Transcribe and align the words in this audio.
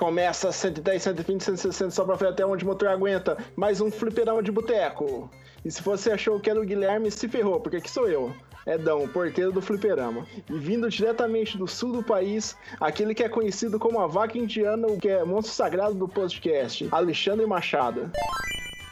Recomeça 0.00 0.50
110, 0.50 1.02
120, 1.02 1.44
160 1.44 1.90
só 1.90 2.06
pra 2.06 2.14
ver 2.14 2.28
até 2.28 2.46
onde 2.46 2.64
o 2.64 2.66
motor 2.66 2.88
aguenta. 2.88 3.36
Mais 3.54 3.82
um 3.82 3.90
fliperama 3.90 4.42
de 4.42 4.50
boteco. 4.50 5.30
E 5.62 5.70
se 5.70 5.82
você 5.82 6.12
achou 6.12 6.40
que 6.40 6.48
era 6.48 6.58
o 6.58 6.64
Guilherme, 6.64 7.10
se 7.10 7.28
ferrou, 7.28 7.60
porque 7.60 7.76
aqui 7.76 7.90
sou 7.90 8.08
eu. 8.08 8.34
Edão, 8.66 9.06
porteiro 9.06 9.52
do 9.52 9.60
fliperama. 9.60 10.26
E 10.48 10.58
vindo 10.58 10.88
diretamente 10.88 11.58
do 11.58 11.68
sul 11.68 11.92
do 11.92 12.02
país, 12.02 12.56
aquele 12.80 13.14
que 13.14 13.22
é 13.22 13.28
conhecido 13.28 13.78
como 13.78 14.00
a 14.00 14.06
vaca 14.06 14.38
indiana, 14.38 14.86
o 14.86 14.98
que 14.98 15.10
é 15.10 15.22
monstro 15.22 15.52
sagrado 15.52 15.94
do 15.94 16.08
podcast, 16.08 16.88
Alexandre 16.90 17.44
Machado. 17.44 18.10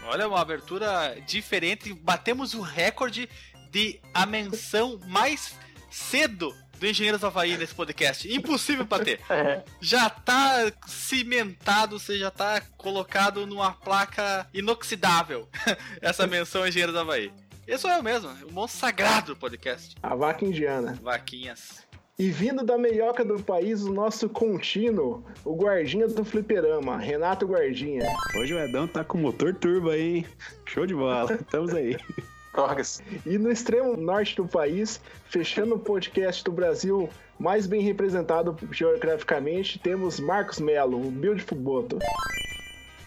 Olha, 0.09 0.29
uma 0.29 0.43
abertura 0.43 1.16
diferente. 1.27 1.95
Batemos 1.95 2.52
o 2.52 2.61
recorde 2.61 3.30
de 3.71 3.99
a 4.13 4.27
menção 4.27 5.01
mais 5.07 5.55
cedo 5.91 6.55
do 6.78 6.87
Engenheiros 6.87 7.24
Havaí 7.24 7.56
nesse 7.56 7.74
podcast. 7.74 8.32
Impossível 8.32 8.84
bater. 8.84 9.20
É. 9.30 9.62
Já 9.80 10.10
tá 10.10 10.73
cimentado, 10.87 11.98
você 11.98 12.18
já 12.18 12.30
tá 12.30 12.60
colocado 12.77 13.46
numa 13.46 13.73
placa 13.73 14.48
inoxidável. 14.52 15.48
Essa 16.01 16.27
menção 16.27 16.66
Engenheiros 16.66 16.96
Havaí. 16.96 17.30
Esse 17.66 17.82
sou 17.82 17.91
eu 17.91 18.02
mesmo, 18.02 18.30
o 18.48 18.52
monstro 18.52 18.80
sagrado 18.80 19.35
do 19.35 19.37
podcast. 19.37 19.95
A 20.02 20.15
vaca 20.15 20.45
indiana. 20.45 20.98
Vaquinhas. 21.02 21.87
E 22.18 22.30
vindo 22.30 22.65
da 22.65 22.76
meioca 22.76 23.24
do 23.24 23.40
país, 23.40 23.85
o 23.85 23.92
nosso 23.92 24.29
contínuo, 24.29 25.24
o 25.45 25.54
guardinha 25.54 26.09
do 26.09 26.24
fliperama, 26.24 26.98
Renato 26.98 27.46
Guardinha. 27.46 28.04
Hoje 28.37 28.54
o 28.54 28.59
Edão 28.59 28.88
tá 28.88 29.04
com 29.04 29.18
motor 29.18 29.54
turbo 29.54 29.90
aí, 29.90 30.16
hein? 30.16 30.26
Show 30.66 30.85
de 30.85 30.95
bola. 30.95 31.35
Estamos 31.35 31.73
aí. 31.73 31.96
Drogas. 32.52 33.02
E 33.24 33.38
no 33.38 33.51
extremo 33.51 33.96
norte 33.96 34.37
do 34.37 34.46
país, 34.46 35.01
fechando 35.27 35.74
o 35.74 35.79
podcast 35.79 36.43
do 36.45 36.52
Brasil 36.52 37.09
mais 37.38 37.66
bem 37.66 37.80
representado 37.80 38.57
geograficamente, 38.73 39.79
temos 39.79 40.18
Marcos 40.18 40.59
Melo, 40.59 41.07
o 41.07 41.10
Beautiful 41.10 41.57
Boto. 41.57 41.99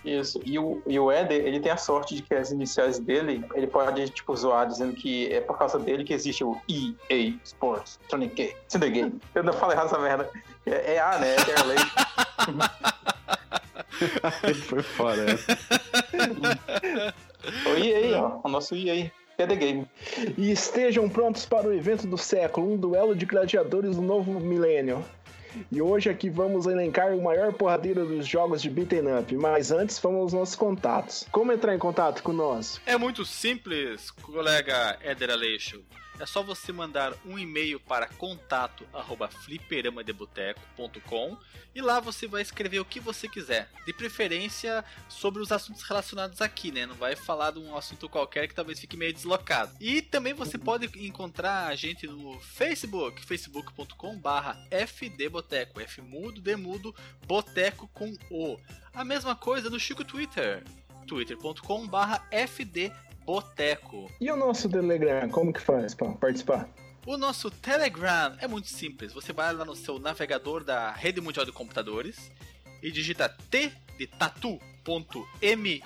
Isso. 0.03 0.42
E 0.44 0.58
o, 0.58 0.81
e 0.88 1.00
o 1.00 1.12
Éder, 1.12 1.45
ele 1.45 1.59
tem 1.59 1.72
a 1.72 1.78
sorte 1.78 2.16
de 2.16 2.23
que 2.23 2.34
as 2.34 2.52
iniciais 2.52 2.97
dele, 2.97 3.45
ele 3.53 3.67
pode, 3.67 4.09
tipo, 4.09 4.36
zoar, 4.36 4.67
dizendo 4.67 4.95
que 4.95 5.31
é 5.31 5.39
por 5.39 5.58
causa 5.58 5.78
dele 5.78 6.03
que 6.03 6.14
existe 6.14 6.44
o 6.44 6.59
EA 6.67 7.36
Sports, 7.44 8.00
Sonic 8.09 8.56
Game. 8.89 9.22
Eu 9.36 9.44
não 9.44 9.53
falei 9.53 9.75
errado 9.75 9.88
essa 9.88 10.00
merda. 10.00 10.30
É, 10.66 10.95
é 10.95 11.00
A, 11.00 11.19
né? 11.19 11.36
É 11.36 11.42
Interlake. 11.42 11.92
Foi 14.66 14.81
fora, 14.81 15.23
né? 15.23 15.38
o 17.67 17.78
EA, 17.78 18.19
ó. 18.19 18.39
O 18.44 18.50
nosso 18.50 18.75
EA. 18.75 19.12
É 19.42 19.47
The 19.47 19.56
Game. 19.56 19.88
E 20.38 20.52
estejam 20.52 21.09
prontos 21.09 21.45
para 21.45 21.67
o 21.67 21.73
evento 21.73 22.06
do 22.08 22.17
século, 22.17 22.72
um 22.72 22.78
duelo 22.78 23.16
de 23.16 23.25
gladiadores 23.25 23.95
do 23.95 24.02
novo 24.02 24.39
milênio. 24.39 25.03
E 25.72 25.81
hoje 25.81 26.09
aqui 26.09 26.30
vamos 26.30 26.66
elencar 26.66 27.14
o 27.14 27.22
maior 27.22 27.52
porradeiro 27.53 28.06
dos 28.06 28.25
jogos 28.25 28.62
de 28.62 28.69
beaten 28.69 29.19
up, 29.19 29.36
mas 29.36 29.72
antes 29.72 30.00
vamos 30.00 30.22
aos 30.22 30.34
nossos 30.34 30.56
contatos. 30.56 31.25
Como 31.31 31.52
entrar 31.52 31.75
em 31.75 31.80
contato 31.80 32.23
com 32.23 32.31
nós? 32.31 32.80
É 32.86 32.97
muito 32.97 33.25
simples, 33.25 34.12
colega 34.12 34.97
Éder 35.03 35.31
Aleixo. 35.31 35.84
É 36.22 36.25
só 36.27 36.44
você 36.44 36.72
mandar 36.72 37.16
um 37.25 37.39
e-mail 37.39 37.80
para 37.80 38.05
contato 38.05 38.86
arroba 38.94 39.27
fliperamadeboteco.com 39.27 41.35
e 41.73 41.81
lá 41.81 42.00
você 42.00 42.28
vai 42.28 42.44
escrever 42.44 42.79
o 42.79 42.85
que 42.85 43.00
você 43.00 43.28
quiser. 43.28 43.68
De 43.88 43.94
preferência 43.94 44.85
sobre 45.09 45.41
os 45.41 45.51
assuntos 45.51 45.81
relacionados 45.81 46.40
aqui, 46.40 46.72
né? 46.72 46.85
Não 46.85 46.94
vai 46.94 47.16
falar 47.16 47.50
de 47.50 47.57
um 47.57 47.75
assunto 47.75 48.07
qualquer 48.07 48.47
que 48.47 48.53
talvez 48.53 48.79
fique 48.79 48.96
meio 48.96 49.12
deslocado. 49.12 49.75
E 49.79 50.00
também 50.00 50.35
você 50.35 50.59
pode 50.59 50.85
encontrar 51.03 51.66
a 51.66 51.75
gente 51.75 52.06
no 52.06 52.40
Facebook, 52.40 53.25
facebook.com 53.25 54.19
barra 54.19 54.63
fdboteco, 54.69 55.81
F 55.81 56.03
mudo, 56.03 56.40
D 56.40 56.56
mudo, 56.56 56.96
boteco 57.25 57.88
com 57.88 58.16
O. 58.29 58.59
A 58.94 59.03
mesma 59.03 59.35
coisa 59.35 59.72
no 59.72 59.79
Chico 59.79 60.06
Twitter, 60.06 60.63
twitter.com 61.07 61.88
barra 61.88 62.23
fdboteco. 62.47 63.10
Boteco. 63.26 64.09
E 64.20 64.30
o 64.32 64.36
nosso 64.36 64.70
Telegram, 64.70 65.30
como 65.30 65.54
que 65.54 65.62
faz 65.62 65.94
para 65.94 66.12
participar? 66.14 66.70
O 67.06 67.18
nosso 67.18 67.50
Telegram 67.50 68.36
é 68.40 68.48
muito 68.48 68.68
simples. 68.68 69.14
Você 69.14 69.34
vai 69.34 69.54
lá 69.54 69.66
no 69.66 69.76
seu 69.76 69.98
navegador 69.98 70.64
da 70.64 70.92
Rede 70.92 71.20
Mundial 71.20 71.46
de 71.46 71.52
Computadores 71.52 72.32
e 72.82 72.92
digita 72.92 73.28
t 73.30 73.72
de 73.98 74.08
tatu.me 74.08 75.84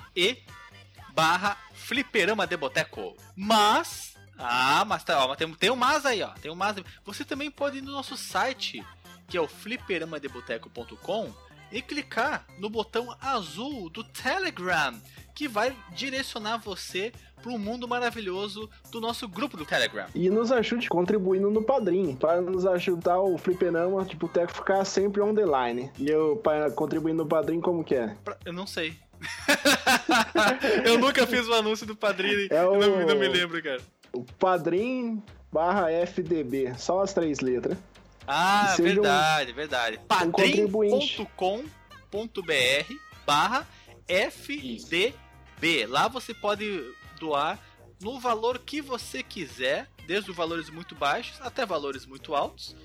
barra 1.14 1.56
fliperama 1.72 2.46
de 2.46 2.56
boteco. 2.56 3.16
Mas, 3.34 4.14
ah, 4.38 4.84
mas, 4.84 5.04
tá, 5.04 5.24
ó, 5.24 5.28
mas 5.28 5.38
tem, 5.38 5.54
tem 5.54 5.70
um 5.70 5.76
mas 5.76 6.04
aí, 6.04 6.22
ó. 6.22 6.30
Tem 6.34 6.50
um 6.50 6.54
mas. 6.54 6.76
Você 7.04 7.24
também 7.24 7.50
pode 7.50 7.78
ir 7.78 7.82
no 7.82 7.92
nosso 7.92 8.16
site, 8.16 8.84
que 9.26 9.38
é 9.38 9.40
o 9.40 9.48
fliperamadeboteco.com 9.48 11.45
e 11.72 11.82
clicar 11.82 12.46
no 12.58 12.68
botão 12.70 13.14
azul 13.20 13.88
do 13.90 14.02
Telegram, 14.04 14.94
que 15.34 15.46
vai 15.48 15.74
direcionar 15.94 16.58
você 16.58 17.12
para 17.42 17.52
o 17.52 17.58
mundo 17.58 17.86
maravilhoso 17.86 18.68
do 18.90 19.00
nosso 19.00 19.28
grupo 19.28 19.56
do 19.56 19.64
Telegram. 19.66 20.06
E 20.14 20.30
nos 20.30 20.50
ajude 20.50 20.88
contribuindo 20.88 21.50
no 21.50 21.62
Padrim, 21.62 22.16
para 22.16 22.40
nos 22.40 22.64
ajudar 22.66 23.20
o 23.20 23.36
Fliperama 23.36 24.04
de 24.04 24.16
Boteco 24.16 24.52
ficar 24.52 24.84
sempre 24.84 25.20
on 25.20 25.34
the 25.34 25.44
line. 25.44 25.90
E 25.98 26.08
eu, 26.08 26.36
para 26.36 26.70
contribuir 26.70 27.12
no 27.12 27.26
Padrim, 27.26 27.60
como 27.60 27.84
que 27.84 27.94
é? 27.94 28.16
Pra- 28.24 28.38
Eu 28.44 28.52
não 28.52 28.66
sei. 28.66 28.94
eu 30.84 30.98
nunca 30.98 31.26
fiz 31.26 31.46
o 31.46 31.54
anúncio 31.54 31.86
do 31.86 31.96
padrinho, 31.96 32.48
É 32.50 32.64
o- 32.64 32.78
não, 32.78 33.06
não 33.06 33.16
me 33.16 33.28
lembro, 33.28 33.62
cara. 33.62 33.80
O 34.12 34.22
Padrim 34.38 35.22
barra 35.52 35.90
FDB, 35.90 36.74
só 36.78 37.02
as 37.02 37.12
três 37.12 37.40
letras. 37.40 37.76
Ah, 38.26 38.74
verdade, 38.78 39.52
verdade. 39.52 40.00
padrim.com.br 40.08 41.26
barra 43.24 43.66
FDB. 44.08 45.14
Lá 45.86 46.08
você 46.08 46.34
pode 46.34 46.82
doar 47.18 47.58
no 48.00 48.18
valor 48.18 48.58
que 48.58 48.80
você 48.80 49.22
quiser, 49.22 49.88
desde 50.06 50.32
valores 50.32 50.68
muito 50.70 50.94
baixos 50.94 51.40
até 51.40 51.64
valores 51.64 52.04
muito 52.06 52.34
altos. 52.34 52.76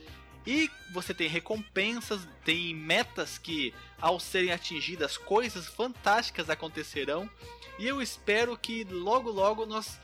E 0.46 0.72
você 0.92 1.14
tem 1.14 1.28
recompensas, 1.28 2.28
tem 2.44 2.74
metas 2.74 3.38
que, 3.38 3.74
ao 4.00 4.20
serem 4.20 4.52
atingidas, 4.52 5.16
coisas 5.16 5.68
fantásticas 5.68 6.50
acontecerão. 6.50 7.30
E 7.78 7.88
eu 7.88 8.02
espero 8.02 8.58
que 8.58 8.84
logo, 8.84 9.30
logo 9.30 9.66
nós 9.68 10.00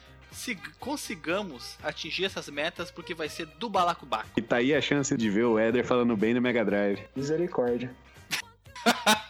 consigamos 0.80 1.78
atingir 1.84 2.26
essas 2.26 2.48
metas, 2.50 2.92
porque 2.92 3.14
vai 3.14 3.30
ser 3.30 3.46
do 3.46 3.70
balacobaco. 3.70 4.30
E 4.38 4.42
tá 4.42 4.58
aí 4.58 4.74
a 4.74 4.82
chance 4.82 5.16
de 5.18 5.30
ver 5.30 5.46
o 5.46 5.58
Éder 5.60 5.86
falando 5.86 6.16
bem 6.16 6.34
no 6.34 6.42
Mega 6.42 6.64
Drive. 6.66 7.04
Misericórdia. 7.16 7.94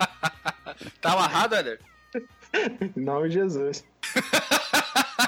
Tá 1.01 1.13
amarrado, 1.13 1.55
Eder? 1.55 1.79
Em 2.95 3.01
nome 3.01 3.29
de 3.29 3.35
Jesus. 3.35 3.83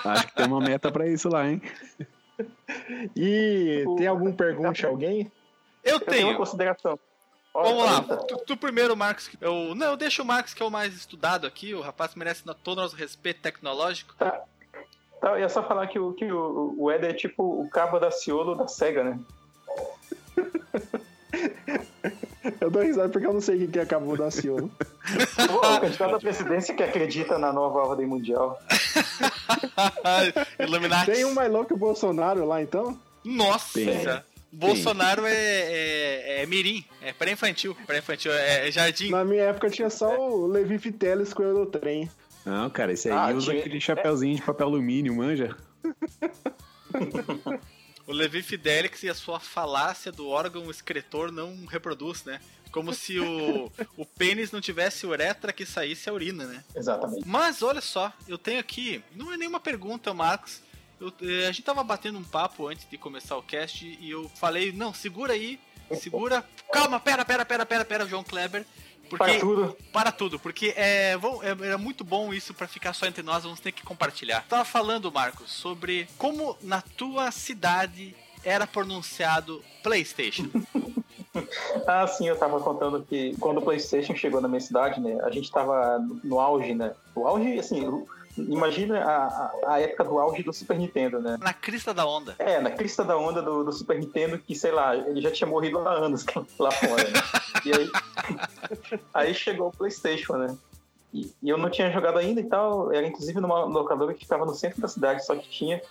Acho 0.06 0.28
que 0.28 0.36
tem 0.36 0.46
uma 0.46 0.60
meta 0.62 0.92
pra 0.92 1.08
isso 1.08 1.28
lá, 1.30 1.48
hein? 1.50 1.62
E 3.16 3.84
tem 3.98 4.08
algum 4.08 4.32
pergunte 4.32 4.86
a 4.86 4.90
alguém? 4.90 5.32
Eu 5.84 5.94
Eu 5.96 6.00
tenho 6.00 6.22
uma 6.22 6.28
tenho. 6.28 6.38
consideração. 6.38 7.00
Olha, 7.54 7.70
Vamos 7.70 8.10
lá. 8.10 8.18
Tu, 8.18 8.38
tu 8.46 8.58
primeiro, 8.58 8.96
Marcos. 8.96 9.30
Eu, 9.42 9.74
não, 9.76 9.88
eu 9.88 9.98
deixo 9.98 10.22
o 10.22 10.26
Marcos, 10.26 10.54
que 10.54 10.62
é 10.62 10.66
o 10.66 10.70
mais 10.70 10.94
estudado 10.94 11.48
aqui. 11.48 11.74
O 11.74 11.82
rapaz 11.82 12.14
merece 12.16 12.44
todo 12.64 12.78
o 12.78 12.82
nosso 12.82 12.96
respeito 12.96 13.42
tecnológico. 13.42 14.14
Tá, 14.16 14.44
eu 15.22 15.40
ia 15.40 15.50
só 15.50 15.64
falar 15.64 15.88
que, 15.88 16.00
o, 16.00 16.14
que 16.14 16.32
o, 16.32 16.76
o 16.78 16.92
Eder 16.92 17.12
é 17.12 17.14
tipo 17.14 17.44
o 17.44 17.70
cabo 17.70 18.00
da 18.00 18.12
Ciolo 18.12 18.56
da 18.56 18.68
SEGA, 18.68 19.04
né? 19.04 19.20
Eu 22.60 22.72
dou 22.72 22.82
risada 22.82 23.10
porque 23.10 23.28
eu 23.28 23.34
não 23.34 23.42
sei 23.42 23.60
quem 23.60 23.68
que 23.68 23.80
acabou 23.80 24.18
da 24.18 24.32
Ciolo. 24.32 24.72
O, 25.54 25.80
candidato 25.80 26.16
à 26.16 26.20
presidência 26.20 26.76
que 26.76 26.84
acredita 26.84 27.38
na 27.38 27.54
nova 27.54 27.80
ordem 27.80 28.08
mundial. 28.08 28.60
Tem 31.06 31.26
um 31.26 31.34
mais 31.34 31.52
louco 31.52 31.68
que 31.68 31.74
o 31.74 31.78
Bolsonaro 31.78 32.46
lá, 32.46 32.62
então? 32.62 33.00
Nossa! 33.24 33.74
Tem. 33.74 34.24
Bolsonaro 34.52 35.26
é, 35.26 35.34
é, 35.34 36.42
é 36.42 36.46
mirim, 36.46 36.84
é 37.02 37.14
pré-infantil. 37.14 37.76
Pré-infantil, 37.86 38.32
é, 38.34 38.68
é 38.68 38.72
jardim. 38.72 39.12
Na 39.12 39.24
minha 39.24 39.44
época 39.44 39.70
tinha 39.70 39.90
só 39.90 40.18
o 40.18 40.48
Levi 40.48 40.80
Fitelis 40.80 41.34
com 41.34 41.44
o 41.44 41.46
Eurotrem. 41.46 42.10
Não, 42.50 42.70
cara, 42.70 42.92
esse 42.94 43.08
aí 43.10 43.16
Ah, 43.16 43.28
usa 43.36 43.52
tinha- 43.52 43.60
aquele 43.60 43.80
chapeuzinho 43.80 44.36
de 44.36 44.42
papel 44.42 44.66
alumínio, 44.68 45.16
manja? 45.16 45.56
O 48.08 48.12
Levi 48.12 48.42
Fidelix 48.42 49.04
e 49.04 49.10
a 49.10 49.14
sua 49.14 49.40
falácia 49.40 50.12
do 50.12 50.28
órgão 50.28 50.70
excretor 50.72 51.32
não 51.32 51.66
reproduz, 51.66 52.24
né? 52.26 52.42
Como 52.72 52.92
se 52.94 53.20
o, 53.20 53.72
o 53.98 54.06
pênis 54.06 54.52
não 54.52 54.60
tivesse 54.60 55.06
uretra 55.06 55.54
que 55.54 55.66
saísse 55.66 56.10
a 56.10 56.14
urina, 56.14 56.46
né? 56.46 56.64
Exatamente. 56.76 57.28
Mas 57.28 57.62
olha 57.62 57.82
só, 57.82 58.12
eu 58.28 58.38
tenho 58.38 58.60
aqui, 58.60 59.04
não 59.16 59.32
é 59.32 59.38
nenhuma 59.38 59.60
pergunta, 59.60 60.12
Marcos. 60.14 60.62
Eu- 61.00 61.14
eh, 61.22 61.48
a 61.48 61.52
gente 61.52 61.62
tava 61.64 61.84
batendo 61.84 62.18
um 62.18 62.24
papo 62.24 62.68
antes 62.68 62.88
de 62.90 62.98
começar 62.98 63.38
o 63.38 63.44
cast 63.44 63.86
e 63.86 64.10
eu 64.10 64.28
falei, 64.36 64.72
não, 64.72 64.92
segura 64.94 65.34
aí, 65.34 65.60
segura. 66.00 66.44
Calma, 66.74 67.00
pera, 67.00 67.24
pera, 67.24 67.46
pera, 67.46 67.66
pera, 67.66 67.86
pera, 67.86 68.06
João 68.08 68.24
Kleber. 68.24 68.66
Porque, 69.10 69.26
Para 69.26 69.40
tudo. 69.40 69.78
para 69.92 70.12
tudo, 70.12 70.40
porque 70.40 70.74
é, 70.76 71.14
é, 71.14 71.66
era 71.68 71.78
muito 71.78 72.04
bom 72.04 72.34
isso 72.34 72.54
pra 72.54 72.68
ficar 72.68 72.94
só 72.94 73.06
entre 73.06 73.24
nós, 73.24 73.44
vamos 73.44 73.60
ter 73.60 73.72
que 73.72 73.84
compartilhar. 73.84 74.46
Tava 74.48 74.64
falando, 74.64 75.12
Marcos, 75.12 75.52
sobre 75.52 76.08
como 76.18 76.58
na 76.62 76.82
tua 76.82 77.32
cidade 77.32 78.16
era 78.44 78.66
pronunciado 78.68 79.64
PlayStation. 79.84 80.50
Ah, 81.88 82.08
sim, 82.08 82.28
eu 82.28 82.36
tava 82.38 82.60
contando 82.60 83.06
que 83.08 83.36
quando 83.40 83.60
o 83.60 83.62
PlayStation 83.62 84.16
chegou 84.16 84.42
na 84.42 84.48
minha 84.48 84.60
cidade, 84.60 85.00
né? 85.00 85.18
A 85.24 85.30
gente 85.30 85.50
tava 85.52 86.00
no 86.24 86.40
auge, 86.40 86.74
né? 86.74 86.92
O 87.16 87.28
auge, 87.28 87.58
assim, 87.60 87.86
imagina 88.38 89.00
a, 89.00 89.26
a, 89.26 89.74
a 89.74 89.80
época 89.82 90.04
do 90.06 90.20
auge 90.20 90.44
do 90.44 90.54
Super 90.54 90.78
Nintendo, 90.78 91.20
né? 91.20 91.38
Na 91.40 91.54
crista 91.54 91.94
da 91.94 92.06
onda. 92.06 92.36
É, 92.40 92.60
na 92.60 92.72
crista 92.72 93.04
da 93.04 93.18
onda 93.18 93.42
do, 93.42 93.64
do 93.64 93.72
Super 93.72 94.00
Nintendo, 94.00 94.40
que, 94.40 94.56
sei 94.56 94.72
lá, 94.72 94.96
ele 94.96 95.22
já 95.22 95.32
tinha 95.32 95.48
morrido 95.48 95.80
há 95.80 95.92
anos 95.94 96.26
lá 96.58 96.72
fora, 96.72 97.04
né? 97.04 97.22
E 97.66 97.74
aí, 97.74 97.92
aí 99.14 99.34
chegou 99.34 99.68
o 99.68 99.72
PlayStation, 99.72 100.38
né? 100.38 100.58
E, 101.14 101.34
e 101.42 101.50
eu 101.50 101.58
não 101.58 101.70
tinha 101.70 101.92
jogado 101.92 102.20
ainda 102.20 102.40
e 102.40 102.46
tal, 102.46 102.94
era 102.94 103.08
inclusive 103.08 103.40
numa 103.40 103.66
locadora 103.66 104.14
que 104.14 104.22
ficava 104.22 104.46
no 104.46 104.54
centro 104.54 104.82
da 104.82 104.88
cidade, 104.88 105.26
só 105.26 105.36
que 105.36 105.50
tinha. 105.50 105.82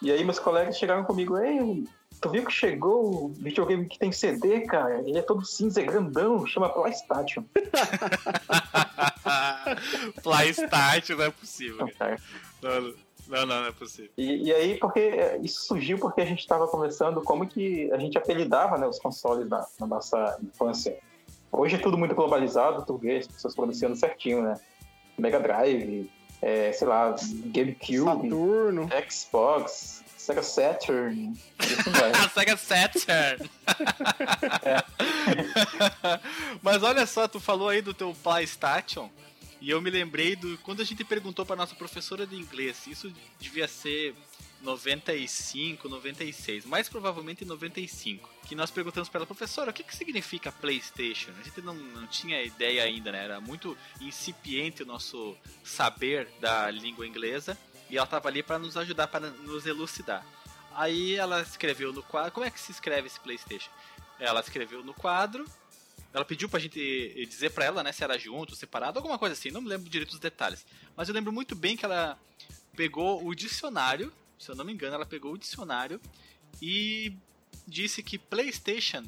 E 0.00 0.12
aí 0.12 0.24
meus 0.24 0.38
colegas 0.38 0.78
chegaram 0.78 1.04
comigo, 1.04 1.36
ei, 1.38 1.84
tu 2.20 2.30
viu 2.30 2.44
que 2.44 2.52
chegou 2.52 3.24
o 3.24 3.28
videogame 3.30 3.86
que 3.86 3.98
tem 3.98 4.12
CD, 4.12 4.60
cara? 4.62 5.00
Ele 5.00 5.18
é 5.18 5.22
todo 5.22 5.44
cinza, 5.44 5.80
é 5.80 5.84
grandão, 5.84 6.46
chama 6.46 6.68
PlayStation. 6.68 7.44
PlayStation 10.22 11.16
não 11.16 11.24
é 11.24 11.30
possível. 11.30 11.78
Não, 11.78 11.88
cara. 11.88 12.16
Não, 12.62 12.80
não, 12.80 12.94
não, 13.28 13.46
não 13.46 13.66
é 13.66 13.72
possível. 13.72 14.12
E, 14.16 14.48
e 14.48 14.54
aí, 14.54 14.78
porque 14.78 15.00
é, 15.00 15.36
isso 15.38 15.64
surgiu 15.64 15.98
porque 15.98 16.20
a 16.20 16.24
gente 16.24 16.40
estava 16.40 16.68
conversando 16.68 17.20
como 17.22 17.44
que 17.46 17.90
a 17.92 17.98
gente 17.98 18.16
apelidava 18.16 18.78
né, 18.78 18.86
os 18.86 19.00
consoles 19.00 19.48
da, 19.48 19.66
na 19.80 19.86
nossa 19.86 20.38
infância. 20.42 20.96
Hoje 21.50 21.76
é 21.76 21.78
tudo 21.78 21.96
muito 21.96 22.14
globalizado, 22.14 22.84
tu 22.84 22.96
vê 22.96 23.18
as 23.18 23.26
pessoas 23.26 23.54
pronunciando 23.54 23.96
certinho, 23.96 24.42
né? 24.42 24.54
Mega 25.16 25.40
Drive, 25.40 26.10
é, 26.40 26.72
sei 26.72 26.86
lá, 26.86 27.14
GameCube, 27.46 28.04
Saturno. 28.04 28.88
Xbox, 29.10 30.04
Sega 30.16 30.42
Saturn, 30.42 31.32
assim 31.58 32.28
Sega 32.34 32.56
Saturn. 32.56 33.50
Mas 36.62 36.82
olha 36.82 37.06
só, 37.06 37.26
tu 37.26 37.40
falou 37.40 37.70
aí 37.70 37.80
do 37.80 37.94
teu 37.94 38.14
PlayStation 38.22 39.10
e 39.60 39.70
eu 39.70 39.80
me 39.80 39.90
lembrei 39.90 40.36
do 40.36 40.56
quando 40.58 40.82
a 40.82 40.84
gente 40.84 41.02
perguntou 41.02 41.44
para 41.44 41.56
nossa 41.56 41.74
professora 41.74 42.26
de 42.26 42.36
inglês, 42.36 42.86
isso 42.86 43.12
devia 43.40 43.66
ser 43.66 44.14
95, 44.60 45.88
96, 45.88 46.64
mais 46.64 46.88
provavelmente 46.88 47.44
95, 47.44 48.28
que 48.46 48.54
nós 48.54 48.70
perguntamos 48.70 49.08
para 49.08 49.20
ela, 49.20 49.26
professora, 49.26 49.70
o 49.70 49.74
que, 49.74 49.84
que 49.84 49.94
significa 49.94 50.50
PlayStation? 50.50 51.30
A 51.38 51.42
gente 51.42 51.60
não, 51.60 51.74
não 51.74 52.06
tinha 52.06 52.42
ideia 52.42 52.82
ainda, 52.82 53.12
né? 53.12 53.24
Era 53.24 53.40
muito 53.40 53.76
incipiente 54.00 54.82
o 54.82 54.86
nosso 54.86 55.36
saber 55.62 56.28
da 56.40 56.70
língua 56.70 57.06
inglesa 57.06 57.56
e 57.88 57.96
ela 57.96 58.04
estava 58.04 58.28
ali 58.28 58.42
para 58.42 58.58
nos 58.58 58.76
ajudar, 58.76 59.08
para 59.08 59.30
nos 59.30 59.64
elucidar. 59.64 60.26
Aí 60.74 61.14
ela 61.14 61.40
escreveu 61.40 61.92
no 61.92 62.02
quadro, 62.02 62.32
como 62.32 62.46
é 62.46 62.50
que 62.50 62.60
se 62.60 62.72
escreve 62.72 63.06
esse 63.06 63.20
PlayStation? 63.20 63.70
Ela 64.18 64.40
escreveu 64.40 64.84
no 64.84 64.92
quadro, 64.92 65.44
ela 66.12 66.24
pediu 66.24 66.48
pra 66.48 66.58
gente 66.58 67.26
dizer 67.28 67.50
pra 67.50 67.64
ela, 67.64 67.82
né, 67.82 67.92
se 67.92 68.02
era 68.02 68.18
junto, 68.18 68.56
separado, 68.56 68.98
alguma 68.98 69.18
coisa 69.18 69.34
assim, 69.34 69.50
não 69.50 69.60
me 69.60 69.68
lembro 69.68 69.88
direito 69.88 70.10
dos 70.10 70.20
detalhes. 70.20 70.66
Mas 70.96 71.08
eu 71.08 71.14
lembro 71.14 71.32
muito 71.32 71.54
bem 71.54 71.76
que 71.76 71.84
ela 71.84 72.18
pegou 72.76 73.26
o 73.26 73.34
dicionário, 73.34 74.12
se 74.38 74.50
eu 74.50 74.54
não 74.54 74.64
me 74.64 74.72
engano, 74.72 74.94
ela 74.94 75.06
pegou 75.06 75.32
o 75.32 75.38
dicionário 75.38 76.00
e 76.62 77.12
disse 77.66 78.02
que 78.02 78.18
PlayStation 78.18 79.04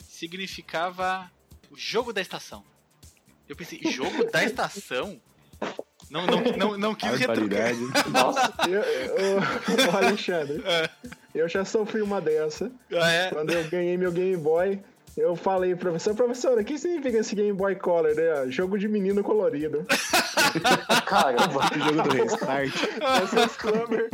significava 0.00 1.30
o 1.70 1.76
jogo 1.76 2.12
da 2.12 2.20
estação. 2.20 2.64
Eu 3.48 3.56
pensei, 3.56 3.80
jogo 3.90 4.30
da 4.30 4.42
estação? 4.44 5.20
Não, 6.10 6.26
não, 6.26 6.42
não, 6.56 6.78
não 6.78 6.94
quis 6.94 7.18
retrucar. 7.18 7.74
Nossa, 8.10 8.52
Eu, 8.68 8.82
eu, 8.82 9.92
ô, 9.92 9.96
Alexandre, 9.96 10.62
eu 11.34 11.48
já 11.48 11.64
sofri 11.64 12.02
uma 12.02 12.20
dessa. 12.20 12.70
Ah, 12.92 13.10
é? 13.10 13.30
Quando 13.30 13.50
eu 13.52 13.68
ganhei 13.68 13.96
meu 13.96 14.12
Game 14.12 14.36
Boy, 14.36 14.80
eu 15.16 15.34
falei, 15.34 15.74
professor, 15.74 16.14
professora, 16.14 16.60
o 16.60 16.64
que 16.64 16.78
significa 16.78 17.18
esse 17.18 17.34
Game 17.34 17.52
Boy 17.52 17.76
Color? 17.76 18.14
né? 18.14 18.50
Jogo 18.50 18.78
de 18.78 18.88
menino 18.88 19.22
colorido. 19.22 19.86
caramba. 21.06 21.60
O 21.74 21.78
jogo 21.78 22.02
do 22.02 22.10
Restart. 22.10 22.74
Esse 23.24 23.38
é 23.38 23.44
o 23.44 23.48
Scrubber. 23.48 24.10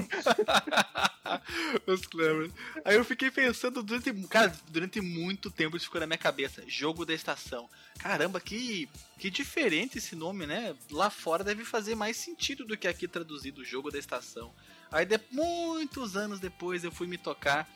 Os. 1.86 2.00
Aí 2.84 2.96
eu 2.96 3.04
fiquei 3.04 3.30
pensando 3.30 3.82
durante. 3.82 4.12
Cara, 4.28 4.52
durante 4.68 5.00
muito 5.00 5.50
tempo 5.50 5.76
isso 5.76 5.86
ficou 5.86 6.00
na 6.00 6.06
minha 6.06 6.18
cabeça. 6.18 6.62
Jogo 6.66 7.04
da 7.04 7.14
estação. 7.14 7.68
Caramba, 7.98 8.40
que, 8.40 8.88
que 9.18 9.30
diferente 9.30 9.98
esse 9.98 10.16
nome, 10.16 10.46
né? 10.46 10.74
Lá 10.90 11.10
fora 11.10 11.44
deve 11.44 11.64
fazer 11.64 11.94
mais 11.94 12.16
sentido 12.16 12.64
do 12.64 12.76
que 12.76 12.88
aqui 12.88 13.06
traduzido, 13.06 13.64
jogo 13.64 13.90
da 13.90 13.98
estação. 13.98 14.52
Aí 14.90 15.04
de, 15.04 15.20
muitos 15.30 16.16
anos 16.16 16.40
depois 16.40 16.82
eu 16.82 16.90
fui 16.90 17.06
me 17.06 17.18
tocar 17.18 17.68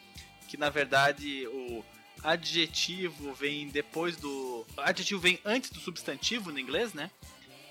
que 0.49 0.57
na 0.57 0.71
verdade 0.71 1.47
o 1.49 1.85
adjetivo 2.23 3.35
vem 3.35 3.69
depois 3.69 4.17
do. 4.17 4.67
Adjetivo 4.79 5.21
vem 5.21 5.39
antes 5.45 5.71
do 5.71 5.79
substantivo 5.79 6.51
no 6.51 6.59
inglês, 6.59 6.95
né? 6.95 7.11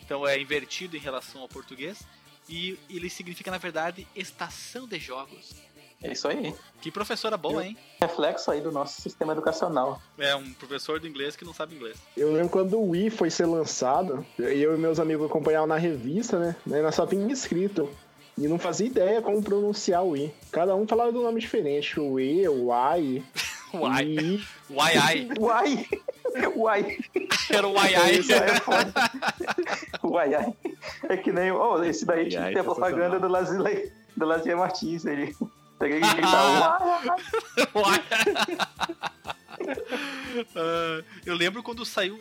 Então 0.05 0.27
é 0.27 0.39
invertido 0.39 0.97
em 0.97 0.99
relação 0.99 1.41
ao 1.41 1.47
português. 1.47 2.03
E 2.49 2.77
ele 2.89 3.09
significa, 3.09 3.49
na 3.49 3.57
verdade, 3.57 4.05
estação 4.15 4.87
de 4.87 4.99
jogos. 4.99 5.55
É 6.01 6.11
isso 6.11 6.27
aí. 6.27 6.53
Que 6.81 6.91
professora 6.91 7.37
boa, 7.37 7.65
hein? 7.65 7.77
Reflexo 8.01 8.51
aí 8.51 8.59
do 8.59 8.73
nosso 8.73 9.01
sistema 9.01 9.31
educacional. 9.31 10.01
É 10.17 10.35
um 10.35 10.51
professor 10.53 10.99
de 10.99 11.07
inglês 11.07 11.37
que 11.37 11.45
não 11.45 11.53
sabe 11.53 11.75
inglês. 11.75 11.97
Eu 12.17 12.33
lembro 12.33 12.49
quando 12.49 12.77
o 12.77 12.89
Wii 12.89 13.09
foi 13.09 13.29
ser 13.29 13.45
lançado, 13.45 14.25
eu 14.37 14.75
e 14.75 14.77
meus 14.77 14.99
amigos 14.99 15.25
acompanhavam 15.25 15.67
na 15.67 15.77
revista, 15.77 16.37
né? 16.37 16.55
Daí 16.65 16.81
Nós 16.81 16.95
só 16.95 17.07
tinha 17.07 17.31
escrito. 17.31 17.89
E 18.37 18.47
não 18.47 18.59
fazia 18.59 18.87
ideia 18.87 19.21
como 19.21 19.41
pronunciar 19.41 20.03
o 20.03 20.09
Wii. 20.09 20.33
Cada 20.51 20.75
um 20.75 20.85
falava 20.87 21.11
de 21.11 21.17
um 21.19 21.23
nome 21.23 21.39
diferente. 21.39 21.99
O 21.99 22.19
E, 22.19 22.45
o 22.49 22.69
I. 22.97 23.23
Uai. 23.73 24.03
I. 24.03 24.47
Uai, 24.69 24.97
ai. 24.97 25.29
Uai! 25.39 25.87
Uai! 26.55 26.99
Era 27.49 27.67
o 27.67 27.73
uai, 27.73 27.95
ai. 27.95 28.19
É. 28.19 30.07
Uai, 30.07 30.35
ai. 30.35 30.53
É 31.09 31.17
que 31.17 31.31
nem. 31.31 31.51
Oh, 31.51 31.83
esse 31.83 32.05
daí 32.05 32.29
tinha 32.29 32.47
que 32.47 32.53
ter 32.53 32.59
a 32.59 32.63
propaganda 32.63 33.19
do 33.19 33.27
Lazier, 33.27 33.91
do 34.15 34.25
Lazier 34.25 34.57
Martins. 34.57 35.05
Ele 35.05 35.35
teria 35.79 36.01
que 36.01 36.13
gritar. 36.15 36.81
Uai, 36.81 37.07
uai. 37.07 37.19
Uai. 37.75 38.03
Ah, 40.55 41.03
eu 41.25 41.35
lembro 41.35 41.63
quando 41.63 41.85
saiu 41.85 42.17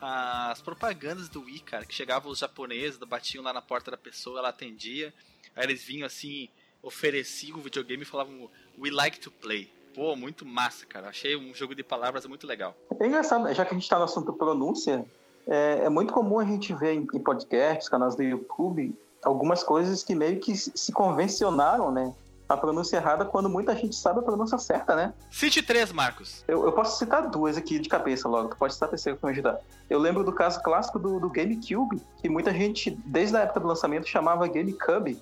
ah, 0.00 0.50
as 0.50 0.60
propagandas 0.60 1.28
do 1.28 1.42
Wii, 1.42 1.60
cara, 1.60 1.84
que 1.84 1.94
chegavam 1.94 2.30
os 2.30 2.38
japoneses, 2.38 2.98
batiam 2.98 3.42
lá 3.42 3.52
na 3.52 3.62
porta 3.62 3.90
da 3.90 3.96
pessoa, 3.96 4.38
ela 4.38 4.48
atendia. 4.48 5.12
Aí 5.56 5.64
eles 5.64 5.82
vinham 5.82 6.06
assim, 6.06 6.48
ofereciam 6.82 7.58
o 7.58 7.62
videogame 7.62 8.02
e 8.02 8.06
falavam 8.06 8.50
We 8.78 8.90
like 8.90 9.18
to 9.20 9.30
play. 9.30 9.70
Pô, 9.98 10.14
muito 10.14 10.46
massa, 10.46 10.86
cara. 10.86 11.08
Achei 11.08 11.36
um 11.36 11.52
jogo 11.52 11.74
de 11.74 11.82
palavras 11.82 12.24
muito 12.24 12.46
legal. 12.46 12.72
É 13.00 13.04
engraçado, 13.04 13.52
já 13.52 13.64
que 13.64 13.72
a 13.72 13.74
gente 13.74 13.82
está 13.82 13.98
no 13.98 14.04
assunto 14.04 14.32
pronúncia, 14.32 15.04
é, 15.44 15.80
é 15.86 15.88
muito 15.88 16.12
comum 16.12 16.38
a 16.38 16.44
gente 16.44 16.72
ver 16.72 16.92
em, 16.92 17.00
em 17.12 17.18
podcasts, 17.18 17.88
canais 17.88 18.14
do 18.14 18.22
YouTube, 18.22 18.96
algumas 19.24 19.64
coisas 19.64 20.04
que 20.04 20.14
meio 20.14 20.38
que 20.38 20.56
se 20.56 20.92
convencionaram, 20.92 21.90
né? 21.90 22.14
A 22.48 22.56
pronúncia 22.56 22.96
errada 22.96 23.24
quando 23.24 23.48
muita 23.48 23.74
gente 23.74 23.96
sabe 23.96 24.20
a 24.20 24.22
pronúncia 24.22 24.56
certa, 24.56 24.94
né? 24.94 25.12
Cite 25.32 25.62
3, 25.62 25.90
Marcos. 25.90 26.44
Eu, 26.46 26.64
eu 26.64 26.70
posso 26.70 26.96
citar 26.96 27.28
duas 27.28 27.56
aqui 27.56 27.80
de 27.80 27.88
cabeça 27.88 28.28
logo, 28.28 28.50
tu 28.50 28.56
pode 28.56 28.74
citar 28.74 28.86
a 28.86 28.90
terceira 28.90 29.18
pra 29.18 29.26
me 29.26 29.32
ajudar. 29.32 29.58
Eu 29.90 29.98
lembro 29.98 30.22
do 30.22 30.32
caso 30.32 30.62
clássico 30.62 31.00
do, 31.00 31.18
do 31.18 31.28
GameCube, 31.28 32.00
que 32.22 32.28
muita 32.28 32.52
gente, 32.52 32.92
desde 33.04 33.36
a 33.36 33.40
época 33.40 33.58
do 33.58 33.66
lançamento, 33.66 34.06
chamava 34.06 34.46
GameCube. 34.46 35.20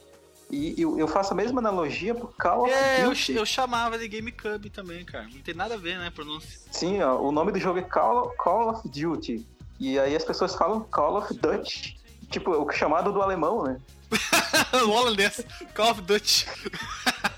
E 0.51 0.81
eu, 0.81 0.97
eu 0.99 1.09
faço 1.09 1.33
a 1.33 1.37
mesma 1.37 1.61
analogia 1.61 2.15
pro 2.15 2.29
Call 2.39 2.63
of 2.65 2.73
É, 2.73 3.05
eu, 3.05 3.09
Duty. 3.11 3.35
eu 3.35 3.45
chamava 3.45 3.99
de 3.99 4.07
GameCube 4.07 4.71
também, 4.71 5.05
cara. 5.05 5.25
Não 5.33 5.41
tem 5.41 5.55
nada 5.55 5.75
a 5.75 5.79
ver, 5.79 5.99
né? 5.99 6.11
Pronúncia. 6.15 6.61
Sim, 6.71 7.03
ó, 7.03 7.17
o 7.21 7.33
nome 7.33 7.51
do 7.51 7.59
jogo 7.59 7.79
é 7.81 7.83
Call, 7.83 8.31
Call 8.39 8.71
of 8.71 8.89
Duty. 8.89 9.45
E 9.81 9.99
aí 9.99 10.15
as 10.15 10.25
pessoas 10.25 10.55
falam 10.55 10.81
Call 10.83 11.19
of 11.19 11.35
Dutch. 11.35 11.95
Tipo, 12.31 12.51
o 12.53 12.71
chamado 12.73 13.13
do 13.13 13.21
alemão, 13.23 13.65
né? 13.65 13.81
o 14.87 14.91
holandês. 14.91 15.45
Call 15.75 15.91
of 15.91 16.03
Duty. 16.03 16.47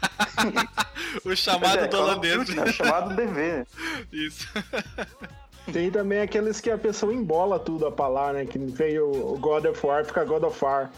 o 1.24 1.34
chamado 1.34 1.78
é, 1.80 1.86
do 1.88 1.96
holandês. 1.96 2.36
Duty, 2.38 2.54
né? 2.56 2.64
O 2.64 2.72
chamado 2.72 3.16
DV. 3.16 3.32
né? 3.34 3.66
Isso. 4.12 4.46
Tem 5.72 5.90
também 5.90 6.20
aqueles 6.20 6.60
que 6.60 6.70
a 6.70 6.78
pessoa 6.78 7.12
embola 7.12 7.58
tudo 7.58 7.86
a 7.86 7.92
falar, 7.92 8.34
né? 8.34 8.44
Que 8.46 8.58
veio 8.58 9.10
o 9.10 9.38
God 9.38 9.64
of 9.66 9.86
War, 9.86 10.04
fica 10.04 10.24
God 10.24 10.44
of 10.44 10.62
War. 10.64 10.90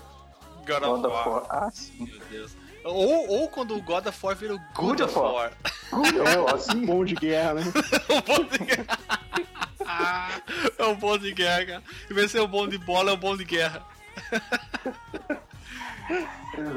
God 0.71 0.83
God 0.83 1.05
of 1.05 1.07
of 1.07 1.15
War. 1.15 1.29
War. 1.29 1.47
Ah, 1.51 1.71
sim. 1.71 2.05
Meu 2.05 2.21
Deus. 2.31 2.57
Ou, 2.85 3.29
ou 3.29 3.49
quando 3.49 3.77
o 3.77 3.83
God 3.83 4.07
of 4.07 4.19
War 4.23 4.37
vira 4.37 4.55
o 4.55 4.59
Good, 4.59 4.75
Good 4.75 5.03
of 5.03 5.19
of 5.19 5.19
War. 5.19 5.35
War. 5.35 5.53
É 6.27 6.39
o 6.39 6.55
assim, 6.55 6.87
bom 6.87 7.05
de 7.05 7.15
guerra, 7.15 7.55
né? 7.55 7.63
o 8.09 8.23
bom 8.23 8.45
de 8.45 8.59
guerra. 8.59 10.43
é 10.79 10.85
o 10.85 10.95
bom 10.95 11.19
de 11.19 11.33
guerra, 11.33 11.67
cara. 11.67 11.83
Em 12.11 12.15
vez 12.15 12.27
de 12.27 12.33
ser 12.33 12.41
o 12.41 12.49
bom 12.49 12.69
de 12.69 12.79
bola, 12.79 13.11
é 13.11 13.15
o 13.15 13.17
bom 13.17 13.37
de 13.37 13.45
guerra. 13.45 13.85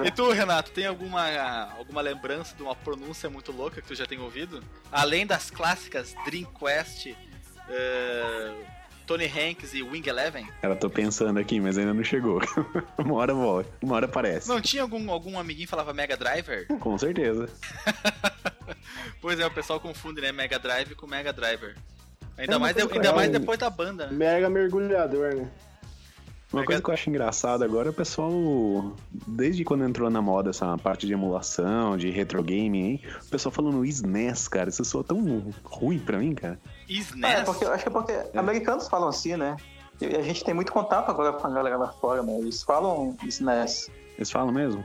E 0.05 0.11
tu, 0.11 0.31
Renato, 0.31 0.71
tem 0.71 0.85
alguma, 0.85 1.71
alguma 1.77 2.01
lembrança 2.01 2.55
de 2.55 2.61
uma 2.61 2.75
pronúncia 2.75 3.29
muito 3.29 3.51
louca 3.51 3.81
que 3.81 3.87
tu 3.87 3.95
já 3.95 4.05
tem 4.05 4.19
ouvido? 4.19 4.63
Além 4.91 5.25
das 5.25 5.49
clássicas 5.49 6.13
Dream 6.25 6.45
Quest, 6.45 7.07
eh, 7.69 8.53
Tony 9.05 9.25
Hanks 9.25 9.73
e 9.73 9.83
Wing 9.83 10.07
Eleven? 10.07 10.47
Ela 10.61 10.75
tô 10.75 10.89
pensando 10.89 11.39
aqui, 11.39 11.59
mas 11.59 11.77
ainda 11.77 11.93
não 11.93 12.03
chegou. 12.03 12.41
Uma 12.97 13.15
hora 13.15 13.33
volta, 13.33 13.69
uma 13.81 13.95
hora 13.95 14.05
aparece. 14.05 14.47
Não 14.49 14.61
tinha 14.61 14.81
algum, 14.81 15.11
algum 15.11 15.37
amiguinho 15.39 15.65
que 15.65 15.69
falava 15.71 15.93
Mega 15.93 16.15
Driver? 16.17 16.67
Com 16.79 16.97
certeza. 16.97 17.49
Pois 19.21 19.39
é, 19.39 19.45
o 19.45 19.51
pessoal 19.51 19.79
confunde, 19.79 20.19
né? 20.21 20.31
Mega 20.33 20.59
Drive 20.59 20.95
com 20.95 21.07
Mega 21.07 21.31
Driver. 21.31 21.75
Ainda, 22.37 22.55
É 22.55 22.57
mais, 22.57 22.75
de- 22.75 22.81
ainda 22.81 23.13
mais 23.13 23.31
depois 23.31 23.57
da 23.57 23.69
banda, 23.69 24.07
né? 24.07 24.11
Mega 24.13 24.49
mergulhador, 24.49 25.33
né? 25.35 25.49
Uma 26.51 26.63
coisa 26.65 26.81
que 26.83 26.89
eu 26.89 26.93
acho 26.93 27.09
engraçada 27.09 27.65
agora, 27.65 27.89
o 27.89 27.93
pessoal, 27.93 28.95
desde 29.11 29.63
quando 29.63 29.85
entrou 29.85 30.09
na 30.09 30.21
moda 30.21 30.51
essa 30.51 30.77
parte 30.77 31.07
de 31.07 31.13
emulação, 31.13 31.97
de 31.97 32.09
retro 32.11 32.43
gaming, 32.43 32.79
hein, 32.83 33.01
o 33.25 33.29
pessoal 33.29 33.51
falando 33.51 33.83
SNES, 33.85 34.47
cara, 34.49 34.69
isso 34.69 34.85
soa 34.85 35.03
tão 35.03 35.51
ruim 35.63 35.97
pra 35.97 36.19
mim, 36.19 36.35
cara. 36.35 36.59
É, 36.97 37.01
SNES? 37.01 37.43
porque, 37.45 37.65
acho 37.65 37.83
que 37.83 37.89
é 37.89 37.91
porque 37.91 38.37
americanos 38.37 38.87
falam 38.87 39.09
assim, 39.09 39.35
né? 39.35 39.57
E 40.01 40.15
a 40.15 40.21
gente 40.21 40.43
tem 40.43 40.53
muito 40.53 40.71
contato 40.71 41.09
agora 41.09 41.33
com 41.33 41.47
a 41.47 41.49
galera 41.49 41.77
lá 41.77 41.91
fora, 41.93 42.23
né? 42.23 42.37
Eles 42.39 42.63
falam 42.63 43.17
SNES. 43.23 43.89
Eles 44.17 44.31
falam 44.31 44.51
mesmo? 44.51 44.83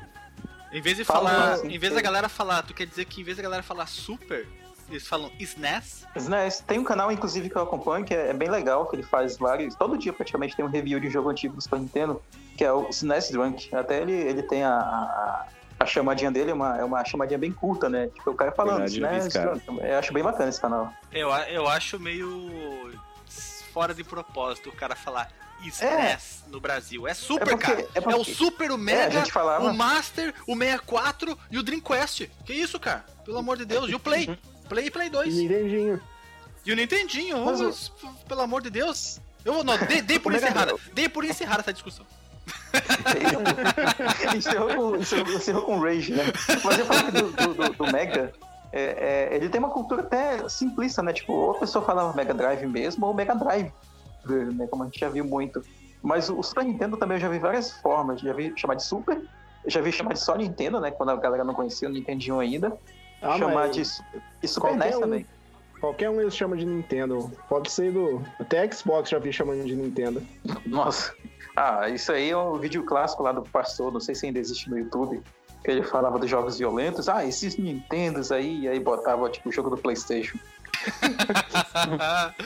Em 0.71 0.83
vez 0.83 0.97
de 0.97 1.05
Fala 1.05 1.31
falar. 1.31 1.53
assim, 1.55 1.69
em 1.69 1.79
vez 1.79 1.95
da 1.95 2.01
galera 2.01 2.29
falar, 2.29 2.63
tu 2.63 2.75
quer 2.75 2.87
dizer 2.87 3.07
que 3.07 3.21
em 3.23 3.25
vez 3.25 3.37
da 3.37 3.43
galera 3.43 3.63
falar 3.63 3.87
super, 3.87 4.47
eles 4.91 5.07
falam 5.07 5.31
SNES? 5.39 6.07
SNES. 6.15 6.63
Tem 6.67 6.79
um 6.79 6.85
canal, 6.85 7.11
inclusive, 7.11 7.49
que 7.49 7.57
eu 7.57 7.63
acompanho, 7.63 8.05
que 8.05 8.15
é, 8.15 8.29
é 8.29 8.33
bem 8.35 8.51
legal, 8.51 8.87
que 8.87 8.97
ele 8.97 9.03
faz 9.03 9.37
vários. 9.37 9.75
Todo 9.75 9.97
dia, 9.97 10.13
praticamente, 10.13 10.55
tem 10.57 10.65
um 10.65 10.69
review 10.69 11.01
de 11.01 11.09
um 11.09 11.11
jogo 11.11 11.31
antigo 11.31 11.57
do 11.57 11.63
Super 11.63 11.79
Nintendo, 11.79 12.23
que 12.57 12.65
é 12.65 12.73
o 12.73 12.89
SNES 12.91 13.31
Drunk. 13.31 13.75
Até 13.75 14.01
ele, 14.03 14.13
ele 14.13 14.43
tem 14.43 14.63
a. 14.63 14.79
a 14.79 15.47
a 15.79 15.87
chamadinha 15.87 16.31
dele 16.31 16.51
é 16.51 16.55
uma, 16.55 16.79
é 16.79 16.85
uma 16.85 17.05
chamadinha 17.05 17.39
bem 17.39 17.53
curta, 17.53 17.89
né? 17.89 18.09
Tipo, 18.09 18.31
o 18.31 18.35
cara 18.35 18.53
falando, 18.53 18.89
Verdade, 18.91 19.17
esse 19.19 19.31
cara. 19.31 19.61
Eu 19.83 19.99
acho 19.99 20.13
bem 20.13 20.23
bacana 20.23 20.49
esse 20.49 20.61
canal. 20.61 20.93
Eu, 21.13 21.31
eu 21.31 21.69
acho 21.69 21.99
meio 22.01 22.93
fora 23.73 23.95
de 23.95 24.03
propósito 24.03 24.71
o 24.71 24.73
cara 24.73 24.97
falar 24.97 25.31
SNES 25.65 26.45
no 26.49 26.61
Brasil. 26.61 27.07
É 27.07 27.15
super, 27.15 27.49
É 27.49 27.51
porque- 27.51 27.67
cara. 27.67 27.81
é 27.81 27.87
É, 27.95 28.01
porque- 28.01 28.21
o 28.21 28.25
Super, 28.25 28.71
o 28.71 28.75
É, 28.75 28.79
Mega, 28.79 29.23
o 29.61 29.73
Master, 29.75 30.35
o 30.47 30.57
64 30.57 31.39
e 31.51 31.59
o 31.59 31.63
Dreamcast. 31.63 32.31
Que 32.45 32.53
isso, 32.53 32.79
cara? 32.79 33.05
Pelo 33.25 33.39
amor 33.39 33.57
de 33.57 33.65
Deus. 33.65 33.91
E 33.91 33.95
o 33.95 34.01
Play. 34.01 34.39
Play 34.69 34.87
e 34.87 34.91
Play 34.91 35.09
2. 35.11 35.35
Nintendinho. 35.35 36.01
E 36.65 36.73
o 36.73 36.77
Nintendinho. 36.77 37.45
Mas 37.45 37.61
oh, 37.61 37.67
o- 37.67 37.69
s- 37.71 37.91
pelo 38.29 38.41
amor 38.43 38.63
de 38.63 38.71
Deus. 38.71 39.21
Eu 39.45 39.55
vou, 39.55 39.65
não, 39.65 39.77
dei, 39.79 40.03
dei 40.03 40.19
por 40.21 40.35
encerrada. 40.35 40.75
Dei 40.93 41.09
por 41.09 41.25
encerrada 41.25 41.61
essa 41.61 41.73
discussão. 41.73 42.05
Encerrou, 44.37 44.69
com, 44.75 44.97
encerrou, 44.97 45.35
encerrou 45.35 45.63
com 45.63 45.79
Rage, 45.79 46.13
né? 46.13 46.25
Mas 46.65 46.79
eu 46.79 46.87
falo 46.87 47.05
que 47.07 47.11
do, 47.13 47.31
do, 47.55 47.73
do- 47.73 47.93
Mega, 47.93 48.33
é, 48.73 49.29
é, 49.33 49.37
ele 49.37 49.49
tem 49.49 49.59
uma 49.59 49.71
cultura 49.71 50.03
até 50.03 50.49
simplista, 50.49 51.03
né? 51.03 51.13
Tipo, 51.13 51.33
ou 51.33 51.51
a 51.53 51.59
pessoa 51.59 51.85
falava 51.85 52.15
Mega 52.15 52.35
Drive 52.35 52.67
mesmo, 52.67 53.07
ou 53.07 53.15
Mega 53.15 53.35
Drive, 53.35 53.73
né? 54.55 54.67
Como 54.71 54.83
a 54.83 54.87
gente 54.87 55.01
já 55.01 55.09
viu 55.09 55.25
muito. 55.25 55.63
Mas 56.03 56.29
o, 56.31 56.43
Super 56.43 56.65
Nintendo 56.65 56.97
também 56.97 57.17
eu 57.17 57.21
já 57.21 57.29
vi 57.29 57.39
várias 57.39 57.73
formas. 57.81 58.21
Já 58.21 58.33
vi 58.33 58.53
chamar 58.57 58.75
de 58.75 58.85
Super, 58.85 59.21
já 59.67 59.81
vi 59.81 59.91
chamar 59.91 60.13
de 60.15 60.21
só 60.21 60.37
Nintendo, 60.37 60.81
né? 60.81 60.91
Quando 60.91 61.11
a 61.11 61.17
galera 61.17 61.45
não 61.45 61.55
conhecia 61.55 61.89
o 61.89 61.93
Nintendinho 61.93 62.39
ainda. 62.39 62.77
Ah, 63.21 63.37
chamar 63.37 63.69
de 63.71 63.83
e 64.43 64.49
Super 64.49 64.77
NES 64.77 64.97
um. 64.97 65.01
também. 65.01 65.27
Qualquer 65.81 66.11
um 66.11 66.21
eles 66.21 66.37
chamam 66.37 66.57
de 66.57 66.65
Nintendo. 66.65 67.31
Pode 67.49 67.71
ser 67.71 67.93
do. 67.93 68.23
Até 68.39 68.69
Xbox 68.71 69.11
já 69.11 69.19
vi 69.19 69.33
chamando 69.33 69.65
de 69.65 69.75
Nintendo. 69.75 70.23
Nossa. 70.67 71.13
Ah, 71.61 71.89
isso 71.89 72.13
aí 72.13 72.31
é 72.31 72.37
um 72.37 72.57
vídeo 72.57 72.85
clássico 72.85 73.21
lá 73.25 73.33
do 73.33 73.43
pastor, 73.43 73.93
não 73.93 73.99
sei 73.99 74.15
se 74.15 74.25
ainda 74.27 74.39
existe 74.39 74.71
no 74.71 74.79
YouTube, 74.79 75.21
que 75.65 75.69
ele 75.69 75.83
falava 75.83 76.17
dos 76.17 76.31
jogos 76.31 76.57
violentos. 76.57 77.09
Ah, 77.09 77.25
esses 77.27 77.57
Nintendos 77.57 78.31
aí, 78.31 78.61
e 78.61 78.69
aí 78.69 78.79
botava 78.79 79.29
tipo 79.29 79.49
o 79.49 79.53
jogo 79.53 79.69
do 79.69 79.77
Playstation. 79.77 80.39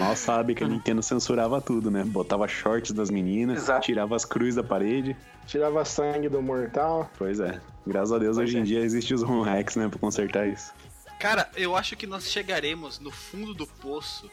Mal 0.01 0.17
sabe 0.17 0.55
que 0.55 0.65
a 0.65 0.69
Nintendo 0.69 1.03
censurava 1.03 1.61
tudo, 1.61 1.91
né? 1.91 2.05
Botava 2.05 2.49
shorts 2.49 2.93
das 2.93 3.11
meninas, 3.11 3.65
Exato. 3.65 3.83
tirava 3.85 4.17
as 4.17 4.25
cruzes 4.25 4.55
da 4.55 4.63
parede. 4.65 5.15
Tirava 5.47 5.85
sangue 5.85 6.31
do 6.31 6.41
mortal. 6.41 7.11
Pois 7.19 7.39
é. 7.39 7.61
Graças 7.87 8.13
a 8.13 8.19
Deus, 8.19 8.37
Pois 8.39 8.49
hoje 8.49 8.57
é. 8.57 8.61
em 8.61 8.65
dia 8.65 8.81
existe 8.81 9.13
os 9.13 9.23
ROM 9.23 9.43
hacks, 9.43 9.77
né? 9.77 9.89
Pra 9.89 9.99
consertar 9.99 10.49
isso. 10.49 10.73
Cara, 11.21 11.51
eu 11.55 11.77
acho 11.77 11.97
que 11.97 12.07
nós 12.07 12.31
chegaremos 12.31 12.99
no 12.99 13.11
fundo 13.11 13.53
do 13.53 13.67
poço 13.67 14.31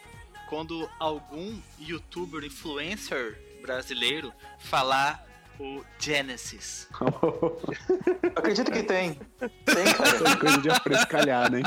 quando 0.48 0.88
algum 0.98 1.58
youtuber 1.78 2.42
influencer 2.44 3.49
brasileiro 3.60 4.32
falar 4.58 5.24
o 5.58 5.84
Genesis. 5.98 6.88
Acredito 8.34 8.70
que 8.72 8.82
tem. 8.82 9.14
Tem, 9.14 9.84
cara. 9.94 10.36
Coisa 10.36 10.58
de 10.58 10.70
afrescalhar, 10.70 11.50
né? 11.52 11.62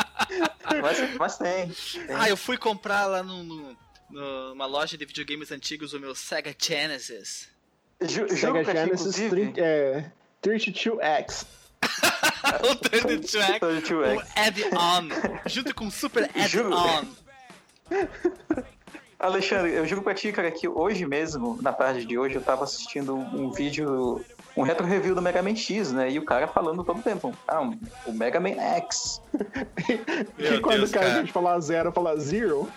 Mas, 0.81 1.15
mas 1.15 1.37
tem. 1.37 1.69
tem. 1.69 2.15
Ah, 2.15 2.27
eu 2.29 2.35
fui 2.37 2.57
comprar 2.57 3.05
lá 3.05 3.21
no, 3.23 3.43
no- 3.43 3.77
numa 4.09 4.65
loja 4.65 4.97
de 4.97 5.05
videogames 5.05 5.51
antigos 5.51 5.93
o 5.93 5.99
meu 5.99 6.13
Sega 6.15 6.55
Genesis. 6.57 7.49
Ju, 8.01 8.27
Sega 8.29 8.63
Genesis 8.63 9.19
inclusive. 9.19 9.29
30, 9.29 9.61
é, 9.61 10.11
32X. 10.41 11.45
o 12.61 12.75
32X, 12.75 13.59
32X. 13.59 14.17
o 14.17 14.39
add-on, 14.39 15.09
junto 15.47 15.73
com 15.75 15.87
o 15.87 15.91
Super 15.91 16.29
add-on. 16.35 17.07
Alexandre, 19.25 19.73
eu 19.73 19.85
juro 19.85 20.01
pra 20.01 20.13
ti, 20.13 20.31
cara, 20.31 20.51
que 20.51 20.67
hoje 20.67 21.05
mesmo, 21.05 21.57
na 21.61 21.71
tarde 21.73 22.05
de 22.05 22.17
hoje, 22.17 22.35
eu 22.35 22.41
tava 22.41 22.63
assistindo 22.63 23.15
um 23.15 23.49
vídeo, 23.51 24.21
um 24.55 24.61
retro 24.63 24.85
review 24.85 25.15
do 25.15 25.21
Mega 25.21 25.41
Man 25.41 25.55
X, 25.55 25.91
né? 25.91 26.11
E 26.11 26.19
o 26.19 26.25
cara 26.25 26.47
falando 26.47 26.83
todo 26.83 27.01
tempo, 27.01 27.33
ah, 27.47 27.61
um- 27.61 27.79
o 28.05 28.11
Mega 28.11 28.39
Man 28.39 28.59
X. 28.59 29.21
Meu 30.37 30.55
e 30.55 30.59
quando 30.59 30.77
Deus, 30.77 30.89
o 30.89 30.93
cara, 30.93 31.05
cara. 31.07 31.17
a 31.17 31.21
gente 31.21 31.31
falar 31.31 31.59
zero, 31.59 31.91
falar 31.91 32.15
zero. 32.17 32.69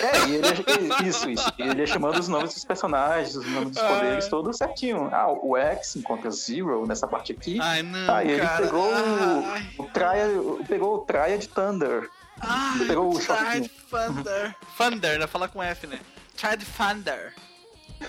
É, 0.00 0.28
e 0.28 0.34
ele, 0.36 1.08
isso, 1.08 1.28
isso. 1.30 1.52
E 1.58 1.62
ele 1.62 1.80
ia 1.80 1.86
chamando 1.86 2.18
os 2.18 2.28
nomes 2.28 2.54
dos 2.54 2.64
personagens, 2.64 3.36
os 3.36 3.46
nomes 3.50 3.70
dos 3.74 3.82
poderes, 3.82 4.28
todos 4.28 4.56
certinho. 4.56 5.08
Ah, 5.12 5.30
o 5.30 5.56
X 5.56 5.96
encontra 5.96 6.30
Zero 6.30 6.86
nessa 6.86 7.06
parte 7.06 7.32
aqui. 7.32 7.58
Ai, 7.60 7.82
não, 7.82 8.14
Aí 8.14 8.30
ele 8.30 8.40
cara. 8.40 8.62
pegou 8.64 8.92
Ai, 8.92 9.66
o 9.78 9.84
Triad, 9.84 10.66
pegou 10.68 10.94
o 10.96 10.98
Triad 11.00 11.46
Thunder. 11.48 12.08
Ai, 12.40 12.86
pegou 12.86 13.14
o. 13.14 13.20
Thunder. 13.20 14.56
Thunder, 14.76 15.18
né? 15.18 15.26
Falar 15.26 15.48
com 15.48 15.62
F, 15.62 15.86
né? 15.86 16.00
Tried 16.36 16.64
Thunder. 16.64 17.34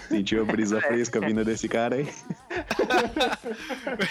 Sentiu 0.07 0.43
a 0.43 0.45
brisa 0.45 0.79
fresca 0.81 1.19
vindo 1.19 1.43
desse 1.43 1.67
cara 1.67 1.95
aí. 1.95 2.07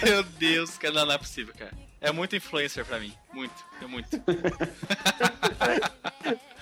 Meu 0.05 0.23
Deus, 0.23 0.77
cara, 0.77 0.95
não, 0.95 1.07
não 1.07 1.12
é 1.15 1.19
possível, 1.19 1.55
cara. 1.59 1.73
É 2.00 2.12
muito 2.12 2.37
influencer 2.37 2.85
pra 2.85 2.99
mim. 2.99 3.12
Muito, 3.33 3.55
é 3.83 3.87
muito. 3.87 4.23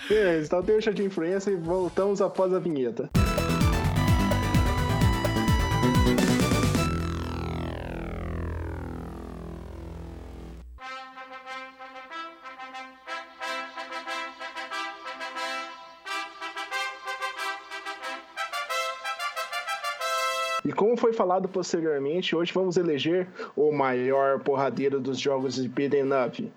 Beleza, 0.09 0.47
então 0.47 0.62
deixa 0.62 0.93
de 0.93 1.03
influência 1.05 1.50
e 1.50 1.57
voltamos 1.57 2.21
após 2.21 2.53
a 2.53 2.59
vinheta. 2.59 3.11
E 20.69 20.73
como 20.75 20.99
foi 20.99 21.15
falado 21.15 21.49
posteriormente, 21.49 22.37
hoje 22.37 22.53
vamos 22.53 22.77
eleger 22.77 23.27
o 23.57 23.73
maior 23.73 24.39
porradeiro 24.41 25.01
dos 25.01 25.19
jogos 25.19 25.55
de 25.55 25.67
beat'em 25.67 26.05
up. 26.27 26.53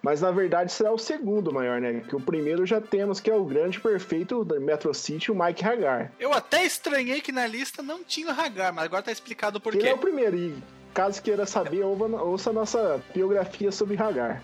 Mas 0.00 0.22
na 0.22 0.30
verdade 0.30 0.72
será 0.72 0.90
o 0.90 0.96
segundo 0.98 1.52
maior, 1.52 1.78
né? 1.78 2.02
Que 2.08 2.16
o 2.16 2.20
primeiro 2.20 2.64
já 2.64 2.80
temos, 2.80 3.20
que 3.20 3.30
é 3.30 3.34
o 3.34 3.44
grande 3.44 3.78
perfeito 3.78 4.42
da 4.46 4.58
Metro 4.58 4.94
City, 4.94 5.30
o 5.30 5.34
Mike 5.34 5.62
Hagar. 5.62 6.10
Eu 6.18 6.32
até 6.32 6.64
estranhei 6.64 7.20
que 7.20 7.32
na 7.32 7.46
lista 7.46 7.82
não 7.82 8.02
tinha 8.02 8.28
o 8.28 8.30
Hagar, 8.40 8.72
mas 8.72 8.86
agora 8.86 9.02
tá 9.02 9.12
explicado 9.12 9.60
por 9.60 9.74
Ele 9.74 9.82
é 9.82 9.88
quê. 9.88 9.94
o 9.94 9.98
primeiro, 9.98 10.36
e 10.38 10.54
caso 10.94 11.20
queira 11.20 11.44
saber, 11.44 11.82
ouva- 11.84 12.06
ouça 12.22 12.48
a 12.48 12.52
nossa 12.54 12.98
biografia 13.14 13.70
sobre 13.70 14.00
Hagar. 14.02 14.42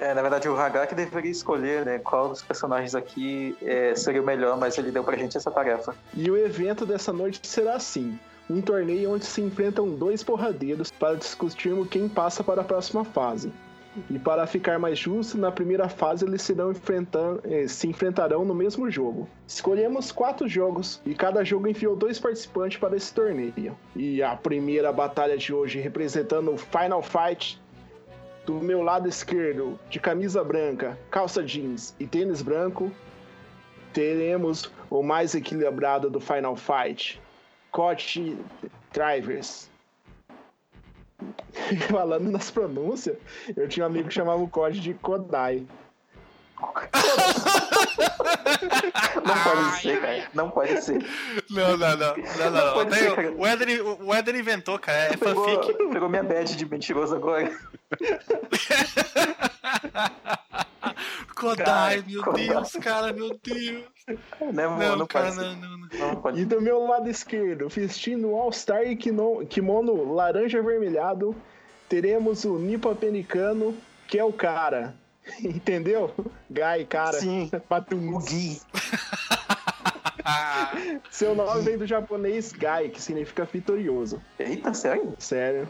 É, 0.00 0.14
na 0.14 0.22
verdade, 0.22 0.48
o 0.48 0.56
Hagar 0.56 0.86
que 0.86 0.94
deveria 0.94 1.30
escolher, 1.32 1.84
né, 1.84 1.98
qual 1.98 2.28
dos 2.30 2.40
personagens 2.40 2.94
aqui 2.94 3.54
é, 3.60 3.94
seria 3.94 4.22
o 4.22 4.24
melhor, 4.24 4.56
mas 4.56 4.78
ele 4.78 4.90
deu 4.92 5.04
pra 5.04 5.16
gente 5.18 5.36
essa 5.36 5.50
tarefa. 5.50 5.94
E 6.14 6.30
o 6.30 6.36
evento 6.38 6.86
dessa 6.86 7.12
noite 7.12 7.40
será 7.42 7.74
assim: 7.74 8.16
um 8.50 8.60
torneio 8.60 9.12
onde 9.12 9.26
se 9.26 9.40
enfrentam 9.42 9.90
dois 9.90 10.22
porradeiros 10.22 10.90
para 10.90 11.16
discutirmos 11.16 11.88
quem 11.88 12.08
passa 12.08 12.42
para 12.42 12.62
a 12.62 12.64
próxima 12.64 13.04
fase. 13.04 13.52
E 14.10 14.18
para 14.18 14.46
ficar 14.46 14.78
mais 14.78 14.98
justo, 14.98 15.36
na 15.36 15.50
primeira 15.50 15.88
fase 15.88 16.24
eles 16.24 16.42
serão 16.42 16.72
eh, 17.44 17.66
se 17.66 17.88
enfrentarão 17.88 18.44
no 18.44 18.54
mesmo 18.54 18.90
jogo. 18.90 19.28
Escolhemos 19.46 20.12
quatro 20.12 20.46
jogos 20.46 21.00
e 21.04 21.14
cada 21.14 21.44
jogo 21.44 21.66
enviou 21.66 21.96
dois 21.96 22.18
participantes 22.18 22.78
para 22.78 22.96
esse 22.96 23.12
torneio. 23.12 23.76
E 23.96 24.22
a 24.22 24.36
primeira 24.36 24.92
batalha 24.92 25.36
de 25.36 25.52
hoje 25.52 25.80
representando 25.80 26.52
o 26.52 26.56
Final 26.56 27.02
Fight. 27.02 27.60
Do 28.46 28.54
meu 28.54 28.82
lado 28.82 29.06
esquerdo, 29.06 29.78
de 29.90 30.00
camisa 30.00 30.42
branca, 30.42 30.98
calça 31.10 31.42
jeans 31.42 31.94
e 32.00 32.06
tênis 32.06 32.40
branco, 32.40 32.90
teremos 33.92 34.72
o 34.88 35.02
mais 35.02 35.34
equilibrado 35.34 36.08
do 36.08 36.18
Final 36.18 36.56
Fight, 36.56 37.20
Coach 37.78 38.36
Drivers. 38.92 39.70
Falando 41.88 42.28
nas 42.28 42.50
pronúncias, 42.50 43.16
eu 43.56 43.68
tinha 43.68 43.86
um 43.86 43.88
amigo 43.88 44.08
que 44.08 44.14
chamava 44.14 44.42
o 44.42 44.48
COD 44.48 44.80
de 44.80 44.94
Kodai. 44.94 45.64
Não 49.24 49.44
pode 49.44 49.80
ser, 49.80 50.00
cara. 50.00 50.28
Não 50.34 50.50
pode 50.50 50.82
ser. 50.82 51.06
Não, 51.50 51.76
não, 51.76 51.96
não. 51.96 52.16
Não, 52.16 52.50
não, 52.50 52.84
não. 52.84 52.92
ser, 52.92 53.32
o, 53.36 53.46
Éder, 53.46 53.80
o 54.02 54.12
Éder 54.12 54.34
inventou, 54.34 54.76
cara. 54.78 55.14
É 55.14 55.16
Pegou, 55.16 55.44
fanfic. 55.44 55.72
pegou 55.92 56.08
minha 56.08 56.24
badge 56.24 56.56
de 56.56 56.66
mentiroso 56.66 57.14
agora. 57.14 57.48
Kodai, 61.34 62.04
meu 62.06 62.22
Kodai. 62.22 62.48
Deus, 62.48 62.72
cara, 62.80 63.12
meu 63.12 63.38
Deus. 63.42 63.84
Não, 64.40 64.78
Não, 64.78 64.96
não, 64.96 65.06
cara, 65.06 65.34
não, 65.34 65.54
não, 65.56 65.78
não. 65.78 66.38
E 66.38 66.42
do 66.46 66.62
meu 66.62 66.86
lado 66.86 67.10
esquerdo, 67.10 67.68
vestindo 67.68 68.34
All-Star 68.34 68.84
e 68.84 68.96
kimono 68.96 70.14
laranja 70.14 70.60
avermelhado, 70.60 71.36
teremos 71.90 72.42
o 72.46 72.58
Nipo 72.58 72.94
Penicano, 72.96 73.76
que 74.06 74.18
é 74.18 74.24
o 74.24 74.32
cara. 74.32 74.94
Entendeu? 75.44 76.10
Guy, 76.50 76.86
cara. 76.88 77.20
Sim, 77.20 77.50
Patum. 77.68 78.14
o 78.14 78.18
Gui. 78.18 78.60
Seu 81.10 81.34
nome 81.34 81.62
vem 81.62 81.78
do 81.78 81.86
japonês 81.86 82.52
Guy, 82.52 82.90
que 82.90 83.00
significa 83.02 83.44
vitorioso. 83.44 84.22
Eita, 84.38 84.72
sério? 84.74 85.14
Sério. 85.18 85.68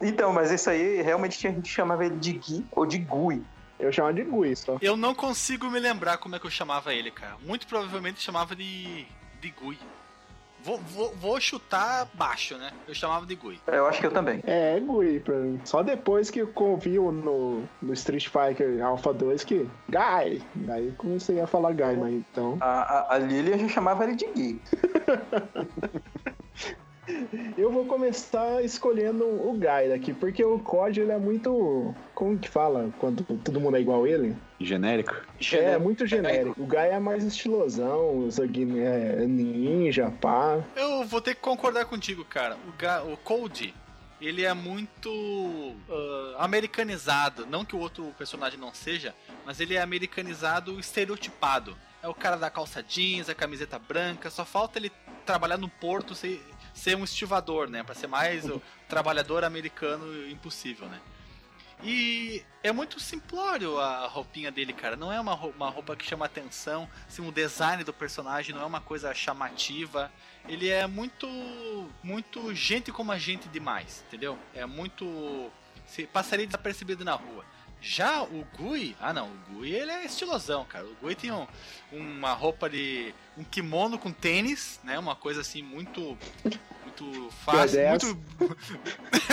Então, 0.00 0.32
mas 0.32 0.50
esse 0.50 0.68
aí 0.68 1.02
realmente 1.02 1.38
tinha 1.38 1.52
gente 1.52 1.68
chamava 1.68 2.04
ele 2.04 2.16
de 2.16 2.32
Gui 2.32 2.66
ou 2.72 2.84
de 2.84 2.98
Gui. 2.98 3.42
Eu 3.82 3.90
chamo 3.90 4.12
de 4.12 4.22
Gui 4.22 4.54
só. 4.54 4.78
eu 4.80 4.96
não 4.96 5.12
consigo 5.12 5.68
me 5.68 5.80
lembrar 5.80 6.16
como 6.18 6.36
é 6.36 6.38
que 6.38 6.46
eu 6.46 6.50
chamava 6.50 6.94
ele, 6.94 7.10
cara. 7.10 7.36
Muito 7.44 7.66
provavelmente 7.66 8.20
chamava 8.20 8.54
de. 8.54 9.04
de 9.40 9.50
Gui. 9.50 9.76
Vou, 10.64 10.78
vou, 10.78 11.12
vou 11.16 11.40
chutar 11.40 12.08
baixo, 12.14 12.56
né? 12.56 12.70
Eu 12.86 12.94
chamava 12.94 13.26
de 13.26 13.34
Gui. 13.34 13.58
Eu 13.66 13.84
acho 13.88 13.98
que 13.98 14.06
eu 14.06 14.12
também. 14.12 14.40
É, 14.46 14.76
é 14.76 14.80
Gui 14.80 15.18
pra 15.18 15.34
mim. 15.34 15.60
Só 15.64 15.82
depois 15.82 16.30
que 16.30 16.38
eu 16.38 16.76
vi 16.80 16.96
no, 16.96 17.64
no 17.82 17.92
Street 17.92 18.28
Fighter 18.28 18.80
Alpha 18.84 19.12
2 19.12 19.42
que. 19.42 19.68
Guy! 19.88 20.40
Daí 20.54 20.92
comecei 20.92 21.40
a 21.40 21.48
falar 21.48 21.72
Guy, 21.72 21.96
mas 21.96 22.14
então. 22.14 22.56
A, 22.60 22.82
a, 22.82 23.14
a 23.16 23.18
Lily 23.18 23.52
a 23.52 23.56
gente 23.56 23.72
chamava 23.72 24.04
ele 24.04 24.14
de 24.14 24.26
Gui. 24.26 24.62
Eu 27.58 27.72
vou 27.72 27.84
começar 27.84 28.62
escolhendo 28.64 29.24
o 29.24 29.52
Guy 29.54 29.88
daqui, 29.88 30.12
porque 30.14 30.44
o 30.44 30.58
COD 30.60 31.00
ele 31.00 31.10
é 31.12 31.18
muito. 31.18 31.92
Como 32.14 32.38
que 32.38 32.48
fala? 32.48 32.90
Quando 32.98 33.24
todo 33.38 33.60
mundo 33.60 33.76
é 33.76 33.80
igual 33.80 34.04
a 34.04 34.08
ele? 34.08 34.36
Genérico? 34.60 35.14
É, 35.52 35.76
muito 35.78 36.06
genérico. 36.06 36.60
O 36.62 36.64
Guy 36.66 36.76
é 36.76 37.00
mais 37.00 37.24
estilosão, 37.24 38.28
guin- 38.48 38.78
é, 38.78 39.26
ninja, 39.26 40.12
pá. 40.20 40.62
Eu 40.76 41.04
vou 41.04 41.20
ter 41.20 41.34
que 41.34 41.40
concordar 41.40 41.86
contigo, 41.86 42.24
cara. 42.24 42.56
O, 42.68 42.72
Ga 42.78 43.02
o 43.02 43.16
Cody, 43.16 43.74
ele 44.20 44.44
é 44.44 44.54
muito 44.54 45.74
ah, 45.90 46.44
americanizado. 46.44 47.44
Não 47.46 47.64
que 47.64 47.74
o 47.74 47.80
outro 47.80 48.14
personagem 48.16 48.60
não 48.60 48.72
seja, 48.72 49.12
mas 49.44 49.58
ele 49.58 49.74
é 49.74 49.80
americanizado, 49.82 50.78
estereotipado. 50.78 51.76
É 52.00 52.06
o 52.08 52.14
cara 52.14 52.36
da 52.36 52.48
calça 52.50 52.80
jeans, 52.82 53.28
a 53.28 53.34
camiseta 53.34 53.78
branca. 53.78 54.30
Só 54.30 54.44
falta 54.44 54.78
ele 54.78 54.92
trabalhar 55.24 55.56
no 55.56 55.68
porto 55.68 56.14
ser, 56.16 56.40
ser 56.72 56.96
um 56.96 57.04
estivador, 57.04 57.68
né? 57.68 57.82
Pra 57.82 57.94
ser 57.94 58.06
mais 58.06 58.48
o 58.48 58.60
trabalhador 58.88 59.44
americano 59.44 60.28
impossível, 60.28 60.88
né? 60.88 61.00
E 61.84 62.44
é 62.62 62.70
muito 62.70 63.00
simplório 63.00 63.78
a 63.80 64.06
roupinha 64.06 64.52
dele, 64.52 64.72
cara. 64.72 64.94
Não 64.94 65.12
é 65.12 65.20
uma 65.20 65.34
roupa, 65.34 65.56
uma 65.56 65.68
roupa 65.70 65.96
que 65.96 66.04
chama 66.04 66.24
atenção. 66.26 66.88
Assim, 67.08 67.26
o 67.26 67.32
design 67.32 67.82
do 67.82 67.92
personagem 67.92 68.54
não 68.54 68.62
é 68.62 68.66
uma 68.66 68.80
coisa 68.80 69.12
chamativa. 69.12 70.10
Ele 70.48 70.68
é 70.68 70.86
muito. 70.86 71.26
Muito 72.02 72.54
gente 72.54 72.92
como 72.92 73.10
a 73.10 73.18
gente 73.18 73.48
demais, 73.48 74.04
entendeu? 74.06 74.38
É 74.54 74.64
muito. 74.64 75.50
Se 75.86 76.06
passaria 76.06 76.46
desapercebido 76.46 77.04
na 77.04 77.14
rua. 77.14 77.44
Já 77.84 78.22
o 78.22 78.46
Gui, 78.56 78.96
ah 79.00 79.12
não, 79.12 79.28
o 79.50 79.58
Gui 79.58 79.72
ele 79.72 79.90
é 79.90 80.04
estilosão, 80.04 80.64
cara. 80.64 80.86
O 80.86 80.94
Gui 81.06 81.16
tem 81.16 81.32
um- 81.32 81.46
uma 81.90 82.32
roupa 82.32 82.70
de. 82.70 83.12
um 83.36 83.42
kimono 83.42 83.98
com 83.98 84.12
tênis, 84.12 84.78
né? 84.84 84.98
Uma 84.98 85.16
coisa 85.16 85.40
assim 85.40 85.62
muito. 85.62 86.16
Muito 86.84 87.30
fácil. 87.44 87.80
Badass. 87.82 88.04
Muito. 88.04 88.56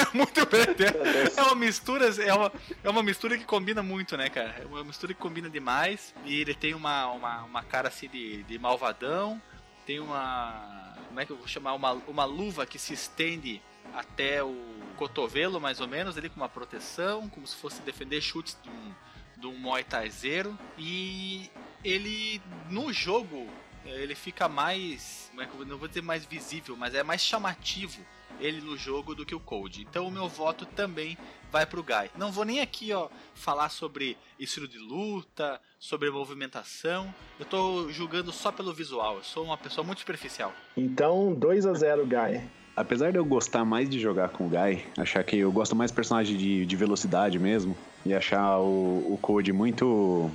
muito 0.13 0.45
badass. 0.45 1.37
É 1.37 1.43
uma 1.43 1.55
mistura, 1.55 2.05
é 2.23 2.33
uma, 2.33 2.51
é 2.83 2.89
uma 2.89 3.03
mistura 3.03 3.37
que 3.37 3.43
combina 3.45 3.83
muito, 3.83 4.17
né, 4.17 4.29
cara? 4.29 4.55
É 4.61 4.65
uma 4.65 4.83
mistura 4.83 5.13
que 5.13 5.19
combina 5.19 5.49
demais. 5.49 6.13
E 6.25 6.39
ele 6.41 6.53
tem 6.55 6.73
uma, 6.73 7.07
uma, 7.11 7.43
uma 7.43 7.63
cara 7.63 7.87
assim 7.89 8.07
de, 8.09 8.41
de 8.43 8.57
malvadão. 8.57 9.39
Tem 9.85 9.99
uma. 9.99 10.95
Como 11.07 11.19
é 11.19 11.25
que 11.25 11.31
eu 11.31 11.37
vou 11.37 11.47
chamar? 11.47 11.73
Uma, 11.73 11.93
uma 12.07 12.25
luva 12.25 12.65
que 12.65 12.79
se 12.79 12.93
estende 12.93 13.61
até 13.93 14.43
o 14.43 14.55
cotovelo, 14.95 15.59
mais 15.59 15.79
ou 15.79 15.87
menos, 15.87 16.17
ali 16.17 16.29
com 16.29 16.37
uma 16.37 16.49
proteção, 16.49 17.29
como 17.29 17.47
se 17.47 17.55
fosse 17.55 17.81
defender 17.81 18.21
chutes 18.21 18.57
de 18.61 18.69
um, 18.69 18.93
de 19.37 19.47
um 19.47 19.57
Muay 19.57 19.83
Thaizeiro. 19.83 20.57
E 20.77 21.49
ele, 21.83 22.41
no 22.69 22.91
jogo, 22.91 23.47
ele 23.85 24.15
fica 24.15 24.47
mais. 24.49 25.31
é 25.37 25.65
Não 25.65 25.77
vou 25.77 25.87
dizer 25.87 26.01
mais 26.01 26.25
visível, 26.25 26.75
mas 26.75 26.93
é 26.93 27.03
mais 27.03 27.21
chamativo 27.21 27.99
ele 28.39 28.61
no 28.61 28.77
jogo 28.77 29.13
do 29.13 29.25
que 29.25 29.35
o 29.35 29.39
Code. 29.39 29.81
Então 29.81 30.07
o 30.07 30.11
meu 30.11 30.27
voto 30.27 30.65
também 30.65 31.17
vai 31.51 31.65
pro 31.65 31.83
Guy. 31.83 32.09
Não 32.17 32.31
vou 32.31 32.45
nem 32.45 32.61
aqui, 32.61 32.93
ó, 32.93 33.09
falar 33.33 33.69
sobre 33.69 34.17
estilo 34.39 34.67
de 34.67 34.77
luta, 34.77 35.59
sobre 35.79 36.09
movimentação. 36.09 37.13
Eu 37.39 37.45
tô 37.45 37.89
julgando 37.89 38.31
só 38.31 38.51
pelo 38.51 38.73
visual. 38.73 39.17
Eu 39.17 39.23
sou 39.23 39.45
uma 39.45 39.57
pessoa 39.57 39.85
muito 39.85 39.99
superficial. 39.99 40.53
Então, 40.75 41.33
2 41.33 41.65
a 41.65 41.73
0 41.73 42.05
Guy. 42.05 42.58
Apesar 42.79 43.11
de 43.11 43.19
eu 43.19 43.25
gostar 43.25 43.65
mais 43.65 43.89
de 43.89 43.99
jogar 43.99 44.29
com 44.29 44.45
o 44.45 44.49
Guy, 44.49 44.81
achar 44.97 45.21
que 45.21 45.37
eu 45.37 45.51
gosto 45.51 45.75
mais 45.75 45.91
personagem 45.91 46.37
de, 46.37 46.65
de 46.65 46.75
velocidade 46.77 47.37
mesmo, 47.37 47.75
e 48.05 48.13
achar 48.13 48.57
o, 48.57 49.15
o 49.15 49.17
Code 49.21 49.51
muito 49.51 50.31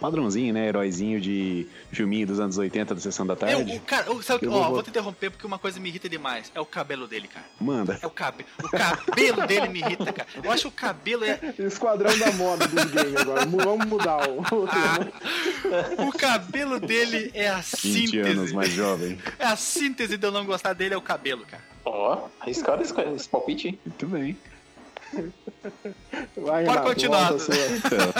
padrãozinho, 0.00 0.52
né? 0.54 0.68
Heróizinho 0.68 1.20
de 1.20 1.66
filminho 1.92 2.26
dos 2.26 2.40
anos 2.40 2.56
80 2.58 2.94
da 2.94 3.00
Sessão 3.00 3.26
da 3.26 3.34
Eu, 3.34 3.36
Tarde. 3.36 3.76
o 3.76 3.80
cara, 3.80 4.12
o- 4.12 4.22
sabe, 4.22 4.46
Eu 4.46 4.52
ó, 4.52 4.62
vou- 4.64 4.70
vou 4.74 4.82
te 4.82 4.90
interromper 4.90 5.30
porque 5.30 5.46
uma 5.46 5.58
coisa 5.58 5.78
me 5.80 5.88
irrita 5.88 6.08
demais. 6.08 6.50
É 6.54 6.60
o 6.60 6.66
cabelo 6.66 7.06
dele, 7.06 7.28
cara. 7.28 7.44
Manda. 7.60 7.98
É 8.02 8.06
o 8.06 8.10
cabelo. 8.10 8.48
O 8.62 8.68
cabelo 8.70 9.46
dele 9.46 9.68
me 9.68 9.80
irrita, 9.80 10.12
cara. 10.12 10.28
Eu 10.42 10.50
acho 10.50 10.62
que 10.62 10.68
o 10.68 10.72
cabelo 10.72 11.24
é. 11.24 11.38
Esquadrão 11.58 12.16
da 12.18 12.32
moda 12.32 12.66
dos 12.68 12.84
games 12.84 13.16
agora. 13.16 13.44
Vamos 13.46 13.86
mudar 13.86 14.28
o, 14.28 14.40
o 14.40 14.68
tema. 14.68 16.06
O 16.08 16.12
cabelo 16.12 16.78
dele 16.80 17.30
é 17.34 17.48
a 17.48 17.56
20 17.60 18.18
anos 18.20 18.32
síntese. 18.34 18.54
mais 18.54 18.70
jovem. 18.72 19.18
É 19.38 19.44
a 19.46 19.56
síntese 19.56 20.16
de 20.16 20.26
eu 20.26 20.30
não 20.32 20.44
gostar 20.44 20.72
dele 20.72 20.94
é 20.94 20.96
o 20.96 21.02
cabelo, 21.02 21.44
cara. 21.46 21.62
Ó, 21.84 22.26
arriscado 22.40 22.82
esse, 22.82 22.92
esse 23.14 23.28
palpite, 23.28 23.68
hein? 23.68 23.78
Muito 23.84 24.06
bem. 24.06 24.36
Vai, 26.36 26.64
Pode 26.64 26.82
continuar. 26.82 27.32
Então, 27.32 28.12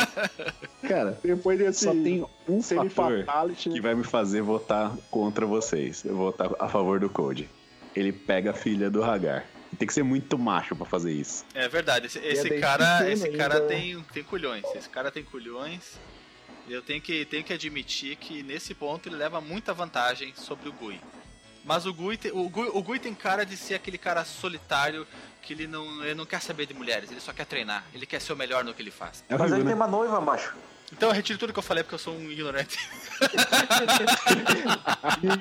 cara, 0.89 1.19
Depois 1.23 1.59
desse 1.59 1.85
só 1.85 1.93
tem 1.93 2.27
um 2.49 2.63
fator 2.63 3.25
fatality. 3.25 3.71
que 3.71 3.81
vai 3.81 3.95
me 3.95 4.05
fazer 4.05 4.43
votar 4.43 4.97
contra 5.11 5.47
vocês. 5.47 6.05
Eu 6.05 6.17
vou 6.17 6.27
votar 6.31 6.51
a 6.59 6.69
favor 6.69 6.99
do 7.01 7.09
Code. 7.09 7.49
Ele 7.95 8.13
pega 8.13 8.51
a 8.51 8.55
filha 8.55 8.91
do 8.91 9.03
Hagar. 9.03 9.47
Tem 9.79 9.87
que 9.87 9.93
ser 9.93 10.03
muito 10.03 10.39
macho 10.39 10.75
pra 10.75 10.87
fazer 10.87 11.13
isso. 11.13 11.45
É 11.55 11.69
verdade, 11.69 12.07
esse, 12.07 12.19
esse 12.21 12.49
daí 12.49 12.61
cara, 12.61 13.11
esse 13.11 13.27
ainda. 13.27 13.37
cara 13.39 13.61
tem, 13.63 14.01
tem 14.13 14.23
culhões. 14.25 14.65
Esse 14.75 14.89
cara 14.89 15.11
tem 15.11 15.23
culhões. 15.23 15.99
Eu 16.69 16.83
tenho 16.83 17.01
que, 17.01 17.25
tenho 17.27 17.45
que 17.45 17.53
admitir 17.53 18.17
que 18.17 18.43
nesse 18.43 18.75
ponto 18.75 19.09
ele 19.09 19.17
leva 19.17 19.41
muita 19.41 19.73
vantagem 19.75 20.33
sobre 20.35 20.69
o 20.69 20.73
Gui. 20.73 21.01
Mas 21.65 21.85
o 21.87 21.93
Gui, 21.93 22.17
tem, 22.17 22.31
o, 22.33 22.49
Gui, 22.49 22.71
o 22.73 22.83
Gui 22.83 22.99
tem 22.99 23.15
cara 23.15 23.45
de 23.45 23.57
ser 23.57 23.75
aquele 23.75 23.99
cara 23.99 24.25
solitário 24.25 25.07
que 25.43 25.53
ele 25.53 25.67
não, 25.67 26.05
ele 26.05 26.15
não 26.15 26.27
quer 26.27 26.41
saber 26.43 26.67
de 26.67 26.75
mulheres, 26.75 27.11
ele 27.11 27.21
só 27.21 27.33
quer 27.33 27.47
treinar, 27.47 27.85
ele 27.95 28.07
quer 28.07 28.21
ser 28.21 28.33
o 28.33 28.37
melhor 28.37 28.65
no 28.65 28.75
que 28.75 28.83
ele 28.83 28.91
faz. 28.91 29.23
É 29.29 29.37
Mas 29.37 29.51
ele 29.53 29.61
né? 29.63 29.67
tem 29.67 29.75
uma 29.75 29.87
noiva, 29.87 30.21
macho. 30.21 30.55
Então 30.93 31.11
eu 31.11 31.15
retiro 31.15 31.39
tudo 31.39 31.53
que 31.53 31.59
eu 31.59 31.63
falei 31.63 31.85
porque 31.85 31.95
eu 31.95 31.99
sou 31.99 32.15
um 32.15 32.31
ignorante. 32.31 32.79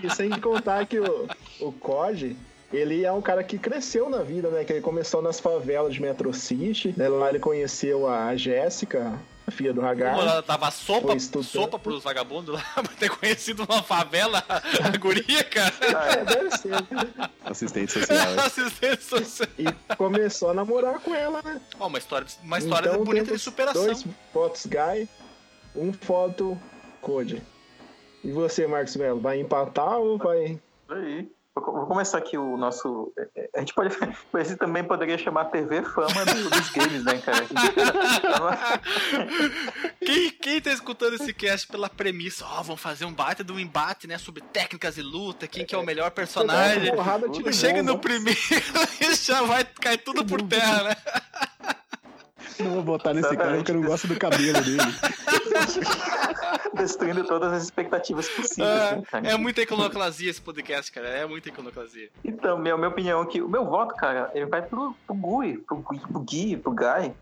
E 0.03 0.10
sem 0.15 0.29
contar 0.39 0.86
que 0.86 0.99
o, 0.99 1.27
o 1.60 1.71
COD, 1.71 2.36
ele 2.71 3.05
é 3.05 3.12
um 3.12 3.21
cara 3.21 3.43
que 3.43 3.57
cresceu 3.57 4.10
na 4.10 4.23
vida, 4.23 4.49
né? 4.49 4.63
Que 4.63 4.73
ele 4.73 4.81
começou 4.81 5.21
nas 5.21 5.39
favelas 5.39 5.93
de 5.93 6.01
Metro 6.01 6.33
City. 6.33 6.93
né? 6.97 7.07
Lá 7.07 7.29
ele 7.29 7.39
conheceu 7.39 8.10
a 8.10 8.36
Jéssica, 8.36 9.17
filha 9.51 9.73
do 9.73 9.81
Como 9.81 9.91
Hagar. 9.91 10.17
ela 10.19 10.41
dava 10.41 10.69
sopa, 10.71 11.17
sopa 11.19 11.79
pros 11.79 12.03
vagabundos 12.03 12.53
lá, 12.55 12.62
pra 12.75 12.93
ter 12.99 13.10
conhecido 13.10 13.63
uma 13.63 13.81
favela, 13.81 14.43
a 14.49 14.97
guria, 14.97 15.43
cara. 15.43 15.73
É, 15.81 16.25
deve 16.25 16.57
ser. 16.57 16.73
Assistente 17.45 17.91
social. 17.93 18.31
hein? 18.31 18.39
Assistente 18.45 19.03
social. 19.03 19.49
E 19.57 19.95
começou 19.95 20.49
a 20.49 20.53
namorar 20.53 20.99
com 20.99 21.13
ela, 21.15 21.41
né? 21.43 21.62
Ó, 21.79 21.88
uma 21.88 21.97
história, 21.97 22.27
uma 22.43 22.57
história 22.57 22.89
Então, 22.89 23.03
bonita 23.03 23.31
de 23.31 23.39
superação. 23.39 23.86
Dois 23.86 24.05
fotos 24.33 24.65
Guy, 24.65 25.07
um 25.75 25.93
foto 25.93 26.60
Code. 27.01 27.41
E 28.23 28.31
você, 28.31 28.67
Marcos 28.67 28.95
Melo, 28.95 29.19
vai 29.21 29.39
empatar 29.39 29.97
ou 29.97 30.17
vai. 30.17 30.60
Aí. 30.89 31.31
Vou 31.60 31.88
começar 31.88 32.17
aqui 32.20 32.38
o 32.38 32.56
nosso. 32.58 33.12
A 33.56 33.60
gente 33.60 33.74
pode. 33.74 33.96
Esse 34.38 34.56
também 34.56 34.84
poderia 34.84 35.17
chamar 35.17 35.46
TV 35.46 35.82
Fama 35.84 36.26
do- 36.26 36.50
dos 36.50 36.70
games, 36.70 37.04
né, 37.04 37.17
cara? 37.20 37.46
Quem, 40.04 40.30
quem 40.32 40.62
tá 40.62 40.72
escutando 40.72 41.15
esse 41.15 41.34
cast 41.34 41.67
pela 41.67 41.89
premissa, 41.89 42.46
ó, 42.46 42.62
vamos 42.62 42.82
fazer 42.82 43.06
um 43.06 43.13
baita 43.13 43.43
de 43.43 43.52
um 43.52 43.60
embate, 43.60 44.08
né, 44.08 44.17
sobre 44.17 44.41
técnicas 44.41 44.98
e 44.98 45.02
luta, 45.02 45.48
quem 45.48 45.65
que 45.65 45.76
é 45.76 45.78
o 45.78 45.84
melhor 45.84 46.12
personagem. 46.12 46.93
Porrada, 46.96 47.28
Chega 47.52 47.84
no 47.84 48.00
primeiro 48.00 48.39
e 49.02 49.13
já 49.15 49.41
vai 49.41 49.65
cair 49.65 49.98
tudo 49.98 50.24
por 50.26 50.41
terra, 50.43 50.84
né? 50.84 50.96
Não 52.60 52.71
vou 52.71 52.84
votar 52.84 53.13
nesse 53.13 53.28
cara 53.30 53.56
Exatamente. 53.56 53.58
porque 53.65 53.71
eu 53.71 53.76
não 53.82 53.88
gosto 53.89 54.08
do 54.08 54.17
cabelo 54.17 54.62
dele. 54.63 54.78
Destruindo 56.73 57.23
todas 57.26 57.52
as 57.54 57.63
expectativas 57.63 58.28
possíveis, 58.30 58.91
né, 58.91 59.04
cara? 59.10 59.28
É, 59.28 59.32
é 59.32 59.38
muita 59.38 59.62
iconoclasia 59.62 60.30
esse 60.30 60.41
podcast, 60.41 60.91
cara. 60.91 61.08
É 61.08 61.26
muita 61.26 61.50
iconoclasia. 61.50 62.10
Então, 62.23 62.58
minha, 62.58 62.76
minha 62.78 62.89
opinião 62.89 63.21
aqui, 63.21 63.41
o 63.41 63.50
meu 63.50 63.65
voto, 63.65 63.95
cara, 63.95 64.30
ele 64.34 64.45
vai 64.45 64.62
pro, 64.62 64.95
pro 65.06 65.15
Gui, 65.15 65.58
pro, 65.58 65.78
Gui- 65.78 66.00
pro 66.08 66.19
Gui, 66.19 66.58
pro 66.58 66.71
Guy, 66.71 67.13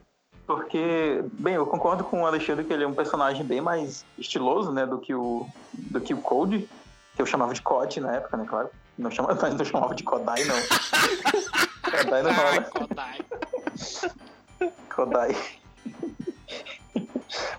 Porque, 0.46 1.24
bem, 1.34 1.56
eu 1.56 1.66
concordo 1.66 2.04
com 2.04 2.22
o 2.22 2.26
Alexandre 2.28 2.64
que 2.66 2.74
ele 2.74 2.84
é 2.84 2.88
um 2.88 2.94
personagem 2.94 3.44
bem 3.46 3.62
mais 3.62 4.06
estiloso, 4.18 4.72
né, 4.72 4.86
do 4.86 5.00
que 5.00 5.14
o, 5.16 5.48
do 5.74 6.00
que 6.02 6.14
o 6.14 6.18
Code, 6.18 6.68
que 7.16 7.22
eu 7.22 7.26
chamava 7.26 7.54
de 7.54 7.62
Code 7.62 8.00
na 8.00 8.16
época, 8.16 8.38
né, 8.38 8.46
claro. 8.48 8.70
Não 8.98 9.10
chamava, 9.10 9.38
mas 9.42 9.54
não 9.58 9.66
chamava 9.66 9.96
de 9.96 10.04
Kodai, 10.04 10.44
não. 10.44 10.56
Kodai 12.04 12.24
não 12.24 12.34
rola. 12.34 12.62
Kodai. 12.64 13.20
Kodai. 14.94 15.36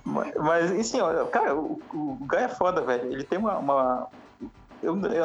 mas, 0.05 0.35
mas, 0.35 0.73
assim, 0.73 1.01
ó, 1.01 1.25
cara, 1.27 1.55
o, 1.55 1.81
o 1.93 2.19
Guy 2.21 2.39
é 2.39 2.49
foda, 2.49 2.81
velho. 2.81 3.13
Ele 3.13 3.25
tem 3.25 3.39
uma. 3.39 3.59
uma 3.59 4.09
eu, 4.83 4.97
eu, 4.97 5.25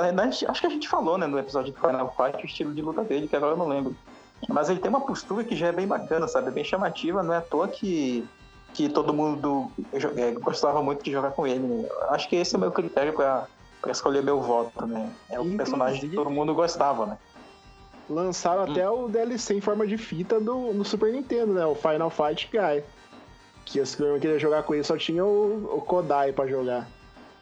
acho 0.49 0.61
que 0.61 0.67
a 0.67 0.69
gente 0.69 0.87
falou, 0.87 1.17
né, 1.17 1.27
no 1.27 1.37
episódio 1.37 1.73
do 1.73 1.79
Final 1.79 2.13
Fight, 2.15 2.43
o 2.43 2.45
estilo 2.45 2.73
de 2.73 2.81
luta 2.81 3.03
dele, 3.03 3.27
que 3.27 3.35
agora 3.35 3.53
eu 3.53 3.57
não 3.57 3.67
lembro. 3.67 3.95
Mas 4.49 4.69
ele 4.69 4.79
tem 4.79 4.89
uma 4.89 5.01
postura 5.01 5.43
que 5.43 5.55
já 5.55 5.67
é 5.67 5.71
bem 5.71 5.87
bacana, 5.87 6.27
sabe? 6.27 6.47
É 6.47 6.51
bem 6.51 6.63
chamativa, 6.63 7.21
não 7.21 7.33
é 7.33 7.37
à 7.37 7.41
toa 7.41 7.67
que, 7.67 8.27
que 8.73 8.89
todo 8.89 9.13
mundo 9.13 9.71
é, 9.93 10.31
gostava 10.31 10.81
muito 10.81 11.03
de 11.03 11.11
jogar 11.11 11.31
com 11.31 11.45
ele. 11.45 11.59
Né? 11.59 11.87
Acho 12.09 12.27
que 12.27 12.35
esse 12.35 12.55
é 12.55 12.57
o 12.57 12.61
meu 12.61 12.71
critério 12.71 13.13
para 13.13 13.47
escolher 13.89 14.23
meu 14.23 14.41
voto, 14.41 14.85
né? 14.85 15.11
É 15.29 15.39
o 15.39 15.57
personagem 15.57 16.09
que 16.09 16.15
todo 16.15 16.29
mundo 16.29 16.55
gostava, 16.55 17.05
né? 17.05 17.17
Lançaram 18.11 18.65
hum. 18.65 18.71
até 18.71 18.89
o 18.89 19.07
DLC 19.07 19.55
em 19.55 19.61
forma 19.61 19.87
de 19.87 19.97
fita 19.97 20.39
do, 20.39 20.73
no 20.73 20.83
Super 20.83 21.13
Nintendo, 21.13 21.53
né? 21.53 21.65
O 21.65 21.73
Final 21.73 22.09
Fight 22.09 22.49
Guy. 22.51 22.83
Que 23.63 23.79
os 23.79 23.95
que 23.95 24.03
queria 24.19 24.37
jogar 24.37 24.63
com 24.63 24.73
ele 24.73 24.83
só 24.83 24.97
tinha 24.97 25.25
o, 25.25 25.77
o 25.77 25.81
Kodai 25.81 26.33
pra 26.33 26.45
jogar. 26.47 26.87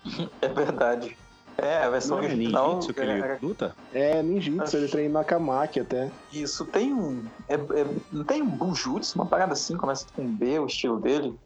É 0.41 0.47
verdade. 0.47 1.17
É, 1.57 1.83
a 1.83 1.89
versão 1.89 2.17
não, 2.17 2.23
original. 2.23 2.65
É 2.65 2.73
ninjitsu 2.75 2.93
que 2.93 3.01
ele 3.01 3.11
é, 3.11 3.37
luta? 3.41 3.75
É, 3.93 4.23
ninjitsu, 4.23 4.63
Acho... 4.63 4.77
ele 4.77 4.87
treina 4.87 5.19
na 5.19 5.25
Kamaki 5.25 5.81
até. 5.81 6.09
Isso, 6.31 6.65
tem 6.65 6.93
um. 6.93 7.25
É, 7.49 7.55
é, 7.55 7.85
não 8.11 8.23
tem 8.23 8.41
um 8.41 8.49
Bujutsu, 8.49 9.15
uma 9.15 9.25
parada 9.25 9.53
assim, 9.53 9.75
começa 9.75 10.05
com 10.15 10.25
B, 10.25 10.57
o 10.59 10.67
estilo 10.67 10.99
dele. 10.99 11.37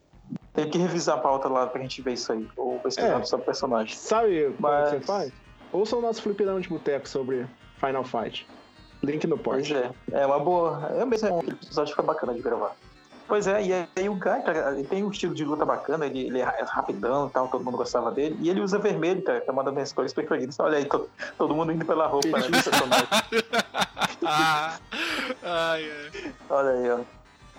Tem 0.53 0.69
que 0.69 0.77
revisar 0.77 1.17
a 1.17 1.21
pauta 1.21 1.47
lá 1.47 1.65
pra 1.65 1.81
gente 1.81 2.01
ver 2.01 2.13
isso 2.13 2.31
aí. 2.31 2.47
Ou 2.55 2.77
pesquisar 2.79 3.19
é, 3.19 3.23
sobre 3.23 3.43
o 3.43 3.45
personagem. 3.45 3.95
Sabe 3.95 4.53
Mas... 4.59 4.89
como 4.89 4.99
você 4.99 5.05
faz? 5.05 5.33
Ouça 5.71 5.95
o 5.95 6.01
nosso 6.01 6.21
fliperão 6.21 6.59
de 6.59 6.69
boteco 6.69 7.09
sobre 7.09 7.47
Final 7.79 8.03
Fight. 8.03 8.45
Link 9.03 9.27
no 9.27 9.37
post. 9.37 9.73
Pois 9.73 9.83
é, 9.83 9.91
é 10.21 10.25
uma 10.25 10.39
boa. 10.39 10.89
É 10.97 11.05
mesmo, 11.05 11.39
episódio 11.39 11.91
que 11.91 11.95
foi 11.95 12.05
bacana 12.05 12.33
de 12.33 12.41
gravar. 12.41 12.75
Pois 13.27 13.47
é, 13.47 13.63
e 13.63 13.73
aí 13.73 14.09
o 14.09 14.13
Guy, 14.13 14.41
cara, 14.43 14.73
ele 14.73 14.87
tem 14.87 15.03
um 15.03 15.09
estilo 15.09 15.33
de 15.33 15.43
luta 15.45 15.65
bacana, 15.65 16.05
ele, 16.05 16.27
ele 16.27 16.39
é 16.39 16.63
rapidão 16.65 17.27
e 17.27 17.31
tal, 17.31 17.47
todo 17.47 17.63
mundo 17.63 17.77
gostava 17.77 18.11
dele. 18.11 18.37
E 18.41 18.49
ele 18.49 18.61
usa 18.61 18.77
vermelho, 18.77 19.21
cara, 19.21 19.41
que 19.41 19.49
é 19.49 19.53
uma 19.53 19.63
das 19.63 19.73
minhas 19.73 19.93
cores 19.93 20.13
preferidas. 20.13 20.59
Olha 20.59 20.77
aí, 20.77 20.85
todo, 20.85 21.09
todo 21.37 21.55
mundo 21.55 21.71
indo 21.71 21.85
pela 21.85 22.05
roupa, 22.05 22.37
né? 22.37 22.47
ah, 24.25 24.77
ai, 25.43 25.89
ai. 25.89 26.33
Olha 26.49 26.69
aí, 26.69 26.91
ó. 26.91 26.99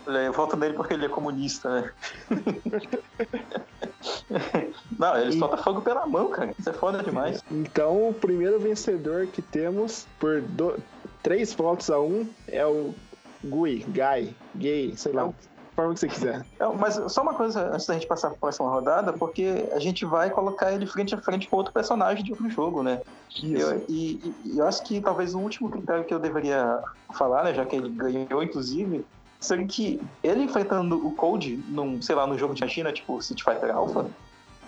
Olha 0.06 0.20
aí, 0.20 0.26
eu 0.26 0.34
volto 0.34 0.54
nele 0.56 0.74
porque 0.74 0.92
ele 0.92 1.06
é 1.06 1.08
comunista, 1.08 1.80
né? 1.80 1.90
Não, 4.98 5.16
ele 5.16 5.38
solta 5.38 5.56
fogo 5.56 5.80
pela 5.80 6.06
mão, 6.06 6.28
cara. 6.28 6.54
Isso 6.58 6.68
é 6.68 6.74
foda 6.74 7.02
demais. 7.02 7.42
Então, 7.50 8.10
o 8.10 8.14
primeiro 8.14 8.60
vencedor 8.60 9.26
que 9.28 9.40
temos 9.40 10.06
por 10.18 10.42
do... 10.42 10.76
três 11.24 11.52
votos 11.52 11.90
a 11.90 11.98
um 11.98 12.28
é 12.46 12.64
o 12.64 12.94
Gui, 13.42 13.84
Guy, 13.88 14.36
Gay, 14.54 14.96
sei 14.96 15.12
lá 15.12 15.32
forma 15.74 15.92
que 15.92 16.00
você 16.00 16.08
quiser. 16.08 16.46
É, 16.58 16.66
mas 16.68 17.00
só 17.12 17.22
uma 17.22 17.34
coisa 17.34 17.68
antes 17.72 17.86
da 17.86 17.94
gente 17.94 18.06
passar 18.06 18.28
para 18.28 18.36
a 18.36 18.40
próxima 18.40 18.70
rodada, 18.70 19.12
porque 19.12 19.68
a 19.72 19.78
gente 19.78 20.04
vai 20.04 20.30
colocar 20.30 20.72
ele 20.72 20.86
frente 20.86 21.14
a 21.14 21.18
frente 21.18 21.48
com 21.48 21.56
outro 21.56 21.72
personagem 21.72 22.24
de 22.24 22.30
outro 22.30 22.48
jogo, 22.48 22.82
né? 22.82 23.00
Isso. 23.30 23.44
Eu, 23.44 23.84
e, 23.88 24.34
e, 24.44 24.58
eu 24.58 24.66
acho 24.66 24.82
que 24.84 25.00
talvez 25.00 25.34
o 25.34 25.40
último 25.40 25.68
critério 25.68 26.04
que 26.04 26.14
eu 26.14 26.18
deveria 26.18 26.80
falar, 27.12 27.44
né, 27.44 27.54
já 27.54 27.66
que 27.66 27.76
ele 27.76 27.88
ganhou, 27.88 28.42
inclusive, 28.42 29.04
seria 29.40 29.66
que 29.66 30.00
ele 30.22 30.42
enfrentando 30.42 31.06
o 31.06 31.12
Code 31.12 31.56
num, 31.68 32.00
sei 32.00 32.14
lá, 32.14 32.26
no 32.26 32.38
jogo 32.38 32.54
de 32.54 32.66
China, 32.68 32.92
tipo 32.92 33.20
City 33.20 33.42
Fighter 33.42 33.74
Alpha, 33.74 34.06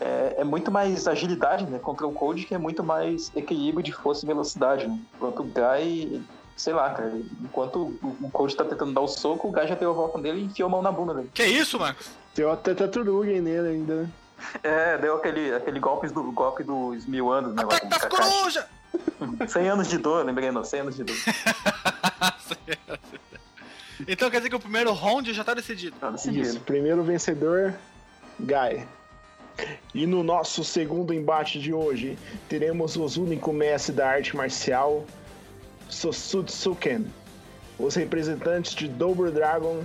é, 0.01 0.37
é, 0.39 0.45
muito 0.45 0.71
mais 0.71 1.07
agilidade, 1.07 1.65
né? 1.67 1.79
Contra 1.79 2.07
o 2.07 2.13
Code, 2.13 2.45
que 2.45 2.55
é 2.55 2.59
muito 2.59 2.83
mais 2.83 3.33
equilíbrio 3.35 3.83
de 3.83 3.93
força 3.93 4.25
e 4.25 4.27
velocidade, 4.27 4.87
né? 4.87 4.99
Enquanto 5.15 5.41
o 5.41 5.45
Guy 5.45 6.23
sei 6.57 6.73
lá, 6.73 6.91
cara. 6.91 7.13
Enquanto 7.43 7.97
o 8.03 8.31
coach 8.33 8.57
tá 8.57 8.65
tentando 8.65 8.93
dar 8.93 9.03
o 9.03 9.09
soco, 9.09 9.49
o 9.49 9.53
Guy 9.53 9.69
já 9.69 9.75
deu 9.75 9.91
a 9.91 9.95
volta 9.95 10.19
dele 10.19 10.41
e 10.41 10.45
enfiou 10.45 10.69
a 10.69 10.71
mão 10.71 10.83
na 10.83 10.91
bunda 10.91 11.15
dele. 11.15 11.31
Que 11.33 11.45
isso, 11.45 11.79
Marcos? 11.79 12.11
Deu 12.35 12.51
até 12.51 12.75
taturuga 12.75 13.31
nele 13.41 13.69
ainda, 13.69 14.03
né? 14.03 14.11
É, 14.63 14.99
deu 14.99 15.17
aquele, 15.17 15.55
aquele 15.55 15.81
golpe, 15.81 16.09
do, 16.09 16.31
golpe 16.33 16.63
dos 16.63 17.07
mil 17.07 17.31
anos, 17.31 17.55
né? 17.55 17.63
Ataque 17.63 17.87
das 17.87 18.05
corujas! 18.05 18.65
100 19.49 19.69
anos 19.69 19.89
de 19.89 19.99
dor, 19.99 20.25
lembrei, 20.25 20.51
não, 20.51 20.65
100 20.65 20.81
anos 20.81 20.97
de 20.97 21.05
dor. 21.05 21.17
então 24.09 24.31
quer 24.31 24.39
dizer 24.39 24.51
que 24.51 24.57
o 24.57 24.61
primeiro 24.61 24.93
round 24.93 25.33
já 25.33 25.45
tá 25.45 25.55
decidido. 25.55 25.97
Tá 25.99 26.11
decidido. 26.11 26.47
Isso, 26.47 26.61
primeiro 26.61 27.03
vencedor, 27.03 27.75
Guy. 28.39 28.87
E 29.95 30.07
no 30.07 30.23
nosso 30.23 30.63
segundo 30.63 31.15
embate 31.15 31.59
de 31.59 31.73
hoje, 31.73 32.19
teremos 32.49 32.97
os 32.97 33.17
únicos 33.17 33.55
mestres 33.55 33.97
da 33.97 34.09
arte 34.09 34.37
marcial, 34.37 35.05
Sosutsuken, 35.89 37.07
os 37.79 37.95
representantes 37.95 38.75
de 38.75 38.89
Double 38.89 39.31
Dragon, 39.31 39.83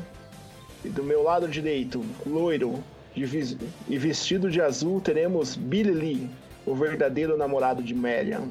e 0.83 0.89
do 0.89 1.03
meu 1.03 1.23
lado 1.23 1.47
direito, 1.47 2.03
loiro 2.25 2.83
e 3.15 3.97
vestido 3.97 4.49
de 4.49 4.61
azul, 4.61 4.99
teremos 5.01 5.55
Billy 5.55 5.91
Lee, 5.91 6.29
o 6.65 6.73
verdadeiro 6.73 7.37
namorado 7.37 7.83
de 7.83 7.93
Marian. 7.93 8.47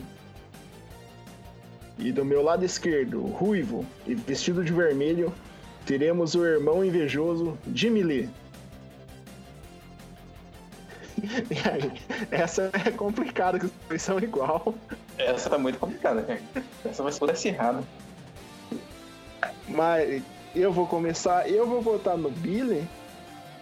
E 1.99 2.13
do 2.13 2.25
meu 2.25 2.43
lado 2.43 2.65
esquerdo, 2.65 3.21
ruivo 3.21 3.85
e 4.07 4.15
vestido 4.15 4.65
de 4.65 4.73
vermelho, 4.73 5.33
teremos 5.85 6.35
o 6.35 6.45
irmão 6.45 6.85
invejoso 6.85 7.59
Jimmy 7.75 8.03
Lee. 8.03 8.29
Essa 12.31 12.71
é 12.87 12.91
complicada, 12.91 13.59
que 13.59 13.67
os 13.67 13.73
dois 13.89 14.03
são 14.03 14.19
igual. 14.19 14.75
Essa 15.19 15.51
tá 15.51 15.59
muito 15.59 15.79
complicada, 15.79 16.23
cara. 16.23 16.41
Essa 16.85 17.03
vai 17.03 17.37
ser 17.37 17.49
errada. 17.49 17.83
Mas 19.69 20.23
eu 20.55 20.73
vou 20.73 20.87
começar, 20.87 21.49
eu 21.49 21.67
vou 21.67 21.81
votar 21.81 22.17
no 22.17 22.31
Billy, 22.31 22.87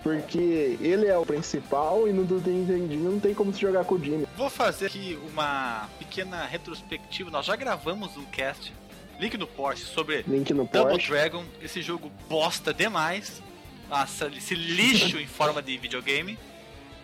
porque 0.02 0.78
ele 0.80 1.06
é 1.06 1.16
o 1.16 1.26
principal 1.26 2.08
e 2.08 2.12
no 2.12 2.24
do 2.24 2.36
Nintendinho 2.36 3.10
não 3.10 3.20
tem 3.20 3.34
como 3.34 3.52
se 3.52 3.60
jogar 3.60 3.84
com 3.84 3.96
o 3.96 4.02
Jimmy. 4.02 4.26
Vou 4.36 4.48
fazer 4.48 4.86
aqui 4.86 5.18
uma 5.30 5.88
pequena 5.98 6.44
retrospectiva. 6.46 7.30
Nós 7.30 7.46
já 7.46 7.56
gravamos 7.56 8.16
um 8.16 8.24
cast, 8.26 8.72
link 9.18 9.36
no 9.36 9.46
post, 9.46 9.84
sobre 9.86 10.24
link 10.26 10.52
no 10.52 10.64
Double 10.64 10.92
Porsche. 10.92 11.08
Dragon. 11.08 11.44
Esse 11.60 11.82
jogo 11.82 12.10
bosta 12.28 12.72
demais. 12.72 13.42
Nossa, 13.88 14.28
esse 14.28 14.54
lixo 14.54 15.18
em 15.18 15.26
forma 15.26 15.62
de 15.62 15.76
videogame 15.78 16.38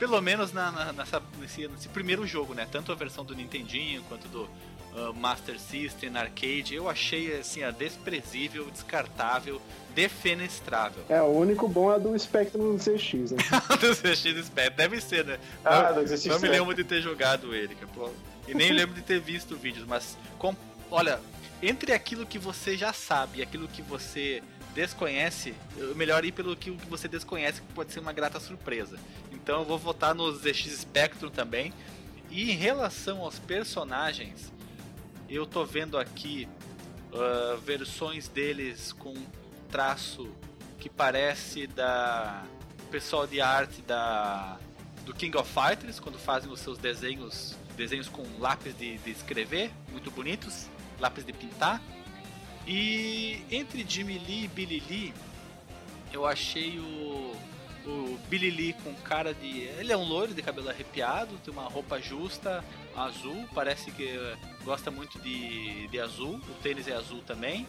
pelo 0.04 0.20
menos 0.20 0.52
na, 0.52 0.70
na, 0.70 0.92
nessa, 0.92 1.22
nesse, 1.40 1.66
nesse, 1.66 1.88
primeiro 1.88 2.26
jogo, 2.26 2.52
né? 2.52 2.68
Tanto 2.70 2.92
a 2.92 2.94
versão 2.94 3.24
do 3.24 3.34
Nintendinho 3.34 4.02
quanto 4.02 4.28
do 4.28 4.42
uh, 4.42 5.14
Master 5.14 5.58
System, 5.58 6.14
Arcade, 6.14 6.74
eu 6.74 6.90
achei 6.90 7.38
assim, 7.38 7.62
a 7.62 7.70
desprezível, 7.70 8.70
descartável, 8.70 9.62
defenestrável. 9.94 11.02
É, 11.08 11.22
o 11.22 11.30
único 11.30 11.66
bom 11.66 11.90
é 11.90 11.98
do 11.98 12.18
Spectrum 12.18 12.76
ZX, 12.76 13.30
né? 13.30 13.38
do 13.80 13.94
ZX 13.94 14.44
Spectrum, 14.44 14.76
deve 14.76 15.00
ser, 15.00 15.24
né? 15.24 15.38
Ah, 15.64 15.94
não, 15.94 16.02
do 16.02 16.06
ZX 16.06 16.26
não 16.26 16.38
me 16.38 16.48
lembro 16.48 16.74
de 16.74 16.84
ter 16.84 17.00
jogado 17.00 17.54
ele, 17.54 17.74
e 18.46 18.54
nem 18.54 18.72
lembro 18.72 18.94
de 18.94 19.00
ter 19.00 19.18
visto 19.18 19.56
vídeos, 19.56 19.86
mas 19.86 20.18
com, 20.38 20.54
olha, 20.90 21.18
entre 21.62 21.94
aquilo 21.94 22.26
que 22.26 22.38
você 22.38 22.76
já 22.76 22.92
sabe 22.92 23.38
e 23.38 23.42
aquilo 23.42 23.66
que 23.68 23.80
você 23.80 24.42
desconhece, 24.74 25.54
melhor 25.94 26.24
ir 26.24 26.32
pelo 26.32 26.54
que 26.56 26.70
você 26.70 27.06
desconhece, 27.06 27.62
que 27.62 27.72
pode 27.72 27.92
ser 27.92 28.00
uma 28.00 28.12
grata 28.12 28.40
surpresa. 28.40 28.98
Então 29.44 29.58
eu 29.58 29.64
vou 29.66 29.76
votar 29.76 30.14
no 30.14 30.32
ZX 30.32 30.80
Spectrum 30.80 31.28
também. 31.28 31.70
E 32.30 32.50
em 32.50 32.54
relação 32.54 33.20
aos 33.20 33.38
personagens, 33.38 34.50
eu 35.28 35.44
tô 35.44 35.66
vendo 35.66 35.98
aqui 35.98 36.48
uh, 37.12 37.58
versões 37.58 38.26
deles 38.26 38.90
com 38.94 39.14
traço 39.70 40.26
que 40.80 40.88
parece 40.88 41.66
da 41.66 42.42
pessoal 42.90 43.26
de 43.26 43.42
arte 43.42 43.82
da 43.82 44.58
do 45.04 45.12
King 45.12 45.36
of 45.36 45.50
Fighters 45.52 46.00
quando 46.00 46.18
fazem 46.18 46.50
os 46.50 46.60
seus 46.60 46.78
desenhos 46.78 47.54
desenhos 47.76 48.08
com 48.08 48.22
lápis 48.38 48.76
de, 48.78 48.96
de 48.98 49.10
escrever 49.10 49.70
muito 49.90 50.10
bonitos 50.10 50.68
lápis 51.00 51.24
de 51.24 51.32
pintar 51.32 51.82
e 52.66 53.42
entre 53.50 53.84
Jimmy 53.86 54.18
Lee 54.18 54.44
e 54.44 54.48
Billy 54.48 54.82
Lee, 54.88 55.14
eu 56.12 56.24
achei 56.24 56.78
o, 56.78 57.36
o 57.86 58.18
Billy 58.28 58.50
Lee 58.50 58.72
com 58.84 58.92
cara 58.94 59.34
de. 59.34 59.62
Ele 59.78 59.92
é 59.92 59.96
um 59.96 60.04
loiro 60.04 60.34
de 60.34 60.42
cabelo 60.42 60.68
arrepiado, 60.68 61.36
tem 61.44 61.52
uma 61.52 61.64
roupa 61.64 62.00
justa, 62.00 62.64
azul, 62.96 63.46
parece 63.54 63.90
que 63.90 64.18
gosta 64.64 64.90
muito 64.90 65.18
de, 65.18 65.86
de 65.88 66.00
azul, 66.00 66.36
o 66.36 66.54
tênis 66.62 66.88
é 66.88 66.92
azul 66.94 67.20
também. 67.26 67.66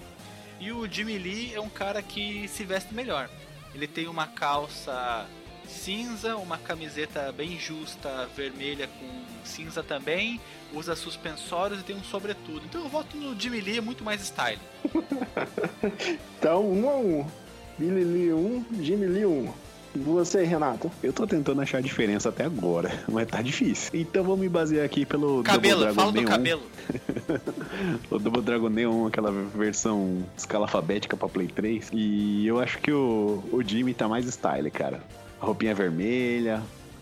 E 0.60 0.71
o 0.71 0.88
Jimmy 0.89 1.17
Lee 1.17 1.54
é 1.54 1.60
um 1.60 1.69
cara 1.69 2.01
que 2.01 2.47
se 2.47 2.63
veste 2.63 2.93
melhor. 2.93 3.30
Ele 3.73 3.88
tem 3.88 4.08
uma 4.08 4.25
calça 4.25 5.28
cinza, 5.67 6.38
uma 6.38 6.58
camiseta 6.58 7.32
bem 7.32 7.60
justa, 7.60 8.30
vermelha 8.36 8.88
com 8.88 9.45
cinza 9.45 9.84
também, 9.84 10.39
usa 10.73 10.95
suspensórios 10.95 11.82
e 11.82 11.84
tem 11.84 11.95
um 11.95 12.04
sobretudo. 12.04 12.62
Então 12.65 12.82
eu 12.84 12.89
voto 12.89 13.17
no 13.17 13.38
Jimmy 13.38 13.60
Lee, 13.60 13.78
é 13.80 13.82
muito 13.82 14.04
mais 14.04 14.21
style. 14.21 14.60
então, 16.39 16.71
um 16.71 16.89
a 16.89 16.95
um. 16.97 17.28
Billy 17.78 18.06
Lee 18.06 18.34
1, 18.34 18.38
um, 18.38 18.65
Jimmy 18.82 19.06
Lee 19.08 19.25
1. 19.25 19.30
Um. 19.30 19.64
E 19.95 19.99
você, 19.99 20.43
Renato? 20.43 20.91
Eu 21.01 21.13
tô 21.13 21.25
tentando 21.25 21.62
achar 21.62 21.77
a 21.77 21.81
diferença 21.81 22.29
até 22.29 22.43
agora, 22.45 22.91
mas 23.10 23.27
tá 23.27 23.41
difícil. 23.41 23.89
Então 23.93 24.23
vou 24.23 24.36
me 24.36 24.49
basear 24.49 24.86
aqui 24.86 25.05
pelo 25.05 25.41
Cabelo, 25.43 25.79
Double 25.86 25.93
Dragon 25.93 25.95
fala 25.95 26.12
do 26.12 26.21
Neon. 26.21 26.29
cabelo. 26.29 26.62
o 28.12 28.19
Double 28.19 28.41
Dragon 28.41 28.69
Neon, 28.69 29.08
aquela 29.08 29.31
versão 29.31 30.23
escala 30.38 30.65
alfabética 30.65 31.15
pra 31.15 31.27
Play 31.29 31.47
3. 31.47 31.89
E 31.93 32.45
eu 32.45 32.60
acho 32.60 32.77
que 32.79 32.91
o, 32.91 33.43
o 33.51 33.63
Jimmy 33.63 33.93
tá 33.93 34.08
mais 34.08 34.25
style, 34.25 34.69
cara. 34.69 34.99
Roupinha 35.39 35.73
vermelha, 35.75 36.62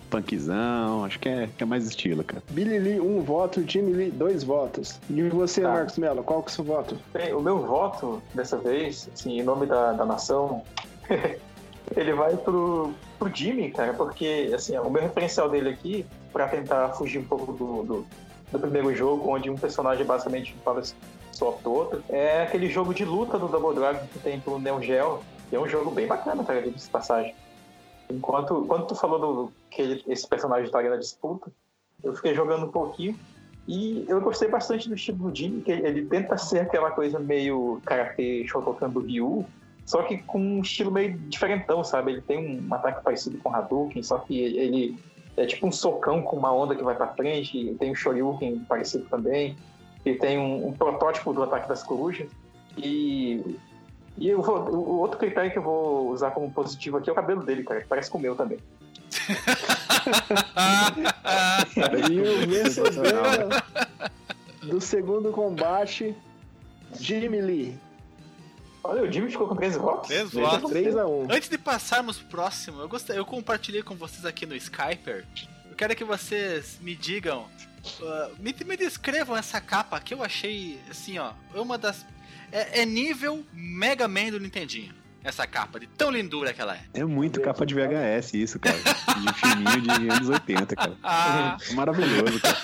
punkzão, 0.10 1.04
acho 1.06 1.20
que 1.20 1.30
é, 1.30 1.50
que 1.58 1.64
é 1.64 1.66
mais 1.66 1.86
estilo, 1.88 2.24
cara. 2.24 2.44
Billy 2.52 2.78
Lee, 2.80 3.00
um 3.00 3.22
voto. 3.22 3.64
Jimmy 3.68 3.94
Lee, 3.94 4.12
dois 4.12 4.44
votos. 4.44 5.00
E 5.10 5.22
você, 5.30 5.62
Tá. 5.62 5.70
Marcos 5.70 5.98
Mello, 5.98 6.24
qual 6.24 6.44
que 6.44 6.50
é 6.50 6.52
o 6.52 6.56
seu 6.56 6.64
voto? 6.64 6.98
Bem, 7.14 7.34
o 7.34 7.42
meu 7.42 7.60
voto, 7.66 8.22
dessa 8.36 8.58
vez, 8.58 9.10
assim, 9.14 9.40
em 9.40 9.44
nome 9.44 9.66
da, 9.66 9.94
da 9.94 10.06
nação, 10.06 10.62
ele 11.96 12.14
vai 12.14 12.36
pro, 12.38 12.94
pro 13.20 13.34
Jimmy, 13.34 13.72
cara, 13.72 13.94
porque, 13.94 14.52
assim, 14.56 14.78
o 14.78 14.90
meu 14.90 15.02
referencial 15.02 15.50
dele 15.50 15.70
aqui, 15.70 16.06
pra 16.32 16.48
tentar 16.48 16.90
fugir 16.90 17.20
um 17.20 17.26
pouco 17.26 17.52
do, 17.54 17.84
do, 17.84 18.08
do 18.52 18.60
primeiro 18.60 18.94
jogo, 18.96 19.30
onde 19.30 19.50
um 19.50 19.56
personagem 19.56 20.06
basicamente 20.06 20.56
fala 20.64 20.82
só 21.32 21.52
pro 21.52 21.72
outro, 21.72 22.04
é 22.10 22.44
aquele 22.44 22.70
jogo 22.70 22.94
de 22.94 23.04
luta 23.06 23.38
do 23.38 23.48
Double 23.48 23.76
Dragon 23.76 24.06
que 24.12 24.20
tem 24.20 24.40
pro 24.40 24.60
Neo 24.60 24.82
Geo, 24.82 25.20
que 25.50 25.56
é 25.56 25.60
um 25.60 25.68
jogo 25.68 25.92
bem 25.92 26.08
bacana, 26.08 26.44
cara, 26.44 26.62
de 26.62 26.90
passagem. 26.90 27.36
Enquanto 28.10 28.66
quando 28.68 28.88
tu 28.88 28.96
falou 28.96 29.20
do, 29.20 29.52
que 29.70 29.82
ele- 29.82 30.04
esse 30.08 30.28
personagem 30.28 30.66
estaria 30.66 30.90
na 30.90 30.98
disputa, 30.98 31.52
eu 32.04 32.14
fiquei 32.16 32.34
jogando 32.36 32.66
um 32.66 32.72
pouquinho 32.72 33.18
e 33.68 34.06
eu 34.08 34.20
gostei 34.22 34.50
bastante 34.50 34.90
do 34.90 34.96
estilo 34.96 35.30
do 35.30 35.36
Jimmy, 35.36 35.62
que 35.62 35.72
ele, 35.72 35.88
ele 35.88 36.06
tenta 36.06 36.38
ser 36.38 36.60
aquela 36.60 36.92
coisa 36.92 37.18
meio 37.20 37.82
karatê 37.86 38.46
Shotokan 38.46 38.90
do 38.90 39.00
Ryu, 39.00 39.46
só 39.86 40.02
que 40.04 40.18
com 40.20 40.40
um 40.40 40.62
estilo 40.62 40.92
meio 40.92 41.18
diferentão, 41.30 41.84
sabe? 41.84 42.14
Ele 42.14 42.22
tem 42.22 42.38
um 42.68 42.74
ataque 42.74 43.04
parecido 43.04 43.38
com 43.40 43.54
Hadouken, 43.54 44.02
só 44.04 44.18
que 44.20 44.40
ele 44.40 44.98
é 45.36 45.46
tipo 45.46 45.68
um 45.68 45.72
socão 45.72 46.22
com 46.22 46.38
uma 46.38 46.54
onda 46.54 46.76
que 46.76 46.84
vai 46.84 46.96
pra 46.96 47.08
frente, 47.08 47.58
e 47.58 47.76
tem 47.76 47.92
um 47.92 47.96
Shoryuken 47.96 48.60
parecido 48.70 49.06
também, 49.06 49.56
e 50.06 50.14
tem 50.16 50.38
um, 50.38 50.68
um 50.68 50.74
protótipo 50.74 51.34
do 51.34 51.44
ataque 51.44 51.68
das 51.68 51.84
corujas. 51.84 52.28
E, 52.78 53.58
e 54.18 54.30
eu 54.30 54.42
vou- 54.42 54.70
o 54.70 55.00
outro 55.00 55.18
critério 55.20 55.52
que 55.52 55.58
eu 55.58 55.64
vou 55.64 56.10
usar 56.12 56.32
como 56.32 56.50
positivo 56.52 56.98
aqui 56.98 57.10
é 57.10 57.14
o 57.14 57.16
cabelo 57.16 57.44
dele, 57.44 57.64
cara, 57.64 57.82
que 57.82 57.88
parece 57.88 58.10
com 58.10 58.18
o 58.18 58.22
meu 58.22 58.36
também. 58.36 58.58
E 62.10 62.20
o 62.20 62.48
vencedor 62.50 63.64
do 64.64 64.82
segundo 64.82 65.32
combate, 65.32 66.16
Jimmy 67.00 67.42
Lee. 67.42 67.78
Olha, 68.84 69.04
o 69.04 69.12
Jimmy 69.12 69.32
ficou 69.32 69.48
com 69.48 69.56
três 69.56 69.78
votos. 69.78 70.10
Três 70.10 70.30
Veja 70.30 70.50
votos. 70.50 70.72
você. 70.72 70.84
3x1. 70.92 71.28
Antes 71.34 71.50
de 71.50 71.58
passarmos 71.58 72.18
pro 72.18 72.28
próximo, 72.28 72.82
eu, 72.82 72.90
gostei, 72.90 73.18
eu 73.18 73.26
compartilhei 73.26 73.82
com 73.82 73.96
vocês 73.96 74.26
aqui 74.26 74.46
no 74.46 74.56
Skyper. 74.56 75.26
Eu 75.70 75.76
quero 75.76 75.96
que 75.96 76.04
vocês 76.04 76.78
me 76.82 76.94
digam, 76.96 77.48
ah, 78.02 78.30
me, 78.38 78.54
me 78.66 78.78
descrevam 78.78 79.38
essa 79.38 79.62
capa 79.62 80.00
que 80.00 80.14
eu 80.14 80.22
achei, 80.22 80.80
assim, 80.90 81.18
ó, 81.18 81.32
é 81.54 81.60
uma 81.60 81.78
das. 81.78 82.06
É, 82.52 82.82
é 82.82 82.86
nível 82.86 83.44
Mega 83.54 84.08
Man 84.08 84.30
do 84.32 84.40
Nintendinho. 84.40 84.94
Essa 85.24 85.48
capa, 85.48 85.80
de 85.80 85.88
tão 85.88 86.12
lindura 86.12 86.52
que 86.54 86.62
ela 86.62 86.76
é. 86.76 86.82
É 86.94 87.06
muito 87.06 87.40
capa 87.40 87.66
de 87.66 87.74
VHS 87.74 88.34
isso, 88.34 88.60
cara. 88.60 88.78
De 88.78 89.34
filminho 89.34 89.82
de 89.82 90.10
anos 90.10 90.30
80, 90.30 90.76
cara. 90.76 90.94
Ah, 91.04 91.58
Maravilhoso, 91.74 92.40
cara. 92.42 92.58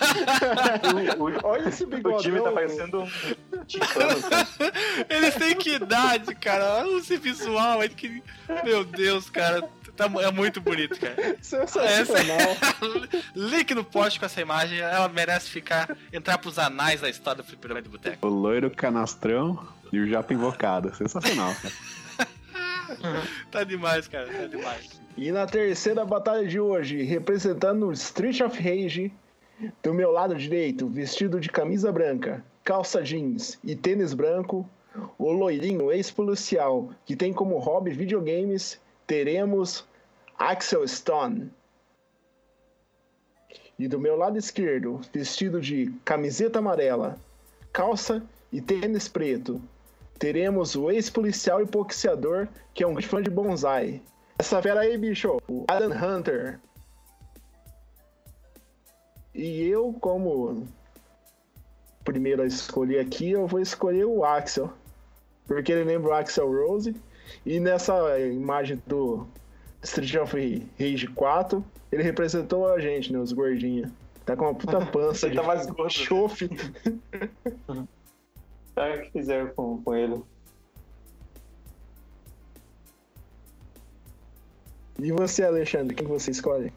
O, 1.19 1.23
o, 1.23 1.39
Olha 1.43 1.69
esse 1.69 1.83
o 1.83 1.87
bigode. 1.87 2.23
Jimmy 2.23 2.41
tá 2.41 2.51
parecendo 2.51 3.03
um 3.03 3.63
ticano. 3.65 4.21
cara. 4.29 4.47
eles 5.09 5.35
têm 5.35 5.55
que 5.55 5.75
idade, 5.75 6.35
cara. 6.35 6.79
Olha 6.79 6.97
esse 6.97 7.17
visual 7.17 7.79
aí 7.81 7.89
que. 7.89 8.21
Meu 8.63 8.83
Deus, 8.83 9.29
cara. 9.29 9.61
Tá, 9.95 10.05
é 10.21 10.31
muito 10.31 10.61
bonito, 10.61 10.99
cara. 10.99 11.37
Sensacional. 11.41 12.55
Link 13.35 13.73
no 13.73 13.83
post 13.83 14.19
com 14.19 14.25
essa 14.25 14.41
imagem, 14.41 14.79
ela 14.79 15.09
merece 15.09 15.49
ficar. 15.49 15.95
entrar 16.11 16.37
pros 16.37 16.57
anais 16.57 17.01
da 17.01 17.09
história 17.09 17.41
do 17.41 17.47
Fliperama 17.47 17.81
de 17.81 17.89
Boteco. 17.89 18.25
O 18.25 18.29
loiro 18.29 18.69
canastrão 18.71 19.67
e 19.91 19.99
o 19.99 20.07
japa 20.07 20.33
invocado. 20.33 20.93
Sensacional, 20.95 21.53
cara. 21.55 21.73
Tá 23.51 23.63
demais, 23.63 24.07
cara, 24.07 24.27
tá 24.27 24.47
demais. 24.47 25.01
E 25.17 25.31
na 25.31 25.45
terceira 25.45 26.05
batalha 26.05 26.47
de 26.47 26.59
hoje, 26.59 27.03
representando 27.03 27.87
o 27.87 27.91
Street 27.91 28.41
of 28.41 28.57
Rage, 28.57 29.11
do 29.83 29.93
meu 29.93 30.11
lado 30.11 30.35
direito, 30.35 30.87
vestido 30.87 31.39
de 31.39 31.49
camisa 31.49 31.91
branca, 31.91 32.43
calça 32.63 33.03
jeans 33.03 33.59
e 33.63 33.75
tênis 33.75 34.13
branco, 34.13 34.69
o 35.17 35.31
loirinho 35.31 35.91
ex-policial 35.91 36.89
que 37.05 37.15
tem 37.15 37.33
como 37.33 37.57
hobby 37.57 37.91
videogames, 37.91 38.79
teremos 39.05 39.85
Axel 40.37 40.87
Stone. 40.87 41.51
E 43.77 43.87
do 43.87 43.99
meu 43.99 44.15
lado 44.15 44.37
esquerdo, 44.37 44.99
vestido 45.13 45.61
de 45.61 45.93
camiseta 46.03 46.59
amarela, 46.59 47.17
calça 47.71 48.23
e 48.51 48.61
tênis 48.61 49.07
preto, 49.07 49.61
teremos 50.19 50.75
o 50.75 50.91
ex-policial 50.91 51.61
e 51.61 51.65
boxeador 51.65 52.47
que 52.73 52.83
é 52.83 52.87
um 52.87 52.91
grande 52.93 53.07
fã 53.07 53.21
de 53.21 53.29
bonsai. 53.29 54.01
Essa 54.37 54.61
fera 54.61 54.81
aí, 54.81 54.97
bicho, 54.97 55.37
o 55.49 55.65
Adam 55.67 55.91
Hunter. 55.91 56.59
E 59.33 59.67
eu, 59.67 59.93
como 59.99 60.67
primeiro 62.03 62.41
a 62.41 62.45
escolher 62.45 62.99
aqui, 62.99 63.31
eu 63.31 63.47
vou 63.47 63.59
escolher 63.59 64.05
o 64.05 64.23
Axel. 64.23 64.71
Porque 65.47 65.71
ele 65.71 65.83
lembra 65.83 66.11
o 66.11 66.13
Axel 66.13 66.51
Rose. 66.51 66.95
E 67.45 67.59
nessa 67.59 68.19
imagem 68.19 68.81
do 68.87 69.27
Street 69.83 70.15
of 70.15 70.67
Rage 70.79 71.07
4, 71.07 71.63
ele 71.91 72.03
representou 72.03 72.71
a 72.71 72.79
gente, 72.79 73.11
né? 73.13 73.19
Os 73.19 73.31
gordinhos. 73.31 73.91
Tá 74.25 74.35
com 74.35 74.45
uma 74.45 74.55
puta 74.55 74.79
pança 74.87 75.27
Ele 75.27 75.35
de 75.35 75.41
tá 75.41 75.47
mais 75.47 75.65
gordo. 75.65 75.89
chofe. 75.89 76.49
Sabe 78.79 78.95
o 78.95 79.01
que 79.01 79.11
fizeram 79.11 79.49
com, 79.49 79.83
com 79.83 79.93
ele? 79.93 80.23
E 84.97 85.11
você, 85.11 85.43
Alexandre, 85.43 85.93
quem 85.93 86.07
você 86.07 86.31
escolhe? 86.31 86.71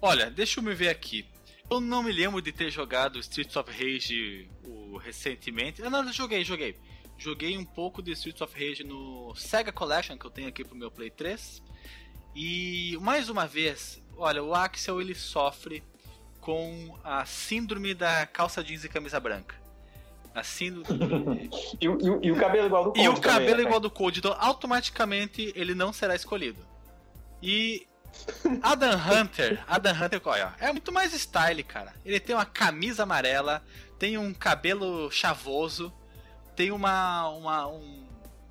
Olha, 0.00 0.30
deixa 0.30 0.60
eu 0.60 0.64
me 0.64 0.74
ver 0.74 0.88
aqui. 0.88 1.28
Eu 1.70 1.78
não 1.78 2.02
me 2.02 2.10
lembro 2.10 2.40
de 2.40 2.52
ter 2.52 2.70
jogado 2.70 3.18
Streets 3.18 3.54
of 3.54 3.70
Rage 3.70 4.48
o, 4.66 4.96
recentemente. 4.96 5.82
Ah, 5.82 5.90
não, 5.90 6.02
eu 6.02 6.12
joguei, 6.14 6.42
joguei. 6.42 6.74
Joguei 7.18 7.58
um 7.58 7.64
pouco 7.66 8.00
de 8.00 8.12
Streets 8.12 8.40
of 8.40 8.54
Rage 8.54 8.84
no 8.84 9.34
Sega 9.34 9.72
Collection 9.72 10.16
que 10.16 10.24
eu 10.24 10.30
tenho 10.30 10.48
aqui 10.48 10.64
pro 10.64 10.74
meu 10.74 10.90
Play 10.90 11.10
3. 11.10 11.62
E 12.34 12.96
mais 13.02 13.28
uma 13.28 13.46
vez, 13.46 14.02
olha, 14.16 14.42
o 14.42 14.54
Axel 14.54 15.02
ele 15.02 15.14
sofre 15.14 15.82
com 16.40 16.98
a 17.04 17.26
síndrome 17.26 17.92
da 17.92 18.24
calça 18.24 18.64
jeans 18.64 18.84
e 18.84 18.88
camisa 18.88 19.20
branca. 19.20 19.67
A 20.40 20.44
síndrome. 20.44 21.50
E, 21.80 21.88
o- 21.88 22.20
e 22.22 22.28
e 22.28 22.32
o 22.32 22.36
cabelo 22.36 22.66
igual 22.66 22.84
do 22.84 22.98
E 22.98 23.08
o 23.08 23.12
Cold 23.12 23.20
também, 23.20 23.38
cabelo 23.40 23.56
né, 23.58 23.62
igual 23.64 23.80
do 23.80 23.90
Cold, 23.90 24.18
então 24.18 24.36
automaticamente 24.38 25.52
ele 25.56 25.74
não 25.74 25.92
será 25.92 26.14
escolhido. 26.14 26.64
E 27.42 27.86
Adam 28.62 28.90
Hunter, 28.98 29.62
Adam 29.66 29.94
Hunter, 29.94 30.20
olha, 30.24 30.54
é 30.60 30.72
muito 30.72 30.92
mais 30.92 31.12
style, 31.12 31.62
cara. 31.62 31.92
Ele 32.04 32.18
tem 32.20 32.34
uma 32.34 32.44
camisa 32.44 33.02
amarela, 33.04 33.62
tem 33.98 34.18
um 34.18 34.32
cabelo 34.34 35.10
chavoso, 35.10 35.92
tem 36.56 36.70
uma, 36.72 37.28
uma 37.28 37.66
um, 37.68 38.06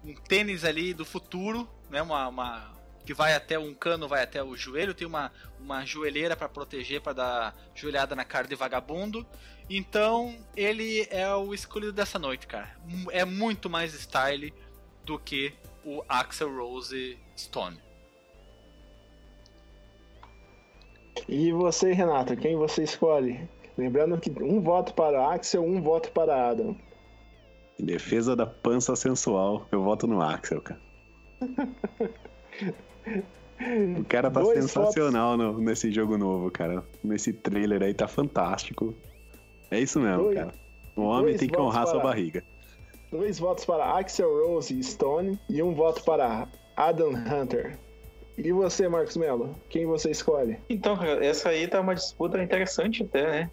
um 0.05 0.13
tênis 0.15 0.63
ali 0.63 0.93
do 0.93 1.05
futuro, 1.05 1.67
né? 1.89 2.01
Uma, 2.01 2.27
uma- 2.27 2.77
que 3.05 3.13
vai 3.13 3.33
até 3.33 3.57
um 3.57 3.73
cano, 3.73 4.05
vai 4.07 4.21
até 4.23 4.43
o 4.43 4.55
joelho, 4.57 4.93
tem 4.93 5.07
uma, 5.07 5.31
uma 5.59 5.85
joelheira 5.85 6.35
para 6.35 6.49
proteger, 6.49 6.99
para 7.01 7.13
dar 7.13 7.55
joelhada 7.73 8.13
na 8.15 8.25
cara 8.25 8.45
de 8.47 8.55
vagabundo. 8.55 9.25
Então, 9.69 10.33
ele 10.55 11.05
é 11.11 11.33
o 11.35 11.53
escolhido 11.53 11.91
dessa 11.91 12.17
noite, 12.17 12.47
cara. 12.47 12.69
É 13.11 13.25
muito 13.25 13.69
mais 13.69 13.93
style 13.93 14.53
do 15.03 15.19
que 15.19 15.53
o 15.83 16.01
Axel 16.07 16.55
Rose 16.55 17.17
Stone. 17.37 17.77
E 21.27 21.51
você, 21.51 21.91
Renata, 21.93 22.35
quem 22.35 22.55
você 22.55 22.83
escolhe? 22.83 23.47
Lembrando 23.77 24.17
que 24.19 24.31
um 24.41 24.61
voto 24.61 24.93
para 24.93 25.33
Axel, 25.33 25.63
um 25.63 25.81
voto 25.81 26.11
para 26.11 26.49
Adam. 26.49 26.75
Em 27.79 27.85
defesa 27.85 28.35
da 28.35 28.45
pança 28.45 28.95
sensual, 28.95 29.67
eu 29.71 29.83
voto 29.83 30.07
no 30.07 30.21
Axel, 30.21 30.61
cara. 30.61 30.81
O 33.99 34.05
cara 34.05 34.29
tá 34.29 34.39
Dois 34.39 34.59
sensacional 34.59 35.35
no- 35.35 35.57
nesse 35.59 35.91
jogo 35.91 36.15
novo, 36.15 36.51
cara. 36.51 36.85
Nesse 37.03 37.33
trailer 37.33 37.81
aí 37.81 37.91
tá 37.91 38.07
fantástico. 38.07 38.95
É 39.71 39.79
isso 39.79 39.99
mesmo, 39.99 40.23
Dois- 40.23 40.35
cara. 40.37 40.51
O 40.95 41.01
homem 41.03 41.35
tem 41.37 41.47
que 41.47 41.59
honrar 41.59 41.85
sua 41.87 41.99
barriga. 41.99 42.43
Dois 43.11 43.37
votos 43.39 43.63
para 43.65 43.85
Axel 43.97 44.29
Rose 44.47 44.81
Stone 44.83 45.39
e 45.49 45.61
um 45.61 45.73
voto 45.73 46.03
para 46.03 46.47
Adam 46.75 47.11
Hunter. 47.11 47.77
E 48.37 48.51
você, 48.51 48.87
Marcos 48.87 49.15
Mello, 49.17 49.55
quem 49.69 49.85
você 49.85 50.11
escolhe? 50.11 50.57
Então, 50.69 50.95
cara, 50.97 51.25
essa 51.25 51.49
aí 51.49 51.67
tá 51.67 51.79
uma 51.81 51.95
disputa 51.95 52.41
interessante 52.41 53.03
até, 53.03 53.23
né? 53.23 53.51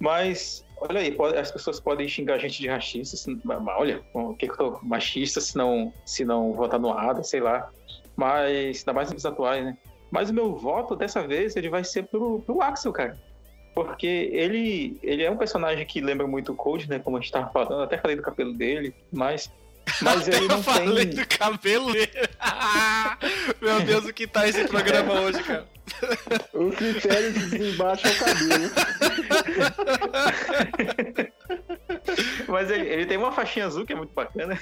Mas, 0.00 0.64
olha 0.80 1.00
aí, 1.00 1.10
pode- 1.12 1.36
as 1.36 1.50
pessoas 1.50 1.80
podem 1.80 2.06
xingar 2.08 2.34
a 2.34 2.38
gente 2.38 2.60
de 2.60 2.68
rachista, 2.68 3.16
se- 3.16 3.38
mas 3.44 3.58
olha, 3.78 4.02
o 4.14 4.34
que 4.34 4.46
que 4.46 4.52
eu 4.52 4.72
tô 4.72 4.78
machista 4.82 5.40
se 5.40 5.56
não, 5.56 5.92
se 6.04 6.24
não 6.24 6.52
votar 6.52 6.78
no 6.78 6.92
Ada, 6.92 7.22
sei 7.22 7.40
lá. 7.40 7.70
Mas, 8.16 8.78
ainda 8.80 8.92
mais 8.92 9.12
nos 9.12 9.24
atuais, 9.24 9.64
né? 9.64 9.76
Mas 10.10 10.30
o 10.30 10.34
meu 10.34 10.54
voto, 10.56 10.96
dessa 10.96 11.26
vez, 11.26 11.54
ele 11.56 11.68
vai 11.68 11.84
ser 11.84 12.04
pro, 12.08 12.40
pro 12.40 12.60
Axel, 12.62 12.92
cara. 12.92 13.18
Porque 13.74 14.06
ele, 14.06 14.98
ele 15.02 15.22
é 15.22 15.30
um 15.30 15.36
personagem 15.36 15.86
que 15.86 16.00
lembra 16.00 16.26
muito 16.26 16.52
o 16.52 16.56
Cold, 16.56 16.88
né? 16.88 16.98
Como 16.98 17.16
a 17.16 17.20
gente 17.20 17.30
tava 17.32 17.50
falando, 17.50 17.82
até 17.82 17.96
falei 17.96 18.16
do 18.16 18.22
cabelo 18.22 18.52
dele, 18.52 18.94
mas. 19.12 19.50
Mas 20.02 20.28
ele 20.28 20.44
Eu 20.44 20.48
não 20.48 20.62
falei 20.62 21.06
tem. 21.06 21.14
do 21.14 21.26
cabelo 21.26 21.92
dele. 21.92 22.10
Meu 23.62 23.80
Deus, 23.80 24.04
o 24.04 24.12
que 24.12 24.26
tá 24.26 24.46
esse 24.46 24.66
programa 24.68 25.20
hoje, 25.20 25.42
cara? 25.42 25.66
O 26.52 26.70
critério 26.70 27.32
de 27.32 27.46
desembate 27.50 28.06
é 28.06 28.10
o 28.10 28.18
cabelo. 28.18 28.70
Mas 32.48 32.70
ele, 32.70 32.86
ele 32.86 33.06
tem 33.06 33.16
uma 33.16 33.32
faixinha 33.32 33.66
azul 33.66 33.86
que 33.86 33.92
é 33.92 33.96
muito 33.96 34.12
bacana. 34.12 34.58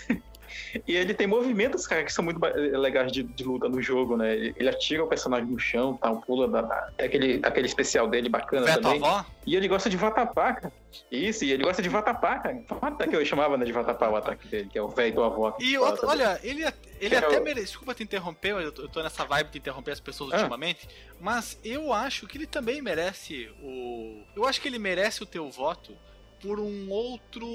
E 0.87 0.94
ele 0.96 1.14
tem 1.14 1.26
movimentos, 1.26 1.87
cara, 1.87 2.04
que 2.04 2.12
são 2.12 2.24
muito 2.24 2.40
legais 2.40 3.11
de, 3.12 3.22
de 3.22 3.44
luta 3.44 3.68
no 3.68 3.80
jogo, 3.82 4.16
né? 4.16 4.35
Ele, 4.35 4.54
ele 4.56 4.68
atira 4.68 5.04
o 5.04 5.06
personagem 5.09 5.46
no 5.46 5.59
chão, 5.59 5.96
tá? 5.96 6.12
Pula 6.14 6.48
da, 6.48 6.62
da, 6.62 6.90
tem 6.96 7.06
aquele, 7.06 7.40
aquele 7.42 7.66
especial 7.66 8.09
dele 8.09 8.28
bacana 8.28 8.66
Veto 8.66 8.82
também. 8.82 9.02
avó? 9.04 9.24
E 9.46 9.54
ele 9.56 9.68
gosta 9.68 9.88
de 9.88 9.96
vatapá, 9.96 10.54
cara. 10.54 10.72
Isso, 11.11 11.44
e 11.44 11.52
ele 11.52 11.62
gosta 11.62 11.82
de 11.82 11.88
vatapá, 11.88 12.38
cara. 12.38 12.62
Até 12.82 13.06
que 13.06 13.14
eu 13.16 13.24
chamava 13.24 13.56
né, 13.56 13.64
de 13.64 13.72
vatapá 13.72 14.09
o 14.09 14.16
ataque 14.16 14.48
dele, 14.48 14.68
que 14.70 14.78
é 14.78 14.82
o 14.82 14.88
velho 14.88 15.14
do 15.14 15.22
avó. 15.22 15.56
E 15.61 15.76
outro, 15.78 16.09
olha, 16.09 16.40
ele, 16.42 16.64
ele 16.64 17.11
Que 17.11 17.14
é 17.14 17.18
até 17.18 17.38
o- 17.38 17.44
merece. 17.44 17.66
Desculpa 17.66 17.94
te 17.94 18.02
interromper, 18.02 18.52
eu 18.54 18.72
tô, 18.72 18.82
eu 18.82 18.88
tô 18.88 19.02
nessa 19.02 19.24
vibe 19.24 19.50
de 19.50 19.59
interromper 19.59 19.92
as 19.92 20.00
pessoas 20.00 20.32
Ah. 20.32 20.37
ultimamente. 20.38 20.88
Mas 21.20 21.59
eu 21.64 21.92
acho 21.92 22.26
que 22.26 22.38
ele 22.38 22.46
também 22.46 22.80
merece 22.82 23.48
o. 23.62 24.22
Eu 24.35 24.46
acho 24.46 24.61
que 24.61 24.68
ele 24.68 24.78
merece 24.78 25.22
o 25.22 25.26
teu 25.26 25.50
voto 25.50 25.92
por 26.40 26.59
um 26.61 26.90
outro 26.90 27.46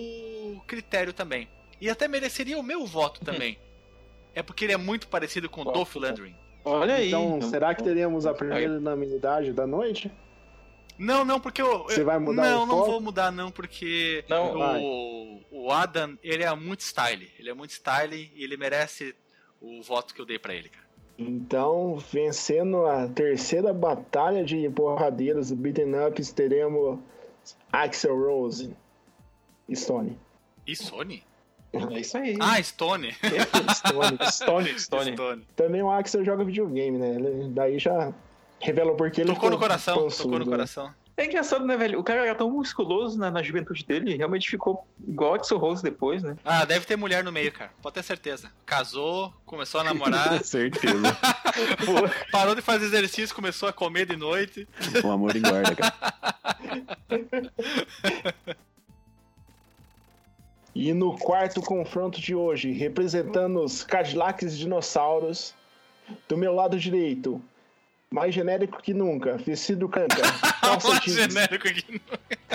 critério 0.67 1.13
também. 1.13 1.47
E 1.81 1.89
até 1.89 2.07
mereceria 2.07 2.57
o 2.57 2.63
meu 2.63 2.85
voto 2.85 3.19
também. 3.25 3.57
É 4.33 4.41
porque 4.41 4.63
ele 4.63 4.71
é 4.71 4.77
muito 4.77 5.09
parecido 5.09 5.49
com 5.49 5.59
o? 5.59 5.65
Dolph 5.65 5.93
Lundgren. 5.93 6.33
Olha 6.63 6.95
aí. 6.95 7.09
Então, 7.09 7.41
será 7.41 7.75
que 7.75 7.83
teremos 7.83 8.25
a 8.25 8.33
primeira 8.33 8.77
unanimidade 8.77 9.51
da 9.51 9.67
noite? 9.67 10.09
Não, 10.97 11.25
não, 11.25 11.37
porque 11.37 11.61
eu. 11.61 11.83
Você 11.83 12.01
vai 12.01 12.17
mudar 12.17 12.43
Não, 12.43 12.63
o 12.63 12.65
não 12.65 12.85
vou 12.85 13.01
mudar, 13.01 13.29
não, 13.29 13.51
porque 13.51 14.23
Não, 14.29 14.53
o, 14.79 15.41
o 15.51 15.69
Adam, 15.69 16.17
ele 16.23 16.43
é 16.43 16.55
muito 16.55 16.79
style. 16.79 17.29
Ele 17.37 17.49
é 17.49 17.53
muito 17.53 17.71
style 17.71 18.31
e 18.33 18.41
ele 18.41 18.55
merece 18.55 19.13
o 19.59 19.81
voto 19.81 20.13
que 20.13 20.21
eu 20.21 20.25
dei 20.25 20.39
pra 20.39 20.53
ele, 20.53 20.69
cara. 20.69 20.85
Então, 21.17 21.97
vencendo 21.97 22.85
a 22.85 23.07
terceira 23.07 23.73
batalha 23.73 24.43
de 24.43 24.69
porradeiros 24.69 25.51
beaten 25.51 25.93
ups, 26.07 26.31
teremos 26.31 26.99
Axel 27.71 28.17
Rose 28.17 28.75
e 29.67 29.75
Stone. 29.75 30.17
E 30.65 30.75
Sony? 30.75 31.23
É 31.73 31.99
isso 31.99 32.17
aí. 32.17 32.35
Ah, 32.39 32.61
Stone. 32.61 33.13
Stone. 33.75 34.17
Stone, 34.31 34.67
Stone. 34.79 35.13
Stone. 35.13 35.47
Também 35.55 35.81
o 35.81 35.89
Axel 35.91 36.23
joga 36.25 36.43
videogame, 36.43 36.97
né? 36.97 37.15
Ele- 37.15 37.49
daí 37.49 37.79
já 37.79 38.11
revela 38.59 38.95
porque 38.95 39.21
ele 39.21 39.33
Tocou 39.33 39.49
no 39.49 39.57
coração, 39.57 39.93
tocou 39.95 40.09
pançudo, 40.09 40.39
no 40.39 40.45
né? 40.45 40.51
coração. 40.51 40.93
É 41.17 41.25
engraçado, 41.25 41.65
né, 41.65 41.77
velho? 41.77 41.99
O 41.99 42.03
cara 42.03 42.25
era 42.25 42.33
tão 42.33 42.49
musculoso 42.49 43.19
na, 43.19 43.29
na 43.29 43.43
juventude 43.43 43.85
dele, 43.85 44.15
realmente 44.15 44.49
ficou 44.49 44.87
igual 45.07 45.35
Axel 45.35 45.57
Rose 45.57 45.83
depois, 45.83 46.23
né? 46.23 46.35
Ah, 46.43 46.65
deve 46.65 46.85
ter 46.85 46.95
mulher 46.95 47.23
no 47.23 47.31
meio, 47.31 47.51
cara. 47.51 47.69
Pode 47.81 47.93
ter 47.95 48.03
certeza. 48.03 48.49
Casou, 48.65 49.31
começou 49.45 49.81
a 49.81 49.83
namorar, 49.83 50.41
Certeza. 50.43 51.15
parou 52.31 52.55
de 52.55 52.61
fazer 52.61 52.85
exercício, 52.85 53.35
começou 53.35 53.69
a 53.69 53.73
comer 53.73 54.05
de 54.07 54.15
noite. 54.15 54.67
o 55.03 55.11
amor 55.11 55.35
engorda, 55.35 55.75
cara. 55.75 55.93
E 60.73 60.93
no 60.93 61.17
quarto 61.17 61.61
confronto 61.61 62.19
de 62.19 62.33
hoje, 62.33 62.71
representando 62.71 63.61
os 63.61 63.83
Cadillacs 63.83 64.57
dinossauros, 64.57 65.53
do 66.29 66.37
meu 66.37 66.53
lado 66.53 66.79
direito, 66.79 67.41
mais 68.09 68.33
genérico 68.33 68.81
que 68.81 68.93
nunca, 68.93 69.37
vestido 69.37 69.89
canca, 69.89 70.21
calça 70.61 70.87
Mais 70.87 71.03
genérico 71.03 71.67
aqui. 71.67 72.01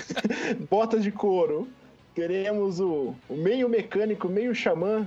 botas 0.70 1.02
de 1.02 1.12
couro. 1.12 1.68
Teremos 2.14 2.80
o, 2.80 3.14
o 3.28 3.36
meio 3.36 3.68
mecânico, 3.68 4.28
meio 4.28 4.54
xamã, 4.54 5.06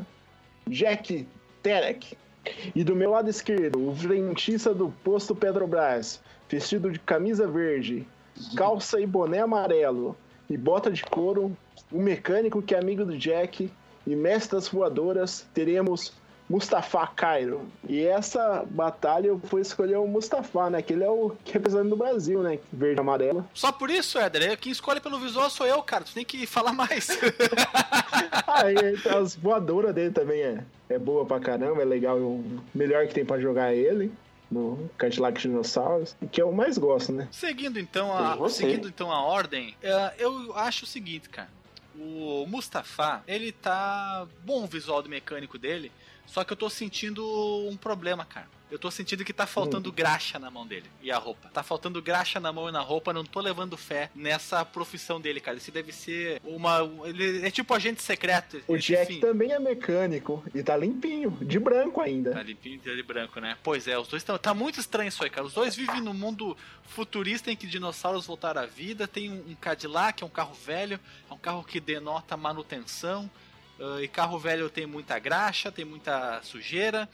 Jack 0.68 1.28
Terek. 1.64 2.16
E 2.76 2.84
do 2.84 2.96
meu 2.96 3.10
lado 3.10 3.30
esquerdo, 3.30 3.90
o 3.90 3.96
frentista 3.96 4.74
do 4.74 4.92
posto 5.04 5.36
Petrobras, 5.36 6.22
vestido 6.48 6.92
de 6.92 7.00
camisa 7.00 7.48
verde, 7.48 8.08
calça 8.56 9.00
e 9.02 9.08
boné 9.08 9.40
amarelo 9.40 10.16
e 10.50 10.58
bota 10.58 10.90
de 10.90 11.04
couro, 11.04 11.56
o 11.92 12.02
mecânico 12.02 12.62
que 12.62 12.74
é 12.74 12.80
amigo 12.80 13.06
do 13.06 13.18
Jack 13.18 13.72
e 14.06 14.16
mestre 14.16 14.58
das 14.58 14.68
voadoras, 14.68 15.46
teremos 15.54 16.14
Mustafa 16.50 17.06
Cairo. 17.06 17.62
E 17.88 18.04
essa 18.04 18.66
batalha 18.68 19.28
eu 19.28 19.38
vou 19.38 19.60
escolher 19.60 19.98
o 19.98 20.08
Mustafa, 20.08 20.70
né? 20.70 20.82
Que 20.82 20.94
ele 20.94 21.04
é 21.04 21.10
o 21.10 21.36
representante 21.46 21.90
do 21.90 21.96
Brasil, 21.96 22.42
né? 22.42 22.58
Verde 22.74 23.00
e 23.00 23.02
amarelo. 23.02 23.48
Só 23.54 23.72
por 23.72 23.92
isso, 23.92 24.18
Éder, 24.18 24.58
quem 24.58 24.72
escolhe 24.72 25.00
pelo 25.00 25.20
visual 25.20 25.48
sou 25.50 25.68
eu, 25.68 25.82
cara. 25.84 26.04
Tu 26.04 26.14
tem 26.14 26.26
que 26.26 26.48
falar 26.48 26.74
mais. 26.74 27.08
Ah, 28.52 28.64
e 28.72 29.08
as 29.16 29.36
voadoras 29.36 29.94
dele 29.94 30.12
também 30.12 30.42
é, 30.42 30.64
é 30.90 30.98
boa 30.98 31.24
pra 31.24 31.40
caramba, 31.40 31.82
é 31.82 31.86
legal. 31.86 32.18
O 32.18 32.44
melhor 32.74 33.08
que 33.08 33.14
tem 33.14 33.24
pra 33.24 33.40
jogar 33.40 33.74
é 33.74 33.78
ele, 33.78 34.12
no 34.52 34.90
Cadillac 34.98 35.40
Dinossauros, 35.40 36.16
que 36.32 36.42
é 36.42 36.46
o 36.46 36.52
mais 36.52 36.78
gosto, 36.78 37.12
né? 37.12 37.28
Seguindo 37.32 37.80
então 37.80 38.16
a, 38.16 38.50
seguindo 38.50 38.88
então 38.88 39.12
a 39.12 39.22
ordem, 39.22 39.76
é, 39.82 40.14
eu 40.18 40.56
acho 40.56 40.86
o 40.86 40.88
seguinte, 40.88 41.30
cara. 41.30 41.50
O 41.96 42.46
Mustafa, 42.48 43.24
ele 43.28 43.52
tá 43.52 44.26
bom 44.46 44.64
o 44.64 44.68
visual 44.68 45.02
do 45.02 45.10
mecânico 45.10 45.58
dele, 45.58 45.92
só 46.30 46.44
que 46.44 46.54
eu 46.54 46.58
tô 46.58 46.70
sentindo 46.70 47.26
um 47.68 47.76
problema, 47.76 48.24
cara. 48.24 48.48
Eu 48.72 48.78
tô 48.78 48.92
sentindo 48.92 49.26
que 49.26 49.34
tá 49.34 49.48
faltando 49.48 49.92
graxa 49.92 50.38
na 50.38 50.52
mão 50.52 50.66
dele 50.66 50.86
e 51.02 51.12
a 51.12 51.18
roupa. 51.18 51.50
Tá 51.50 51.64
faltando 51.64 52.00
graxa 52.04 52.40
na 52.40 52.54
mão 52.54 52.70
e 52.70 52.72
na 52.72 52.82
roupa, 52.82 53.12
não 53.12 53.26
tô 53.26 53.40
levando 53.40 53.76
fé 53.76 54.12
nessa 54.14 54.64
profissão 54.64 55.20
dele, 55.20 55.40
cara. 55.40 55.58
Esse 55.58 55.72
deve 55.72 55.92
ser 55.92 56.40
uma. 56.44 56.88
Ele 57.06 57.44
é 57.44 57.50
tipo 57.50 57.74
agente 57.74 58.04
secreto. 58.04 58.62
O 58.68 58.78
Jack 58.78 59.20
também 59.22 59.52
é 59.52 59.60
mecânico 59.60 60.44
e 60.54 60.62
tá 60.62 60.78
limpinho, 60.78 61.32
de 61.42 61.58
branco 61.58 62.00
ainda. 62.00 62.32
Tá 62.32 62.44
limpinho 62.44 62.80
de 62.80 63.02
branco, 63.02 63.40
né? 63.40 63.58
Pois 63.64 63.88
é, 63.88 63.98
os 63.98 64.08
dois 64.08 64.22
estão. 64.22 64.38
Tá 64.38 64.54
muito 64.54 64.80
estranho 64.80 65.08
isso 65.08 65.24
aí, 65.24 65.32
cara. 65.32 65.48
Os 65.48 65.54
dois 65.54 65.76
vivem 65.76 66.00
num 66.00 66.14
mundo 66.14 66.56
futurista 66.84 67.52
em 67.52 67.56
que 67.56 67.66
dinossauros 67.66 68.28
voltaram 68.28 68.62
à 68.62 68.68
vida. 68.68 69.08
Tem 69.08 69.32
um, 69.32 69.50
um 69.50 69.56
Cadillac, 69.56 70.22
é 70.22 70.26
um 70.26 70.30
carro 70.30 70.54
velho, 70.54 71.00
é 71.28 71.34
um 71.34 71.40
carro 71.40 71.64
que 71.64 71.80
denota 71.80 72.38
manutenção. 72.38 73.28
Ah, 73.80 74.02
e 74.02 74.08
carro 74.08 74.38
velho 74.38 74.70
tem 74.70 74.86
muita 74.86 75.18
graxa, 75.20 75.72
tem 75.72 75.86
muita 75.86 76.42
sujeira. 76.44 77.10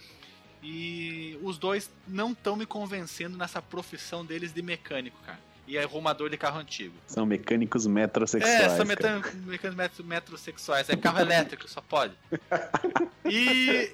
E 0.63 1.38
os 1.43 1.58
dois 1.58 1.91
não 2.08 2.32
estão 2.32 2.56
me 2.56 2.65
convencendo 2.65 3.38
nessa 3.38 3.62
profissão 3.62 4.25
deles 4.25 4.51
de 4.51 4.62
mecânico, 4.62 5.17
cara. 5.25 5.39
E 5.67 5.78
arrumador 5.78 6.30
de 6.30 6.38
carro 6.38 6.60
antigo. 6.60 6.95
São 7.08 7.25
mecânicos 7.25 7.88
metrosexuais. 7.88 8.62
É, 8.62 8.69
são 8.69 8.86
mecânicos 8.86 9.75
metro, 9.75 10.04
metrosexuais. 10.04 10.89
É 10.89 10.95
carro 10.95 11.19
elétrico, 11.19 11.67
só 11.69 11.82
pode. 11.82 12.13
E, 13.28 13.91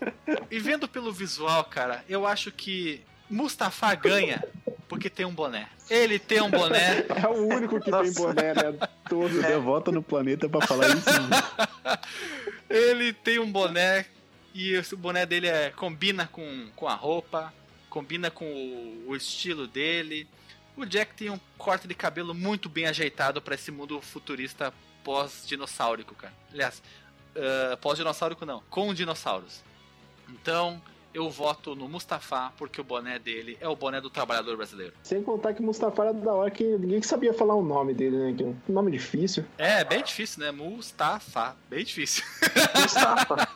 e 0.50 0.60
vendo 0.60 0.90
pelo 0.90 1.10
visual, 1.10 1.64
cara, 1.64 2.04
eu 2.10 2.28
acho 2.28 2.52
que 2.52 3.02
Mustafa 3.32 3.96
ganha 3.96 4.44
porque 4.88 5.10
tem 5.10 5.26
um 5.26 5.34
boné. 5.34 5.70
Ele 5.90 6.20
tem 6.20 6.42
um 6.42 6.50
boné. 6.50 7.06
É 7.16 7.28
o 7.28 7.48
único 7.48 7.80
que 7.80 7.86
tem 7.86 7.94
Nossa. 7.94 8.22
boné, 8.22 8.54
né? 8.54 8.90
Todo. 9.08 9.30
Você 9.30 9.48
deu 9.48 9.62
volta 9.62 9.92
no 9.92 10.04
planeta 10.04 10.50
pra 10.50 10.68
falar 10.68 10.90
isso. 10.90 11.10
Ele 12.70 13.14
tem 13.14 13.40
um 13.40 13.50
boné 13.50 14.06
e 14.54 14.74
esse 14.74 14.96
boné 14.96 15.26
dele 15.26 15.48
é, 15.48 15.70
combina 15.70 16.28
com, 16.28 16.70
com 16.76 16.88
a 16.88 16.94
roupa, 16.94 17.54
combina 17.90 18.30
com 18.30 18.46
o, 18.46 19.12
o 19.12 19.16
estilo 19.16 19.66
dele. 19.66 20.28
O 20.76 20.86
Jack 20.86 21.14
tem 21.14 21.30
um 21.30 21.40
corte 21.58 21.88
de 21.88 21.96
cabelo 21.96 22.34
muito 22.34 22.68
bem 22.68 22.86
ajeitado 22.86 23.42
para 23.42 23.56
esse 23.56 23.72
mundo 23.72 24.02
futurista 24.02 24.74
pós-dinossáurico, 25.04 26.16
cara. 26.16 26.34
Aliás, 26.52 26.82
ah, 27.36 27.78
pós-dinossáurico 27.78 28.46
não, 28.46 28.62
com 28.70 28.94
dinossauros. 28.94 29.64
Então, 30.30 30.82
eu 31.14 31.30
voto 31.30 31.76
no 31.76 31.88
Mustafa 31.88 32.52
porque 32.58 32.80
o 32.80 32.84
boné 32.84 33.20
dele 33.20 33.58
é 33.60 33.68
o 33.68 33.76
boné 33.76 34.00
do 34.00 34.10
trabalhador 34.10 34.56
brasileiro. 34.58 34.94
Sem 35.04 35.22
contar 35.24 35.54
que 35.54 35.62
Mustafa 35.62 36.04
era 36.04 36.14
da 36.14 36.34
hora 36.34 36.52
que 36.52 36.64
ninguém 36.64 37.02
sabia 37.02 37.34
falar 37.34 37.56
o 37.56 37.64
nome 37.64 37.94
dele, 37.94 38.18
né? 38.18 38.34
Que 38.36 38.44
é 38.44 38.48
um 38.48 38.56
nome 38.68 38.92
difícil. 38.92 39.46
É, 39.58 39.84
bem 39.84 40.04
difícil, 40.04 40.44
né? 40.44 40.52
Mustafa, 40.52 41.56
bem 41.70 41.84
difícil. 41.84 42.24
Mustafa. 42.82 43.36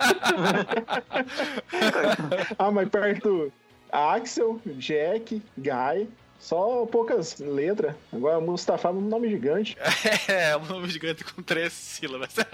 Ah, 2.57 2.71
mas 2.71 2.89
perto 2.89 3.51
Axel, 3.91 4.59
Jack, 4.77 5.41
Guy, 5.57 6.09
só 6.39 6.85
poucas 6.85 7.39
letras. 7.39 7.95
Agora 8.11 8.39
Mustafa 8.39 8.89
é 8.89 8.91
um 8.91 9.01
nome 9.01 9.29
gigante. 9.29 9.75
É, 10.27 10.55
um 10.57 10.65
nome 10.65 10.89
gigante 10.89 11.23
com 11.23 11.41
três 11.41 11.73
sílabas. 11.73 12.35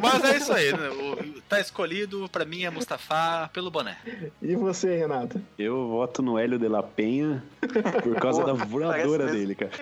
Mas 0.00 0.24
é 0.24 0.36
isso 0.36 0.52
aí, 0.52 0.72
né? 0.72 0.88
O, 0.88 1.40
tá 1.48 1.60
escolhido, 1.60 2.28
pra 2.30 2.44
mim 2.44 2.64
é 2.64 2.70
Mustafa 2.70 3.48
pelo 3.52 3.70
boné. 3.70 3.96
E 4.40 4.54
você, 4.56 4.96
Renato? 4.96 5.40
Eu 5.58 5.88
voto 5.88 6.22
no 6.22 6.38
Hélio 6.38 6.58
de 6.58 6.68
la 6.68 6.82
Penha 6.82 7.42
por 8.02 8.14
causa 8.16 8.40
Pô, 8.42 8.46
da 8.46 8.52
voadora 8.52 9.26
dele, 9.26 9.54
cara. 9.54 9.72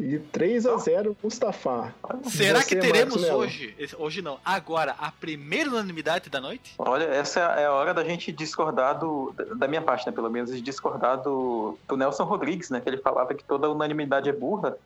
E 0.00 0.18
3 0.18 0.66
a 0.66 0.76
0 0.78 1.16
Mustafa. 1.22 1.94
Será 2.30 2.60
Você, 2.60 2.74
que 2.74 2.80
teremos 2.80 3.20
Marcos 3.20 3.38
hoje, 3.38 3.94
hoje 3.98 4.22
não, 4.22 4.38
agora, 4.44 4.94
a 4.98 5.10
primeira 5.10 5.70
unanimidade 5.70 6.30
da 6.30 6.40
noite? 6.40 6.74
Olha, 6.78 7.04
essa 7.04 7.40
é 7.40 7.66
a 7.66 7.72
hora 7.72 7.92
da 7.92 8.02
gente 8.04 8.32
discordar 8.32 8.98
do. 8.98 9.34
Da 9.56 9.68
minha 9.68 9.82
parte, 9.82 10.06
né? 10.06 10.12
Pelo 10.12 10.30
menos, 10.30 10.50
de 10.50 10.60
discordar 10.60 11.20
do, 11.20 11.78
do 11.86 11.96
Nelson 11.96 12.24
Rodrigues, 12.24 12.70
né? 12.70 12.80
Que 12.80 12.88
ele 12.88 12.98
falava 12.98 13.34
que 13.34 13.44
toda 13.44 13.68
unanimidade 13.68 14.28
é 14.28 14.32
burra. 14.32 14.76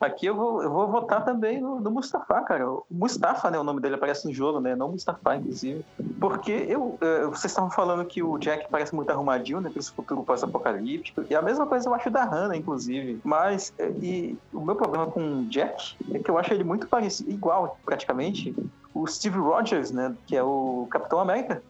Aqui 0.00 0.26
eu 0.26 0.34
vou, 0.34 0.62
eu 0.62 0.70
vou 0.70 0.88
votar 0.88 1.24
também 1.24 1.60
no, 1.60 1.80
no 1.80 1.90
Mustafa, 1.90 2.42
cara. 2.42 2.68
O 2.68 2.84
Mustafa, 2.90 3.50
né? 3.50 3.58
O 3.58 3.64
nome 3.64 3.80
dele 3.80 3.94
aparece 3.94 4.26
no 4.26 4.34
jogo, 4.34 4.60
né? 4.60 4.74
Não 4.74 4.90
Mustafa, 4.90 5.36
inclusive. 5.36 5.84
Porque 6.20 6.52
eu, 6.68 6.98
eh, 7.00 7.26
vocês 7.26 7.46
estavam 7.46 7.70
falando 7.70 8.04
que 8.04 8.22
o 8.22 8.36
Jack 8.38 8.68
parece 8.70 8.94
muito 8.94 9.10
arrumadinho, 9.10 9.60
né? 9.60 9.70
Pra 9.70 9.78
esse 9.78 9.92
futuro 9.92 10.22
pós-apocalíptico. 10.22 11.24
E 11.30 11.34
a 11.34 11.40
mesma 11.40 11.66
coisa 11.66 11.88
eu 11.88 11.94
acho 11.94 12.10
da 12.10 12.24
Hannah, 12.24 12.56
inclusive. 12.56 13.20
Mas 13.24 13.72
eh, 13.78 13.92
e 14.02 14.38
o 14.52 14.60
meu 14.60 14.74
problema 14.74 15.06
com 15.06 15.40
o 15.40 15.44
Jack 15.46 15.96
é 16.12 16.18
que 16.18 16.30
eu 16.30 16.38
acho 16.38 16.52
ele 16.52 16.64
muito 16.64 16.88
parecido, 16.88 17.30
igual, 17.30 17.78
praticamente, 17.84 18.54
o 18.92 19.06
Steve 19.06 19.38
Rogers, 19.38 19.90
né? 19.90 20.14
Que 20.26 20.36
é 20.36 20.42
o 20.42 20.86
Capitão 20.90 21.20
América. 21.20 21.62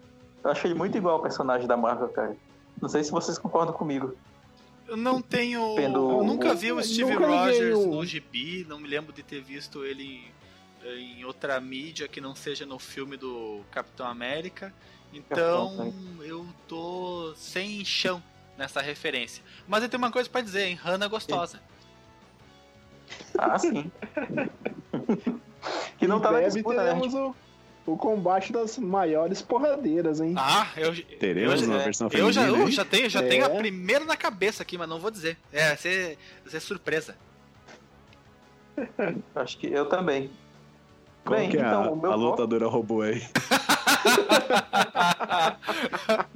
Eu 0.42 0.50
acho 0.50 0.66
ele 0.66 0.74
muito 0.74 0.96
igual 0.96 1.16
ao 1.16 1.22
personagem 1.22 1.68
da 1.68 1.76
Marvel, 1.76 2.08
cara. 2.08 2.36
Não 2.80 2.88
sei 2.88 3.04
se 3.04 3.10
vocês 3.10 3.38
concordam 3.38 3.74
comigo. 3.74 4.14
Eu 4.86 4.96
não 4.96 5.20
tenho. 5.22 5.74
Pendo- 5.74 6.10
eu 6.10 6.24
nunca 6.24 6.54
vi 6.54 6.72
o 6.72 6.82
Steve 6.82 7.14
Rogers 7.14 7.78
no 7.86 8.04
gibi, 8.04 8.64
não 8.68 8.78
me 8.78 8.88
lembro 8.88 9.12
de 9.12 9.22
ter 9.22 9.40
visto 9.40 9.84
ele 9.84 10.30
em, 10.84 11.20
em 11.20 11.24
outra 11.24 11.60
mídia 11.60 12.06
que 12.06 12.20
não 12.20 12.34
seja 12.34 12.66
no 12.66 12.78
filme 12.78 13.16
do 13.16 13.62
Capitão 13.70 14.06
América. 14.06 14.72
Então 15.12 15.76
Capitão 15.76 16.22
eu 16.22 16.46
tô 16.68 17.32
sem 17.36 17.84
chão 17.84 18.22
nessa 18.58 18.80
referência. 18.80 19.42
Mas 19.66 19.82
eu 19.82 19.88
tenho 19.88 20.02
uma 20.02 20.10
coisa 20.10 20.28
pra 20.28 20.40
dizer, 20.40 20.66
hein? 20.66 20.74
Hannah 20.82 21.06
é 21.06 21.08
gostosa. 21.08 21.60
Ah, 23.38 23.58
sim. 23.58 23.90
que 25.98 26.06
não 26.06 26.20
tá 26.20 26.30
na 26.30 26.40
disputa, 26.40 26.82
né? 26.82 26.92
o, 26.92 27.34
o 27.86 27.96
combate 27.96 28.52
das 28.52 28.78
maiores 28.78 29.42
porradeiras, 29.42 30.20
hein? 30.20 30.34
Ah, 30.38 30.66
eu. 30.76 30.94
Teremos 31.18 31.62
eu, 31.62 31.68
uma 31.68 31.80
é, 31.80 31.84
versão 31.84 32.08
eu 32.12 32.32
já, 32.32 32.42
feminina. 32.42 32.64
eu 32.64 32.70
já 32.72 32.84
tenho, 32.84 33.10
já 33.10 33.20
É. 33.22 33.28
tenho 33.28 33.44
a 33.44 33.50
primeira 33.50 34.04
na 34.04 34.16
cabeça 34.16 34.62
aqui, 34.62 34.78
mas 34.78 34.88
não 34.88 34.98
vou 34.98 35.10
dizer. 35.10 35.36
É, 35.52 35.68
vai 35.68 35.76
ser, 35.76 36.18
vai 36.42 36.50
ser 36.50 36.60
surpresa. 36.60 37.14
Acho 39.34 39.58
que 39.58 39.66
eu 39.66 39.86
também. 39.86 40.30
Qual 41.24 41.38
Bem, 41.38 41.48
que 41.50 41.56
é 41.56 41.62
a, 41.62 41.66
então, 41.68 41.92
o 41.92 41.96
meu 41.96 42.12
a 42.12 42.14
lutadora 42.14 42.66
robô 42.66 43.00
aí? 43.02 43.22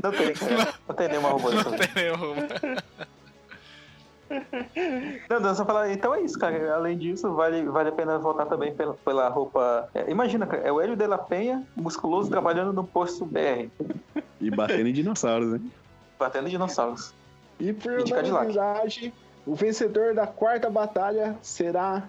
Não 0.03 0.11
tem, 0.11 0.32
cara. 0.32 0.74
Não 0.88 0.94
tem 0.94 1.09
nenhuma 1.09 1.28
robô 1.30 1.51
Não 1.51 1.64
tem 1.72 1.88
nenhum. 1.94 2.34
Não, 5.29 5.41
não, 5.41 5.55
só 5.55 5.64
falar, 5.64 5.91
então 5.91 6.14
é 6.14 6.20
isso, 6.20 6.39
cara. 6.39 6.74
Além 6.74 6.99
disso, 6.99 7.33
vale, 7.35 7.64
vale 7.64 7.89
a 7.89 7.93
pena 7.93 8.18
votar 8.18 8.47
também 8.47 8.74
pela, 8.74 8.95
pela 8.95 9.29
roupa. 9.29 9.89
É, 9.95 10.11
imagina, 10.11 10.47
cara, 10.47 10.62
é 10.62 10.72
o 10.72 10.81
Hélio 10.81 10.97
de 10.97 11.07
la 11.07 11.18
Penha, 11.18 11.66
musculoso, 11.76 12.31
trabalhando 12.31 12.72
no 12.72 12.85
posto 12.85 13.24
BR, 13.24 13.68
E 14.41 14.51
batendo 14.51 14.89
em 14.89 14.93
dinossauros, 14.93 15.55
hein? 15.55 15.72
batendo 16.18 16.49
dinossauros. 16.49 17.14
E 17.59 17.72
por 17.72 18.01
E 18.01 18.12
unanimidade, 18.12 19.12
o 19.47 19.55
vencedor 19.55 20.14
da 20.14 20.26
quarta 20.26 20.68
batalha 20.68 21.37
será 21.41 22.09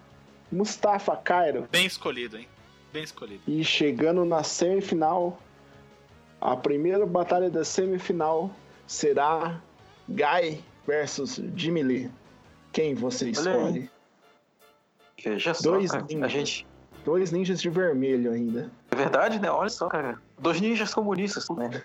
Mustafa 0.52 1.16
Cairo. 1.16 1.68
Bem 1.72 1.86
escolhido, 1.86 2.38
hein? 2.38 2.48
Bem 2.92 3.04
escolhido. 3.04 3.42
E 3.48 3.64
chegando 3.64 4.26
na 4.26 4.44
semifinal, 4.44 5.40
a 6.42 6.56
primeira 6.56 7.06
batalha 7.06 7.50
da 7.50 7.64
semifinal 7.64 8.50
será 8.88 9.62
Guy 10.08 10.64
versus 10.90 11.40
Jimmy 11.56 11.84
Lee. 11.84 12.12
Quem 12.72 12.96
você 12.96 13.30
escolhe? 13.30 13.90
Veja 15.24 15.54
só, 15.54 15.72
Dois 15.72 15.92
cara. 15.92 16.04
A 16.04 16.08
ninjas. 16.08 16.32
gente. 16.32 16.68
Dois 17.06 17.32
ninjas 17.32 17.62
de 17.62 17.70
vermelho 17.70 18.32
ainda. 18.32 18.72
É 18.90 18.96
verdade, 18.96 19.40
né? 19.40 19.52
Olha 19.52 19.70
só, 19.70 19.88
cara. 19.88 20.20
Dois 20.40 20.60
ninjas 20.60 20.94
comunistas, 20.94 21.48
né? 21.50 21.84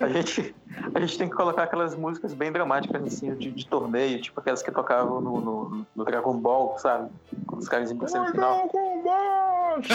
A 0.00 0.08
gente, 0.08 0.54
a 0.94 1.00
gente 1.00 1.18
tem 1.18 1.28
que 1.28 1.36
colocar 1.36 1.62
aquelas 1.62 1.94
músicas 1.94 2.34
bem 2.34 2.50
dramáticas, 2.50 3.02
assim, 3.04 3.34
de, 3.36 3.50
de 3.52 3.66
torneio, 3.66 4.20
tipo 4.20 4.40
aquelas 4.40 4.62
que 4.62 4.70
tocavam 4.72 5.20
no, 5.20 5.40
no, 5.40 5.86
no 5.94 6.04
Dragon 6.04 6.36
Ball, 6.36 6.76
sabe? 6.78 7.08
Quando 7.46 7.62
os 7.62 7.68
caras 7.68 7.90
iam 7.90 7.98
pra. 7.98 8.20
Mortal 8.20 8.68
Kombat! 8.68 9.88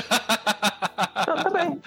Não, 1.27 1.43
também. 1.43 1.81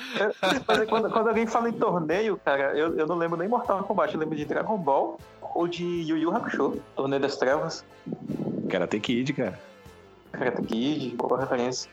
Mas 0.67 0.79
é 0.81 0.87
quando, 0.87 1.11
quando 1.11 1.29
alguém 1.29 1.47
fala 1.47 1.69
em 1.69 1.73
torneio, 1.73 2.39
cara, 2.45 2.77
eu, 2.77 2.97
eu 2.97 3.07
não 3.07 3.17
lembro 3.17 3.39
nem 3.39 3.49
Mortal 3.49 3.83
Kombat, 3.85 4.13
eu 4.13 4.21
lembro 4.21 4.37
de 4.37 4.45
Dragon 4.45 4.77
Ball 4.77 5.19
ou 5.55 5.69
de 5.69 5.85
Yu 5.85 6.17
Yu 6.17 6.31
Hakusho, 6.31 6.81
Torneio 6.97 7.21
das 7.21 7.37
Trevas, 7.37 7.85
Karate 8.69 9.01
Kid, 9.01 9.33
cara. 9.33 9.59
Karate 10.33 10.63
Kid, 10.63 11.17
boa 11.17 11.41
referência. 11.41 11.91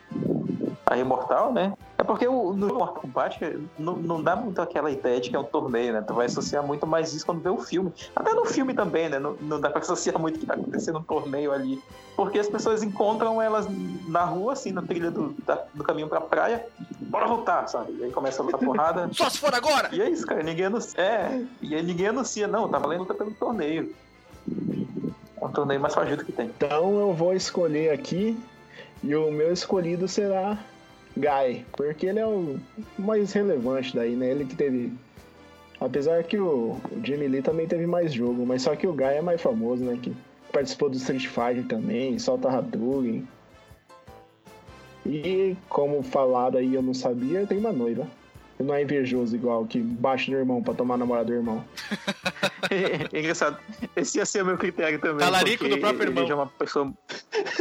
A 0.88 0.96
Imortal, 0.96 1.52
né? 1.52 1.72
É 1.98 2.04
porque 2.04 2.28
o, 2.28 2.52
no 2.52 2.68
Mortal 2.68 3.00
Kombat 3.02 3.58
não, 3.76 3.96
não 3.96 4.22
dá 4.22 4.36
muito 4.36 4.62
aquela 4.62 4.88
ideia 4.88 5.20
de 5.20 5.30
que 5.30 5.34
é 5.34 5.38
um 5.38 5.42
torneio, 5.44 5.92
né? 5.92 6.00
Tu 6.06 6.14
vai 6.14 6.26
associar 6.26 6.62
muito 6.64 6.86
mais 6.86 7.12
isso 7.12 7.26
quando 7.26 7.40
vê 7.40 7.48
o 7.48 7.58
filme. 7.58 7.92
Até 8.14 8.32
no 8.32 8.44
filme 8.44 8.72
também, 8.72 9.08
né? 9.08 9.18
Não, 9.18 9.32
não 9.40 9.60
dá 9.60 9.68
pra 9.68 9.80
associar 9.82 10.16
muito 10.20 10.36
o 10.36 10.38
que 10.38 10.46
tá 10.46 10.54
acontecendo 10.54 11.00
no 11.00 11.04
torneio 11.04 11.50
ali. 11.52 11.82
Porque 12.14 12.38
as 12.38 12.48
pessoas 12.48 12.84
encontram 12.84 13.42
elas 13.42 13.66
na 14.06 14.24
rua, 14.24 14.52
assim, 14.52 14.70
na 14.70 14.80
trilha 14.80 15.10
do, 15.10 15.34
da- 15.44 15.64
do 15.74 15.82
caminho 15.82 16.08
pra 16.08 16.20
praia. 16.20 16.64
Bora 17.00 17.26
lutar, 17.26 17.68
sabe? 17.68 17.92
E 17.98 18.04
aí 18.04 18.10
começa 18.12 18.40
a 18.40 18.44
lutar 18.44 18.60
porrada. 18.60 19.10
Só 19.12 19.28
se 19.28 19.38
for 19.38 19.52
agora! 19.52 19.88
E 19.92 20.00
é 20.00 20.08
isso, 20.08 20.24
cara. 20.24 20.40
Ninguém 20.44 20.66
anuncia. 20.66 21.00
É, 21.00 21.42
e 21.60 21.74
aí 21.74 21.82
ninguém 21.82 22.06
anuncia, 22.08 22.46
não, 22.46 22.68
tá 22.68 22.78
valendo 22.78 23.00
luta 23.00 23.12
pelo 23.14 23.32
torneio. 23.32 23.92
É 25.40 25.44
um 25.44 25.50
torneio 25.50 25.80
mais 25.80 25.94
fajuto 25.94 26.24
que 26.24 26.30
tem. 26.30 26.46
Então 26.46 26.96
eu 27.00 27.12
vou 27.12 27.34
escolher 27.34 27.90
aqui 27.90 28.38
e 29.02 29.14
o 29.16 29.32
meu 29.32 29.52
escolhido 29.52 30.06
será 30.06 30.56
Guy, 31.16 31.64
porque 31.72 32.06
ele 32.06 32.18
é 32.18 32.26
o 32.26 32.58
mais 32.98 33.32
relevante 33.32 33.94
daí, 33.94 34.14
né? 34.14 34.30
Ele 34.30 34.44
que 34.44 34.54
teve. 34.54 34.92
Apesar 35.80 36.22
que 36.24 36.38
o, 36.38 36.78
Jimmy 37.02 37.28
Lee 37.28 37.42
também 37.42 37.66
teve 37.66 37.86
mais 37.86 38.12
jogo, 38.12 38.46
mas 38.46 38.62
só 38.62 38.74
que 38.74 38.86
o 38.86 38.92
Guy 38.92 39.04
é 39.04 39.22
mais 39.22 39.40
famoso, 39.40 39.84
né? 39.84 39.98
Que 40.00 40.14
participou 40.52 40.88
do 40.88 40.96
Street 40.96 41.26
Fighter 41.26 41.66
também, 41.66 42.18
solta 42.18 42.48
Hadouken. 42.48 43.26
E 45.04 45.56
como 45.68 46.02
falado 46.02 46.58
aí, 46.58 46.74
eu 46.74 46.82
não 46.82 46.94
sabia, 46.94 47.46
tem 47.46 47.58
uma 47.58 47.72
noiva. 47.72 48.06
Não 48.58 48.74
é 48.74 48.82
invejoso 48.82 49.36
igual 49.36 49.66
que 49.66 49.78
baixa 49.78 50.30
do 50.30 50.36
irmão 50.36 50.62
pra 50.62 50.72
tomar 50.72 50.94
a 50.94 50.98
namorada 50.98 51.26
do 51.26 51.34
irmão. 51.34 51.64
É 52.68 53.18
engraçado. 53.20 53.58
Esse 53.94 54.18
ia 54.18 54.26
ser 54.26 54.42
o 54.42 54.46
meu 54.46 54.58
critério 54.58 54.98
também. 54.98 55.18
Talarico 55.18 55.68
do 55.68 55.78
próprio 55.78 56.02
ele 56.02 56.10
irmão. 56.10 56.26
já 56.26 56.32
é 56.32 56.36
uma 56.36 56.46
pessoa. 56.46 56.92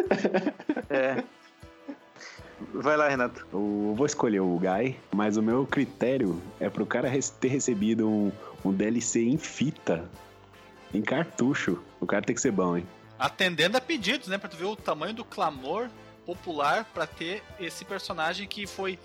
é. 0.89 1.23
Vai 2.73 2.97
lá, 2.97 3.07
Renato. 3.07 3.45
Eu 3.51 3.93
vou 3.95 4.05
escolher 4.05 4.39
o 4.39 4.59
Guy, 4.59 4.97
mas 5.13 5.37
o 5.37 5.41
meu 5.41 5.65
critério 5.65 6.41
é 6.59 6.69
pro 6.69 6.85
cara 6.85 7.09
ter 7.39 7.47
recebido 7.47 8.07
um, 8.07 8.31
um 8.63 8.71
DLC 8.71 9.23
em 9.23 9.37
fita, 9.37 10.09
em 10.93 11.01
cartucho. 11.01 11.81
O 11.99 12.05
cara 12.05 12.23
tem 12.23 12.35
que 12.35 12.41
ser 12.41 12.51
bom, 12.51 12.77
hein? 12.77 12.87
Atendendo 13.17 13.77
a 13.77 13.81
pedidos, 13.81 14.27
né? 14.27 14.37
Pra 14.37 14.49
tu 14.49 14.57
ver 14.57 14.65
o 14.65 14.75
tamanho 14.75 15.13
do 15.13 15.23
clamor 15.23 15.89
popular 16.25 16.85
pra 16.93 17.05
ter 17.05 17.43
esse 17.59 17.85
personagem 17.85 18.47
que 18.47 18.65
foi 18.65 18.99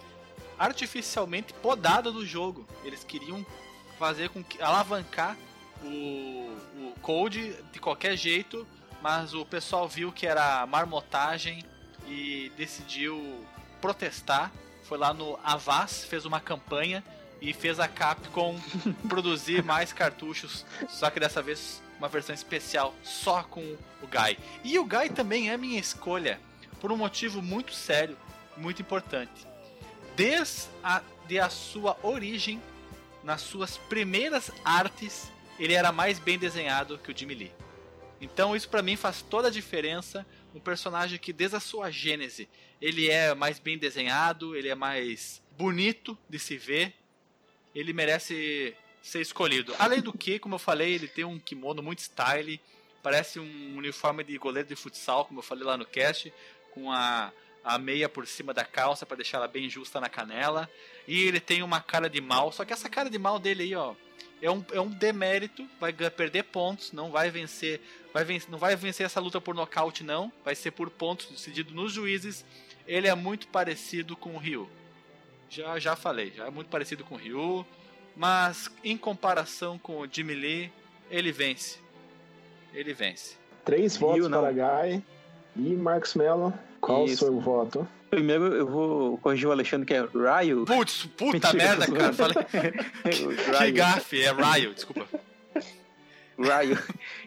artificialmente 0.59 1.53
podado 1.55 2.13
do 2.13 2.25
jogo. 2.25 2.67
Eles 2.85 3.05
queriam 3.05 3.45
fazer 3.99 4.31
com 4.31 4.43
que 4.43 4.61
alavancar 4.63 5.37
o, 5.83 6.57
o 6.77 6.95
Code 7.01 7.55
de 7.73 7.79
qualquer 7.79 8.17
jeito, 8.17 8.67
mas 9.03 9.35
o 9.35 9.45
pessoal 9.45 9.89
viu 9.89 10.13
que 10.13 10.27
era 10.27 10.67
marmotagem 10.67 11.65
e 12.07 12.53
decidiu 12.57 13.45
protestar. 13.81 14.53
Foi 14.85 14.99
lá 14.99 15.15
no 15.15 15.39
Avaz, 15.45 16.05
fez 16.05 16.25
uma 16.25 16.41
campanha 16.41 17.05
e 17.41 17.53
fez 17.53 17.81
a 17.81 17.89
Capcom 17.89 18.59
produzir 19.09 19.63
mais 19.63 19.93
cartuchos, 19.93 20.65
só 20.89 21.09
que 21.11 21.21
dessa 21.21 21.41
vez 21.41 21.81
uma 21.99 22.09
versão 22.09 22.35
especial 22.35 22.95
só 23.03 23.43
com 23.43 23.61
o 24.03 24.07
Guy. 24.07 24.39
E 24.65 24.79
o 24.79 24.85
Guy 24.85 25.11
também 25.11 25.51
é 25.51 25.57
minha 25.57 25.79
escolha 25.79 26.41
por 26.81 26.91
um 26.91 26.97
motivo 26.97 27.43
muito 27.43 27.73
sério, 27.73 28.17
muito 28.57 28.81
importante. 28.81 29.47
Desde 30.17 30.69
a, 30.83 31.03
de 31.29 31.39
a 31.39 31.49
sua 31.49 31.97
origem, 32.03 32.61
nas 33.23 33.43
suas 33.43 33.77
primeiras 33.77 34.51
artes, 34.65 35.31
ele 35.59 35.75
era 35.75 35.93
mais 35.93 36.19
bem 36.19 36.39
desenhado 36.39 36.99
que 36.99 37.13
o 37.13 37.17
Jimmy 37.17 37.35
Lee. 37.35 37.53
Então 38.21 38.57
isso 38.57 38.69
pra 38.69 38.83
mim 38.83 38.97
faz 38.97 39.23
toda 39.23 39.49
a 39.49 39.51
diferença. 39.51 40.27
Um 40.55 40.61
personagem 40.61 41.19
que 41.19 41.33
desde 41.33 41.57
a 41.57 41.61
sua 41.61 41.91
gênese 41.91 42.49
ele 42.81 43.09
é 43.09 43.35
mais 43.35 43.59
bem 43.59 43.79
desenhado, 43.79 44.57
ele 44.57 44.69
é 44.69 44.75
mais 44.75 45.43
bonito 45.57 46.19
de 46.29 46.39
se 46.39 46.57
ver, 46.57 46.95
ele 47.75 47.93
merece 47.93 48.75
ser 49.03 49.21
escolhido. 49.21 49.75
Além 49.79 50.01
do 50.01 50.13
que, 50.13 50.39
como 50.39 50.55
eu 50.55 50.59
falei, 50.59 50.95
ele 50.95 51.09
tem 51.09 51.25
um 51.25 51.39
kimono 51.39 51.83
muito 51.83 52.01
style, 52.01 52.61
parece 53.03 53.39
um 53.39 53.77
uniforme 53.77 54.25
de 54.25 54.37
goleiro 54.39 54.69
de 54.69 54.77
futsal, 54.77 55.25
como 55.25 55.41
eu 55.41 55.45
falei 55.45 55.65
lá 55.65 55.77
no 55.77 55.87
cast, 55.87 56.33
com 56.73 56.91
a, 56.93 57.33
a 57.65 57.79
meia 57.79 58.09
por 58.09 58.27
cima 58.27 58.55
da 58.55 58.65
calça 58.65 59.05
para 59.05 59.17
deixar 59.17 59.39
ela 59.39 59.49
bem 59.49 59.69
justa 59.69 60.01
na 60.01 60.09
canela. 60.09 60.69
E 61.07 61.25
ele 61.25 61.41
tem 61.41 61.63
uma 61.63 61.81
cara 61.81 62.09
de 62.09 62.21
mal, 62.21 62.53
só 62.53 62.65
que 62.65 62.73
essa 62.73 62.89
cara 62.89 63.11
de 63.11 63.19
mal 63.19 63.39
dele 63.39 63.63
aí, 63.65 63.75
ó, 63.75 63.95
é 64.43 64.51
um, 64.51 64.65
é 64.73 64.81
um 64.81 64.89
demérito, 64.89 65.69
vai 65.79 65.93
perder 65.93 66.45
pontos, 66.45 66.93
não 66.93 67.11
vai 67.11 67.31
vencer, 67.31 67.81
vai 68.13 68.25
vencer, 68.25 68.51
não 68.51 68.59
vai 68.59 68.75
vencer 68.75 69.05
essa 69.05 69.21
luta 69.21 69.41
por 69.41 69.55
nocaute 69.55 70.03
não, 70.03 70.33
vai 70.45 70.55
ser 70.55 70.71
por 70.71 70.89
pontos 70.91 71.27
decidido 71.27 71.75
nos 71.75 71.93
juízes. 71.93 72.45
Ele 72.87 73.07
é 73.07 73.15
muito 73.15 73.49
parecido 73.49 74.17
com 74.17 74.35
o 74.35 74.39
Ryu. 74.39 74.69
Já 75.49 75.79
já 75.79 75.97
falei, 75.97 76.33
já 76.35 76.47
é 76.47 76.51
muito 76.51 76.69
parecido 76.69 77.05
com 77.05 77.17
o 77.17 77.19
Ryu, 77.19 77.67
mas 78.17 78.71
em 78.83 78.97
comparação 78.97 79.79
com 79.79 79.99
o 80.01 80.09
Jimmy 80.11 80.35
Lee, 80.35 80.73
ele 81.11 81.33
vence. 81.33 81.79
Ele 82.73 82.95
vence. 82.95 83.37
Três 83.65 83.97
votos 83.97 84.29
para 84.29 84.53
Guy 84.53 85.03
e 85.57 85.75
Marcos 85.75 86.15
Mello. 86.15 86.55
Qual 86.81 87.05
Isso. 87.05 87.25
o 87.25 87.29
seu 87.29 87.41
voto? 87.41 87.89
Primeiro 88.11 88.47
eu 88.55 88.67
vou 88.67 89.19
corrigir 89.19 89.49
o 89.49 89.53
Alexandre 89.53 89.87
que 89.87 89.95
é 89.95 90.01
Ryo. 90.01 90.65
Putz, 90.65 91.07
puta 91.17 91.53
Mentira, 91.53 91.55
merda, 91.55 91.87
cara. 91.87 92.13
Falei... 92.13 92.37
que 93.59 93.73
gafe, 93.73 94.23
é 94.23 94.33
Ryo, 94.33 94.75
desculpa. 94.75 95.07
Ryo. 96.39 96.79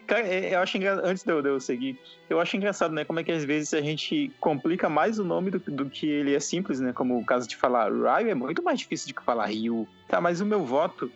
Cara, 0.06 0.26
é, 0.26 0.54
eu 0.54 0.58
acho 0.58 0.76
engraçado, 0.76 1.06
antes 1.06 1.22
de 1.22 1.32
eu, 1.32 1.40
de 1.40 1.48
eu, 1.48 1.60
seguir, 1.60 1.98
eu 2.28 2.40
acho 2.40 2.56
engraçado, 2.56 2.92
né, 2.92 3.04
como 3.04 3.20
é 3.20 3.24
que 3.24 3.32
às 3.32 3.44
vezes 3.44 3.72
a 3.72 3.80
gente 3.80 4.30
complica 4.40 4.88
mais 4.88 5.18
o 5.18 5.24
nome 5.24 5.50
do, 5.52 5.58
do 5.58 5.88
que 5.88 6.06
ele 6.06 6.34
é 6.34 6.40
simples, 6.40 6.80
né, 6.80 6.92
como 6.92 7.18
o 7.18 7.24
caso 7.24 7.48
de 7.48 7.56
falar 7.56 7.90
Ryo 7.90 8.30
é 8.30 8.34
muito 8.34 8.62
mais 8.62 8.80
difícil 8.80 9.08
do 9.08 9.14
que 9.14 9.22
falar 9.22 9.46
Ryu. 9.46 9.88
Tá, 10.08 10.20
mas 10.20 10.40
o 10.40 10.46
meu 10.46 10.64
voto, 10.64 11.10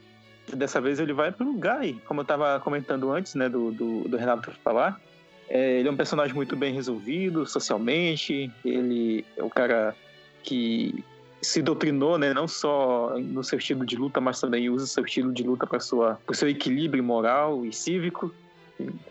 dessa 0.54 0.80
vez 0.80 1.00
ele 1.00 1.12
vai 1.12 1.32
pro 1.32 1.52
Guy, 1.52 2.00
como 2.06 2.20
eu 2.20 2.24
tava 2.24 2.60
comentando 2.60 3.10
antes, 3.10 3.34
né, 3.34 3.48
do, 3.48 3.72
do, 3.72 4.08
do 4.08 4.16
Renato 4.16 4.52
falar, 4.64 5.00
é, 5.48 5.78
ele 5.78 5.88
é 5.88 5.90
um 5.90 5.96
personagem 5.96 6.34
muito 6.34 6.54
bem 6.56 6.74
resolvido 6.74 7.46
socialmente. 7.46 8.50
Ele 8.64 9.24
é 9.36 9.42
o 9.42 9.50
cara 9.50 9.94
que 10.42 11.04
se 11.40 11.62
doutrinou, 11.62 12.18
né, 12.18 12.34
não 12.34 12.48
só 12.48 13.14
no 13.18 13.44
seu 13.44 13.58
estilo 13.58 13.86
de 13.86 13.96
luta, 13.96 14.20
mas 14.20 14.40
também 14.40 14.68
usa 14.68 14.86
seu 14.86 15.04
estilo 15.04 15.32
de 15.32 15.42
luta 15.42 15.66
para 15.66 15.78
sua, 15.78 16.18
seu 16.32 16.48
equilíbrio 16.48 17.02
moral 17.02 17.64
e 17.64 17.72
cívico. 17.72 18.32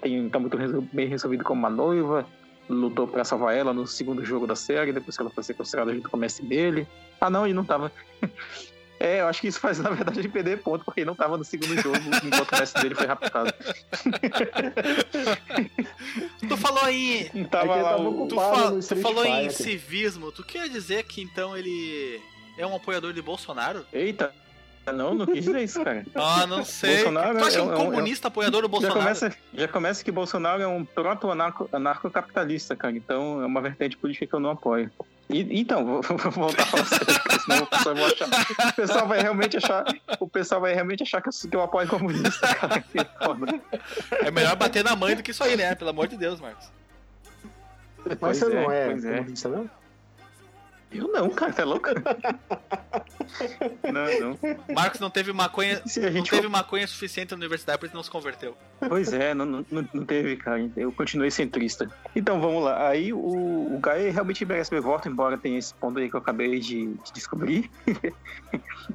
Tem, 0.02 0.30
tá 0.30 0.40
muito 0.40 0.58
bem 0.94 1.08
resolvido 1.08 1.44
como 1.44 1.60
uma 1.60 1.70
noiva. 1.70 2.26
Lutou 2.70 3.08
para 3.08 3.24
salvar 3.24 3.56
ela 3.56 3.74
no 3.74 3.88
segundo 3.88 4.26
jogo 4.26 4.46
da 4.46 4.56
série, 4.56 4.92
depois 4.92 5.16
que 5.16 5.22
ela 5.22 5.32
foi 5.32 5.44
sequestrada 5.44 5.94
junto 5.94 6.10
com 6.10 6.18
o 6.18 6.20
mestre 6.20 6.46
dele. 6.46 6.86
Ah, 7.20 7.30
não, 7.30 7.46
ele 7.46 7.54
não 7.54 7.64
tava. 7.64 7.92
É, 9.00 9.22
eu 9.22 9.28
acho 9.28 9.42
que 9.42 9.48
isso 9.48 9.60
faz, 9.60 9.78
na 9.80 9.90
verdade, 9.90 10.20
ele 10.20 10.30
perder 10.30 10.62
ponto, 10.62 10.84
porque 10.84 11.02
ele 11.02 11.06
não 11.06 11.14
estava 11.14 11.38
no 11.38 11.44
segundo 11.44 11.80
jogo 11.82 11.98
enquanto 12.24 12.52
o 12.52 12.60
mestre 12.60 12.82
dele 12.82 12.96
foi 12.96 13.06
raptado. 13.06 13.54
tu 16.48 16.58
falou 16.58 16.84
aí. 16.84 17.30
Tava 17.50 17.78
é 17.78 17.82
lá, 17.82 17.98
tu, 17.98 18.36
fa 18.36 18.96
tu 18.96 19.02
falou 19.02 19.26
em 19.26 19.50
civismo. 19.50 20.32
Tu 20.32 20.44
quer 20.44 20.70
dizer 20.70 21.04
que 21.04 21.22
então 21.22 21.56
ele 21.56 22.22
é 22.58 22.66
um 22.66 22.76
apoiador 22.76 23.14
de 23.14 23.22
Bolsonaro? 23.22 23.86
Eita. 23.94 24.34
Não, 24.92 25.14
não 25.14 25.26
quis 25.26 25.46
dizer 25.46 25.64
isso, 25.64 25.84
cara. 25.84 26.06
Ah, 26.16 26.46
não 26.48 26.64
sei. 26.64 26.96
Bolsonaro 26.96 27.38
tu 27.38 27.46
acha 27.46 27.60
é 27.60 27.62
um, 27.62 27.72
é 27.72 27.76
um 27.76 27.86
comunista 27.86 28.28
é 28.28 28.30
um, 28.30 28.32
apoiador 28.32 28.62
do 28.62 28.70
Bolsonaro? 28.70 29.00
Já 29.00 29.04
começa, 29.04 29.38
já 29.54 29.68
começa 29.68 30.04
que 30.04 30.12
Bolsonaro 30.12 30.62
é 30.62 30.68
um 30.68 30.84
proto-anarcocapitalista, 30.86 32.76
cara. 32.76 32.96
Então 32.96 33.42
é 33.42 33.46
uma 33.46 33.62
vertente 33.62 33.98
política 33.98 34.28
que 34.28 34.34
eu 34.34 34.40
não 34.40 34.52
apoio. 34.52 34.92
E, 35.30 35.60
então, 35.60 35.86
vou, 35.86 36.02
vou, 36.08 36.32
voltar 36.32 36.64
a 36.64 36.66
falar 36.66 36.86
sério, 36.86 37.06
senão 37.44 37.64
o 37.64 37.68
pessoal, 37.68 37.96
vai 37.96 38.06
achar, 38.06 38.28
o 38.70 38.74
pessoal 38.76 39.08
vai 39.08 39.22
realmente 39.22 39.58
achar. 39.58 39.86
O 40.20 40.28
pessoal 40.28 40.62
vai 40.62 40.74
realmente 40.74 41.04
achar 41.04 41.22
que 41.22 41.30
eu, 41.30 41.50
que 41.50 41.56
eu 41.56 41.62
apoio 41.62 41.88
comunista, 41.88 42.56
cara. 42.56 42.84
É 44.24 44.32
melhor 44.32 44.56
bater 44.56 44.84
na 44.84 44.96
mãe 44.96 45.16
do 45.16 45.24
que 45.24 45.32
isso 45.32 45.44
aí, 45.44 45.58
né? 45.58 45.76
Pelo 45.76 45.90
amor 45.90 46.08
de 46.08 46.18
Deus, 46.18 46.40
Marcos. 46.40 46.70
Mas 48.06 48.18
pois 48.18 48.38
você 48.38 48.46
é, 48.46 48.64
não 48.64 48.72
é 48.72 48.88
comunista, 48.88 49.50
não? 49.50 49.70
Eu 50.92 51.08
não, 51.10 51.30
cara, 51.30 51.52
tá 51.52 51.66
louco? 51.66 51.90
não, 53.84 54.20
não. 54.20 54.40
Marcos 54.74 55.00
não 55.00 55.10
teve 55.10 55.34
maconha, 55.34 55.82
não 56.14 56.24
teve 56.24 56.48
maconha 56.48 56.88
suficiente 56.88 57.32
na 57.32 57.38
universidade, 57.38 57.78
por 57.78 57.88
isso 57.88 57.96
não 57.96 58.04
se 58.04 58.10
converteu. 58.10 58.56
Pois 58.88 59.12
é, 59.12 59.34
não, 59.34 59.46
não, 59.46 59.66
não 59.72 60.06
teve, 60.06 60.38
cara. 60.38 60.70
Eu 60.78 60.92
continuei 60.92 61.30
centrista. 61.30 61.92
Então 62.16 62.40
vamos 62.40 62.64
lá. 62.64 62.88
Aí 62.88 63.12
o, 63.12 63.20
o 63.20 63.80
Gaia 63.80 64.12
realmente 64.12 64.46
merece 64.46 64.74
meu 64.74 64.82
voto, 64.82 65.10
embora 65.10 65.38
tenha 65.38 65.60
esse 65.60 65.74
ponto 65.74 66.00
aí 66.00 66.10
que 66.10 66.16
eu 66.16 66.20
acabei 66.20 66.60
de, 66.60 66.88
de 66.88 67.14
descobrir. 67.14 67.70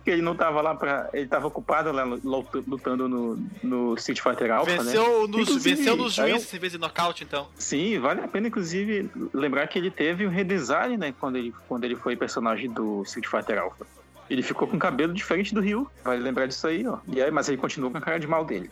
que 0.05 0.11
ele 0.11 0.23
não 0.23 0.35
tava 0.35 0.61
lá 0.61 0.75
pra. 0.75 1.11
Ele 1.13 1.27
tava 1.27 1.47
ocupado 1.47 1.93
lá 1.93 2.05
lutando 2.05 3.09
no, 3.09 3.39
no 3.63 3.95
Street 3.95 4.21
Fighter 4.21 4.51
Alpha, 4.51 4.77
venceu 4.77 5.29
né? 5.29 5.37
Nos, 5.37 5.63
venceu 5.63 5.97
nos 5.97 6.15
juízes 6.15 6.53
em 6.53 6.59
vez 6.59 6.73
de 6.73 6.79
nocaute, 6.79 7.25
então. 7.25 7.49
Sim, 7.57 7.99
vale 7.99 8.21
a 8.21 8.29
pena, 8.29 8.49
inclusive, 8.49 9.11
lembrar 9.33 9.67
que 9.67 9.79
ele 9.79 9.91
teve 9.91 10.27
um 10.27 10.31
redesign, 10.31 10.97
né? 10.97 11.15
Quando 11.19 11.37
ele, 11.37 11.53
quando 11.69 11.82
ele 11.85 11.97
foi 11.97 12.17
personagem 12.17 12.71
do 12.71 13.03
Street 13.03 13.27
Fighter 13.27 13.61
Alpha. 13.61 13.87
Ele 14.31 14.43
ficou 14.43 14.67
com 14.67 14.79
cabelo 14.79 15.13
diferente 15.13 15.55
do 15.55 15.61
Ryu. 15.61 15.91
Vale 16.05 16.23
lembrar 16.23 16.47
disso 16.47 16.67
aí, 16.67 16.87
ó. 16.87 16.99
E 17.09 17.21
aí, 17.21 17.31
mas 17.31 17.49
ele 17.49 17.59
continua 17.59 17.91
com 17.91 17.99
a 17.99 18.01
cara 18.01 18.19
de 18.19 18.27
mal 18.27 18.45
dele. 18.45 18.71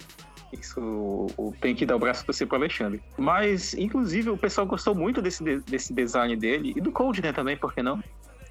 Isso 0.52 1.28
tem 1.60 1.74
que 1.74 1.86
dar 1.86 1.96
o 1.96 1.98
braço 1.98 2.24
você 2.26 2.44
pro 2.44 2.56
Alexandre. 2.56 3.00
Mas, 3.16 3.74
inclusive, 3.74 4.30
o 4.30 4.36
pessoal 4.36 4.66
gostou 4.66 4.94
muito 4.94 5.22
desse, 5.22 5.60
desse 5.60 5.92
design 5.92 6.34
dele 6.36 6.72
e 6.76 6.80
do 6.80 6.90
Code, 6.90 7.22
né, 7.22 7.32
também, 7.32 7.56
por 7.56 7.72
que 7.72 7.82
não? 7.82 8.02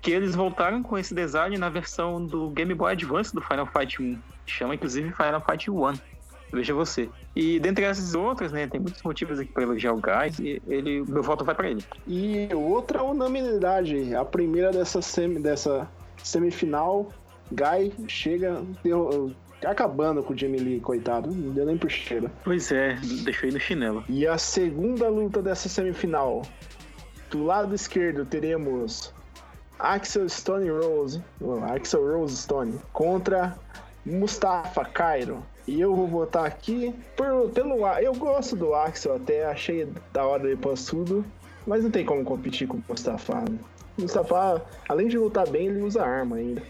Que 0.01 0.12
eles 0.12 0.34
voltaram 0.34 0.82
com 0.82 0.97
esse 0.97 1.14
design 1.14 1.57
na 1.57 1.68
versão 1.68 2.26
do 2.26 2.49
Game 2.51 2.74
Boy 2.74 2.93
Advance 2.93 3.34
do 3.34 3.41
Final 3.41 3.66
Fight 3.66 4.01
1. 4.01 4.18
Chama, 4.45 4.76
inclusive, 4.76 5.12
Final 5.12 5.41
Fight 5.41 5.70
1. 5.70 5.93
Veja 6.51 6.73
você. 6.73 7.09
E 7.35 7.59
dentre 7.59 7.85
essas 7.85 8.15
outras, 8.15 8.51
né, 8.51 8.67
tem 8.67 8.79
muitos 8.79 9.01
motivos 9.03 9.39
aqui 9.39 9.51
para 9.51 9.63
elogiar 9.63 9.93
o 9.93 10.01
Guys 10.01 10.39
e 10.39 10.61
ele, 10.67 11.03
meu 11.07 11.21
voto 11.21 11.45
vai 11.45 11.55
para 11.55 11.69
ele. 11.69 11.83
E 12.07 12.49
outra 12.53 13.03
unanimidade, 13.03 14.15
a 14.15 14.25
primeira 14.25 14.71
dessa, 14.71 15.01
semi, 15.01 15.39
dessa 15.39 15.87
semifinal, 16.23 17.11
Guy 17.51 17.93
chega 18.07 18.61
deu, 18.83 19.33
acabando 19.65 20.23
com 20.23 20.33
o 20.33 20.37
Jamie 20.37 20.59
Lee, 20.59 20.79
coitado, 20.79 21.29
não 21.31 21.53
deu 21.53 21.65
nem 21.65 21.77
por 21.77 21.89
cheiro. 21.89 22.29
Pois 22.43 22.71
é, 22.71 22.95
deixou 23.23 23.47
ele 23.47 23.57
no 23.57 23.59
chinelo. 23.59 24.03
E 24.07 24.27
a 24.27 24.37
segunda 24.37 25.09
luta 25.09 25.41
dessa 25.41 25.69
semifinal, 25.69 26.43
do 27.29 27.43
lado 27.43 27.75
esquerdo 27.75 28.25
teremos 28.25 29.13
Axel 29.77 30.27
Stone 30.27 30.69
Rose, 30.69 31.21
Axel 31.71 32.05
Rose 32.05 32.37
Stone 32.37 32.79
contra 32.91 33.57
Mustafa 34.05 34.85
Cairo. 34.85 35.43
E 35.70 35.80
eu 35.80 35.95
vou 35.95 36.07
votar 36.07 36.47
aqui 36.47 36.95
por, 37.15 37.51
pelo 37.51 37.88
Eu 37.99 38.15
gosto 38.15 38.55
do 38.55 38.74
Axel, 38.74 39.15
até 39.17 39.45
achei 39.45 39.88
da 40.11 40.26
hora 40.26 40.47
ele 40.47 40.57
tudo, 40.88 41.24
mas 41.67 41.84
não 41.84 41.91
tem 41.91 42.03
como 42.03 42.24
competir 42.24 42.67
com 42.67 42.78
o 42.78 42.84
Mustafa. 42.89 43.45
O 43.95 44.01
Mustafa, 44.01 44.65
além 44.88 45.07
de 45.07 45.20
lutar 45.20 45.47
bem, 45.47 45.67
ele 45.67 45.84
usa 45.84 46.03
arma 46.03 46.38
ainda. 46.38 46.63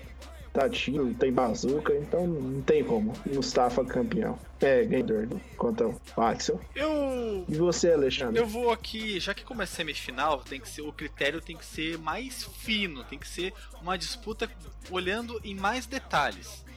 Tá 0.51 0.67
tiro, 0.67 1.13
tem 1.13 1.31
bazuca, 1.31 1.95
então 1.95 2.27
não 2.27 2.61
tem 2.61 2.83
como. 2.83 3.13
Mustafa 3.25 3.85
campeão. 3.85 4.37
É, 4.59 4.83
ganhador 4.83 5.29
contra 5.55 5.87
o 5.87 5.95
Axel. 6.17 6.59
Eu. 6.75 7.45
E 7.47 7.55
você, 7.55 7.93
Alexandre? 7.93 8.37
Eu 8.37 8.47
vou 8.47 8.69
aqui, 8.69 9.17
já 9.17 9.33
que 9.33 9.45
como 9.45 9.61
é 9.61 9.65
semifinal, 9.65 10.39
tem 10.39 10.59
que 10.59 10.67
ser 10.67 10.81
o 10.81 10.91
critério 10.91 11.39
tem 11.39 11.55
que 11.55 11.65
ser 11.65 11.97
mais 11.99 12.43
fino, 12.43 13.05
tem 13.05 13.17
que 13.17 13.29
ser 13.29 13.53
uma 13.81 13.97
disputa 13.97 14.49
olhando 14.91 15.39
em 15.41 15.55
mais 15.55 15.85
detalhes 15.85 16.67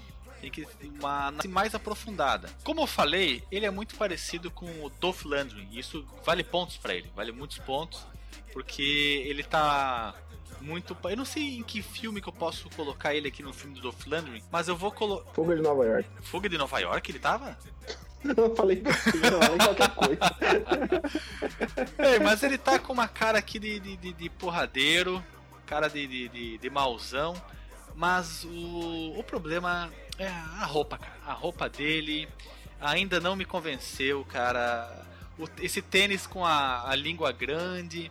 tem 0.42 0.50
que 0.50 0.66
ter 0.66 0.90
uma 0.98 1.28
análise 1.28 1.48
mais 1.48 1.74
aprofundada. 1.74 2.50
Como 2.64 2.80
eu 2.80 2.86
falei, 2.86 3.44
ele 3.50 3.64
é 3.64 3.70
muito 3.70 3.94
parecido 3.94 4.50
com 4.50 4.66
o 4.84 4.90
Dolph 4.90 5.24
e 5.70 5.78
isso 5.78 6.04
vale 6.24 6.42
pontos 6.42 6.76
para 6.76 6.94
ele, 6.94 7.08
vale 7.14 7.30
muitos 7.30 7.58
pontos, 7.58 8.04
porque 8.52 9.22
ele 9.24 9.44
tá 9.44 10.14
muito. 10.60 10.96
Eu 11.04 11.16
não 11.16 11.24
sei 11.24 11.58
em 11.58 11.62
que 11.62 11.80
filme 11.80 12.20
que 12.20 12.28
eu 12.28 12.32
posso 12.32 12.68
colocar 12.70 13.14
ele 13.14 13.28
aqui 13.28 13.42
no 13.42 13.52
filme 13.52 13.76
do 13.76 13.80
Dolph 13.80 14.04
Lundgren, 14.04 14.42
mas 14.50 14.66
eu 14.66 14.76
vou 14.76 14.90
colocar. 14.90 15.32
Fuga 15.32 15.54
de 15.54 15.62
Nova 15.62 15.86
York. 15.86 16.08
Fuga 16.22 16.48
de 16.48 16.58
Nova 16.58 16.78
York, 16.80 17.10
ele 17.10 17.18
tava? 17.20 17.56
Eu 18.24 18.54
falei 18.54 18.80
não 18.84 18.92
falei 19.42 19.58
qualquer 19.58 19.88
coisa. 19.96 20.20
é, 21.98 22.20
mas 22.20 22.40
ele 22.44 22.56
tá 22.56 22.78
com 22.78 22.92
uma 22.92 23.08
cara 23.08 23.38
aqui 23.38 23.58
de, 23.58 23.80
de, 23.80 23.96
de, 23.96 24.12
de 24.12 24.30
porradeiro, 24.30 25.20
cara 25.66 25.88
de, 25.88 26.06
de, 26.06 26.28
de, 26.28 26.58
de 26.58 26.70
mauzão. 26.70 27.34
Mas 27.96 28.44
o, 28.44 29.18
o 29.18 29.24
problema 29.24 29.92
é 30.18 30.26
a 30.26 30.64
roupa, 30.64 30.98
cara. 30.98 31.18
A 31.26 31.32
roupa 31.32 31.68
dele 31.68 32.28
ainda 32.80 33.20
não 33.20 33.36
me 33.36 33.44
convenceu, 33.44 34.24
cara. 34.24 35.06
O, 35.38 35.48
esse 35.60 35.80
tênis 35.80 36.26
com 36.26 36.44
a, 36.44 36.90
a 36.90 36.94
língua 36.94 37.32
grande, 37.32 38.10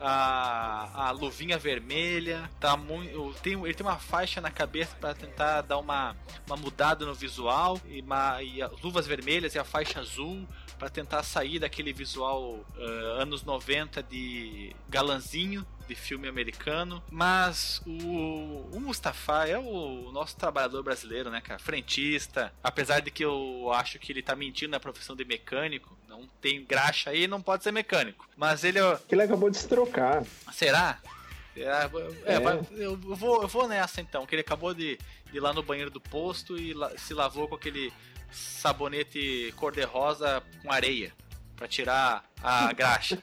a, 0.00 1.08
a 1.08 1.10
luvinha 1.10 1.58
vermelha, 1.58 2.50
tá 2.58 2.76
muito, 2.76 3.34
tem, 3.42 3.52
ele 3.52 3.74
tem 3.74 3.86
uma 3.86 3.98
faixa 3.98 4.40
na 4.40 4.50
cabeça 4.50 4.96
para 4.98 5.14
tentar 5.14 5.62
dar 5.62 5.78
uma, 5.78 6.16
uma 6.46 6.56
mudada 6.56 7.04
no 7.04 7.14
visual 7.14 7.78
e, 7.86 8.00
uma, 8.00 8.42
e 8.42 8.62
as 8.62 8.80
luvas 8.80 9.06
vermelhas 9.06 9.54
e 9.54 9.58
a 9.58 9.64
faixa 9.64 10.00
azul 10.00 10.48
para 10.80 10.88
tentar 10.88 11.22
sair 11.22 11.58
daquele 11.58 11.92
visual 11.92 12.54
uh, 12.76 12.82
anos 13.20 13.44
90 13.44 14.02
de 14.02 14.74
galanzinho 14.88 15.64
de 15.86 15.94
filme 15.94 16.26
americano, 16.26 17.02
mas 17.10 17.82
o, 17.86 17.90
o 18.72 18.80
Mustafa 18.80 19.46
é 19.46 19.58
o 19.58 20.10
nosso 20.10 20.36
trabalhador 20.36 20.82
brasileiro, 20.82 21.30
né, 21.30 21.40
cara? 21.42 21.58
Frentista, 21.58 22.50
apesar 22.62 23.00
de 23.00 23.10
que 23.10 23.22
eu 23.24 23.70
acho 23.74 23.98
que 23.98 24.10
ele 24.10 24.22
tá 24.22 24.34
mentindo 24.34 24.70
na 24.70 24.80
profissão 24.80 25.14
de 25.14 25.24
mecânico, 25.24 25.94
não 26.08 26.26
tem 26.40 26.64
graxa 26.64 27.10
aí, 27.10 27.26
não 27.26 27.42
pode 27.42 27.62
ser 27.62 27.72
mecânico. 27.72 28.26
Mas 28.36 28.64
ele 28.64 28.78
é. 28.78 28.98
Que 29.06 29.14
ele 29.14 29.22
acabou 29.22 29.50
de 29.50 29.58
se 29.58 29.68
trocar. 29.68 30.24
Será? 30.52 30.98
É, 31.56 31.62
é, 31.62 32.34
É. 32.36 32.66
eu, 32.84 32.96
vou, 32.96 33.42
eu 33.42 33.48
vou 33.48 33.68
nessa 33.68 34.00
então, 34.00 34.24
que 34.24 34.34
ele 34.34 34.42
acabou 34.42 34.72
de, 34.72 34.96
de 35.30 35.36
ir 35.36 35.40
lá 35.40 35.52
no 35.52 35.62
banheiro 35.62 35.90
do 35.90 36.00
posto 36.00 36.56
e 36.56 36.72
la- 36.72 36.96
se 36.96 37.12
lavou 37.12 37.48
com 37.48 37.56
aquele 37.56 37.92
sabonete 38.30 39.52
cor-de-rosa 39.56 40.42
com 40.62 40.70
areia 40.72 41.12
pra 41.56 41.66
tirar 41.68 42.24
a 42.42 42.72
graxa. 42.74 43.22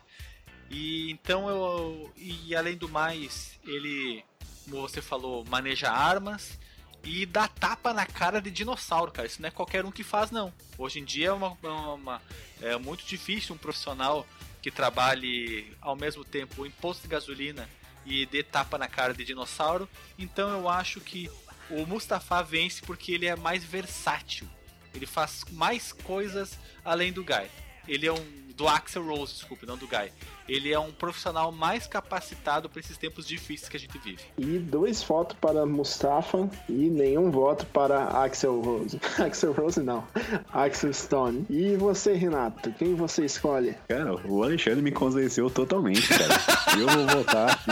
E 0.69 1.09
então 1.11 1.47
eu. 1.49 2.13
E 2.17 2.55
além 2.55 2.75
do 2.75 2.89
mais, 2.89 3.57
ele, 3.65 4.23
como 4.65 4.81
você 4.81 5.01
falou, 5.01 5.45
maneja 5.45 5.89
armas 5.89 6.59
e 7.03 7.25
dá 7.25 7.47
tapa 7.47 7.93
na 7.93 8.05
cara 8.05 8.41
de 8.41 8.51
dinossauro, 8.51 9.11
cara. 9.11 9.27
Isso 9.27 9.41
não 9.41 9.47
é 9.47 9.51
qualquer 9.51 9.85
um 9.85 9.91
que 9.91 10.03
faz, 10.03 10.29
não. 10.29 10.53
Hoje 10.77 10.99
em 10.99 11.05
dia 11.05 11.27
é, 11.27 11.31
uma- 11.31 11.57
uma- 11.93 12.21
é 12.61 12.75
muito 12.77 13.05
difícil 13.05 13.55
um 13.55 13.57
profissional 13.57 14.27
que 14.61 14.69
trabalhe 14.69 15.71
ao 15.79 15.95
mesmo 15.95 16.25
tempo 16.25 16.65
em 16.65 16.71
posto 16.71 17.03
de 17.03 17.07
gasolina 17.07 17.69
e 18.05 18.25
dê 18.25 18.43
tapa 18.43 18.77
na 18.77 18.87
cara 18.89 19.13
de 19.13 19.23
dinossauro. 19.23 19.87
Então 20.19 20.49
eu 20.49 20.67
acho 20.67 20.99
que 20.99 21.29
o 21.69 21.85
Mustafa 21.85 22.41
vence 22.43 22.81
porque 22.81 23.13
ele 23.13 23.25
é 23.25 23.35
mais 23.37 23.63
versátil. 23.63 24.49
Ele 24.97 25.05
faz 25.05 25.43
mais 25.51 25.93
coisas 25.93 26.57
além 26.83 27.13
do 27.13 27.23
Guy. 27.23 27.49
Ele 27.87 28.07
é 28.07 28.11
um. 28.11 28.46
Do 28.57 28.67
Axel 28.67 29.05
Rose, 29.05 29.35
desculpe, 29.35 29.67
não 29.67 29.77
do 29.77 29.87
Guy. 29.87 30.11
Ele 30.49 30.73
é 30.73 30.79
um 30.79 30.91
profissional 30.91 31.51
mais 31.51 31.85
capacitado 31.85 32.67
para 32.67 32.79
esses 32.79 32.97
tempos 32.97 33.27
difíceis 33.27 33.69
que 33.69 33.77
a 33.77 33.79
gente 33.79 33.95
vive. 33.99 34.23
E 34.35 34.57
dois 34.57 35.03
votos 35.03 35.37
para 35.39 35.63
Mustafa 35.63 36.49
e 36.67 36.89
nenhum 36.89 37.29
voto 37.29 37.67
para 37.67 38.05
Axel 38.23 38.59
Rose. 38.59 38.99
Axel 39.23 39.53
Rose 39.53 39.79
não. 39.79 40.03
Axel 40.51 40.91
Stone. 40.91 41.45
E 41.51 41.75
você, 41.75 42.13
Renato, 42.13 42.71
quem 42.73 42.95
você 42.95 43.25
escolhe? 43.25 43.75
Cara, 43.87 44.15
o 44.27 44.41
Alexandre 44.41 44.81
me 44.81 44.91
convenceu 44.91 45.51
totalmente, 45.51 46.07
cara. 46.07 46.33
Eu 46.79 46.87
vou 46.87 47.05
votar 47.05 47.51
aqui. 47.51 47.71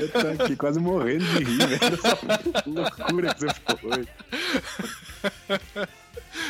Eu 0.00 0.08
tô 0.38 0.44
aqui 0.44 0.54
quase 0.54 0.78
morrendo 0.78 1.24
de 1.24 1.42
rir, 1.42 1.66
velho. 1.66 1.94
Essa 1.94 2.18
loucura 2.70 3.34
que 3.34 3.40
você 3.40 3.60
falou 3.66 3.98
hoje. 3.98 4.08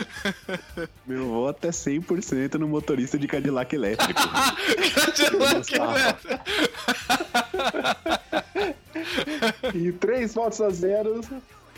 Meu 1.06 1.28
voto 1.28 1.66
é 1.66 1.70
100% 1.70 2.54
no 2.54 2.68
motorista 2.68 3.18
de 3.18 3.26
Cadillac 3.26 3.74
elétrico. 3.74 4.20
Mustafa. 5.56 6.40
E 9.74 9.92
três 9.92 10.34
votos 10.34 10.60
a 10.60 10.70
zero. 10.70 11.20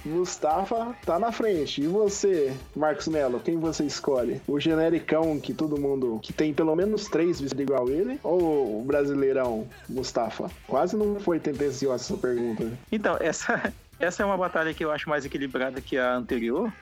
Mustafa 0.04 0.96
tá 1.06 1.18
na 1.18 1.30
frente. 1.30 1.80
E 1.80 1.86
você, 1.86 2.52
Marcos 2.74 3.06
Melo, 3.06 3.38
quem 3.38 3.58
você 3.58 3.84
escolhe? 3.84 4.40
O 4.48 4.58
genericão 4.58 5.38
que 5.38 5.54
todo 5.54 5.80
mundo. 5.80 6.18
que 6.22 6.32
tem 6.32 6.52
pelo 6.52 6.74
menos 6.74 7.06
três 7.06 7.40
vestidos 7.40 7.62
igual 7.62 7.88
ele? 7.88 8.18
Ou 8.22 8.80
o 8.80 8.84
brasileirão 8.84 9.68
Mustafa? 9.88 10.50
Quase 10.66 10.96
não 10.96 11.20
foi 11.20 11.38
tendenciosa 11.38 12.02
essa 12.02 12.16
pergunta. 12.16 12.70
Então, 12.90 13.16
essa, 13.20 13.72
essa 14.00 14.22
é 14.22 14.26
uma 14.26 14.36
batalha 14.36 14.74
que 14.74 14.84
eu 14.84 14.90
acho 14.90 15.08
mais 15.08 15.24
equilibrada 15.24 15.80
que 15.80 15.96
a 15.96 16.14
anterior. 16.14 16.72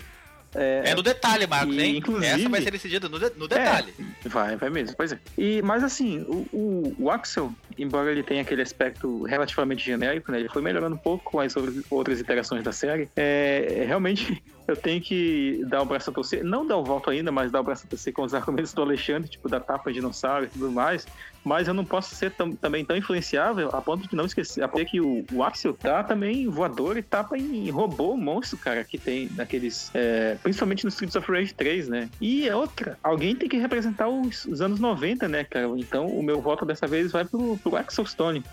É 0.54 0.94
no 0.94 1.02
detalhe, 1.02 1.46
Marcos, 1.46 1.76
E, 1.76 1.80
hein? 1.80 1.96
inclusive- 1.98 2.26
Essa 2.26 2.48
vai 2.48 2.60
ser 2.62 2.70
decidida 2.72 3.08
no, 3.08 3.18
de- 3.18 3.32
no 3.36 3.46
detalhe. 3.46 3.94
Vai, 4.26 4.56
vai 4.56 4.68
mesmo, 4.70 4.96
pois 4.96 5.12
é. 5.12 5.18
E, 5.38 5.62
mas 5.62 5.84
assim, 5.84 6.20
o, 6.28 6.46
o, 6.52 6.96
o 6.98 7.10
Axel, 7.10 7.52
embora 7.78 8.10
ele 8.10 8.22
tenha 8.22 8.42
aquele 8.42 8.62
aspecto 8.62 9.22
relativamente 9.24 9.84
genérico, 9.84 10.30
né? 10.32 10.40
Ele 10.40 10.48
foi 10.48 10.60
melhorando 10.62 10.96
um 10.96 10.98
pouco 10.98 11.30
com 11.30 11.40
as 11.40 11.56
outras- 11.56 11.84
outras 11.90 12.20
interações 12.20 12.62
da 12.64 12.72
série. 12.72 13.08
É, 13.16 13.84
realmente, 13.86 14.42
eu 14.70 14.76
tenho 14.76 15.00
que 15.00 15.62
dar 15.66 15.82
o 15.82 15.84
braço 15.84 16.10
a 16.10 16.12
torcer. 16.12 16.44
Não 16.44 16.66
dar 16.66 16.76
o 16.76 16.84
voto 16.84 17.10
ainda, 17.10 17.30
mas 17.32 17.50
dar 17.50 17.60
o 17.60 17.62
braço 17.64 17.84
a 17.86 17.90
torcer 17.90 18.12
com 18.12 18.22
os 18.22 18.32
argumentos 18.34 18.72
do 18.72 18.82
Alexandre, 18.82 19.28
tipo, 19.28 19.48
da 19.48 19.60
tapa 19.60 19.90
de 19.90 19.96
dinossauro 20.00 20.44
e 20.46 20.48
tudo 20.48 20.70
mais. 20.70 21.06
Mas 21.44 21.68
eu 21.68 21.74
não 21.74 21.84
posso 21.84 22.14
ser 22.14 22.30
tam- 22.32 22.52
também 22.54 22.84
tão 22.84 22.96
influenciável 22.96 23.70
a 23.72 23.80
ponto 23.80 24.08
de 24.08 24.14
não 24.14 24.24
esquecer. 24.26 24.62
A 24.62 24.68
ponto 24.68 24.84
que 24.84 25.00
o, 25.00 25.24
o 25.32 25.42
Axel 25.42 25.72
tá 25.74 26.02
também 26.04 26.46
voador 26.48 26.96
e 26.98 27.02
tapa 27.02 27.36
em 27.38 27.70
robô 27.70 28.16
monstro, 28.16 28.58
cara, 28.58 28.84
que 28.84 28.98
tem 28.98 29.28
naqueles. 29.36 29.90
é, 29.94 30.36
principalmente 30.42 30.84
no 30.84 30.88
Streets 30.90 31.16
of 31.16 31.30
Rage 31.30 31.54
3, 31.54 31.88
né? 31.88 32.08
E 32.20 32.46
é 32.48 32.54
outra. 32.54 32.98
Alguém 33.02 33.34
tem 33.34 33.48
que 33.48 33.56
representar 33.56 34.08
os, 34.08 34.44
os 34.44 34.60
anos 34.60 34.78
90, 34.78 35.28
né, 35.28 35.44
cara? 35.44 35.66
Então 35.76 36.06
o 36.06 36.22
meu 36.22 36.40
voto 36.40 36.64
dessa 36.66 36.86
vez 36.86 37.10
vai 37.12 37.24
pro, 37.24 37.56
pro 37.58 37.76
Axel 37.76 38.04
Stone. 38.06 38.44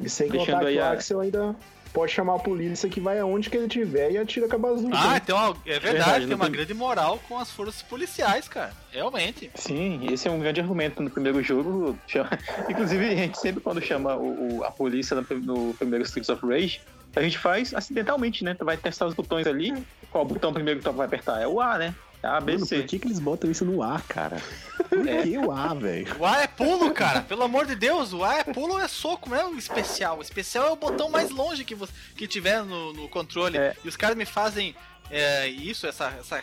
E 0.00 0.08
sem 0.08 0.28
Deixando 0.28 0.54
contar 0.58 0.70
que 0.70 0.76
o 0.78 0.82
a- 0.82 0.90
Axel 0.92 1.20
ainda 1.20 1.56
pode 1.92 2.12
chamar 2.12 2.36
a 2.36 2.38
polícia 2.38 2.88
que 2.88 3.00
vai 3.00 3.18
aonde 3.18 3.48
que 3.50 3.56
ele 3.56 3.68
tiver 3.68 4.12
e 4.12 4.18
atira 4.18 4.48
com 4.48 4.56
a 4.56 4.58
bazuca. 4.58 4.96
Ah, 4.96 5.16
então 5.16 5.56
é 5.66 5.78
verdade, 5.78 5.80
Verdade, 5.96 6.26
tem 6.26 6.34
uma 6.36 6.44
tem- 6.46 6.52
grande 6.54 6.74
moral 6.74 7.18
com 7.28 7.38
as 7.38 7.50
forças 7.50 7.82
policiais, 7.82 8.48
cara. 8.48 8.72
Realmente. 8.92 9.50
Sim, 9.54 10.06
esse 10.12 10.28
é 10.28 10.30
um 10.30 10.38
grande 10.38 10.60
argumento 10.60 11.02
no 11.02 11.10
primeiro 11.10 11.42
jogo. 11.42 11.98
Chama- 12.06 12.30
Inclusive, 12.68 13.04
a 13.06 13.14
gente 13.14 13.38
sempre 13.38 13.60
quando 13.60 13.80
chama 13.80 14.14
o, 14.16 14.58
o- 14.58 14.64
a 14.64 14.70
polícia 14.70 15.16
no 15.16 15.74
primeiro 15.74 16.04
Streets 16.04 16.28
of 16.28 16.44
Rage, 16.46 16.80
a 17.16 17.22
gente 17.22 17.38
faz 17.38 17.74
acidentalmente, 17.74 18.44
né? 18.44 18.54
Tu 18.54 18.64
vai 18.64 18.76
testar 18.76 19.06
os 19.06 19.14
botões 19.14 19.46
ali. 19.46 19.74
Qual 20.10 20.24
botão 20.24 20.52
primeiro 20.52 20.78
que 20.80 20.84
tu 20.84 20.92
vai 20.92 21.06
apertar? 21.06 21.40
É 21.42 21.46
o 21.48 21.60
A, 21.60 21.76
né? 21.78 21.94
A, 22.22 22.40
B, 22.40 22.54
Mano, 22.54 22.66
C. 22.66 22.78
por 22.80 22.86
que, 22.86 22.98
que 22.98 23.06
eles 23.06 23.18
botam 23.20 23.50
isso 23.50 23.64
no 23.64 23.82
ar, 23.82 24.02
cara? 24.02 24.42
Por 24.88 25.06
É. 25.06 25.22
que 25.22 25.38
o 25.38 25.52
A, 25.52 25.72
velho? 25.74 26.16
O 26.18 26.26
A 26.26 26.42
é 26.42 26.46
pulo, 26.48 26.90
cara. 26.92 27.20
Pelo 27.20 27.44
amor 27.44 27.64
de 27.66 27.74
Deus, 27.76 28.12
o 28.12 28.24
A 28.24 28.38
é 28.38 28.44
pulo 28.44 28.74
ou 28.74 28.80
é 28.80 28.88
soco, 28.88 29.30
não 29.30 29.36
é 29.36 29.44
o 29.46 29.56
especial. 29.56 30.18
O 30.18 30.22
especial 30.22 30.66
é 30.66 30.70
o 30.70 30.76
botão 30.76 31.08
mais 31.10 31.30
longe 31.30 31.64
que, 31.64 31.74
você, 31.74 31.92
que 32.16 32.26
tiver 32.26 32.62
no, 32.64 32.92
no 32.92 33.08
controle. 33.08 33.56
É. 33.56 33.76
E 33.84 33.88
os 33.88 33.96
caras 33.96 34.16
me 34.16 34.24
fazem 34.24 34.74
é, 35.10 35.46
isso, 35.48 35.86
essa, 35.86 36.12
essa, 36.20 36.42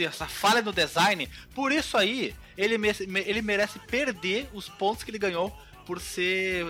essa 0.00 0.26
falha 0.26 0.60
no 0.60 0.72
design. 0.72 1.28
Por 1.54 1.70
isso 1.70 1.96
aí, 1.96 2.34
ele, 2.58 2.76
me- 2.76 2.88
ele 3.24 3.42
merece 3.42 3.78
perder 3.78 4.48
os 4.52 4.68
pontos 4.68 5.04
que 5.04 5.10
ele 5.10 5.18
ganhou 5.18 5.56
por 5.86 6.00
ser 6.00 6.66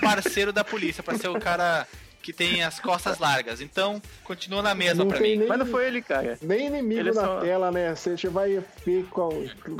parceiro 0.00 0.52
da 0.52 0.64
polícia, 0.64 1.02
pra 1.02 1.16
ser 1.18 1.28
o 1.28 1.38
cara 1.38 1.86
que 2.22 2.32
tem 2.32 2.62
as 2.62 2.78
costas 2.78 3.18
largas. 3.18 3.60
Então, 3.60 4.00
continua 4.24 4.62
na 4.62 4.74
mesma 4.74 5.04
Não 5.04 5.10
pra 5.10 5.20
mim. 5.20 5.36
nem, 5.36 5.48
Mas 5.48 5.58
não 5.58 5.66
foi 5.66 5.86
ele, 5.86 6.02
cara. 6.02 6.38
nem 6.42 6.66
inimigo 6.66 7.00
Ele 7.00 7.12
na 7.12 7.24
só- 7.24 7.40
tela, 7.40 7.70
né? 7.70 7.94
Você 7.94 8.14
vai 8.28 8.62
ver 8.84 9.04
qual, 9.10 9.32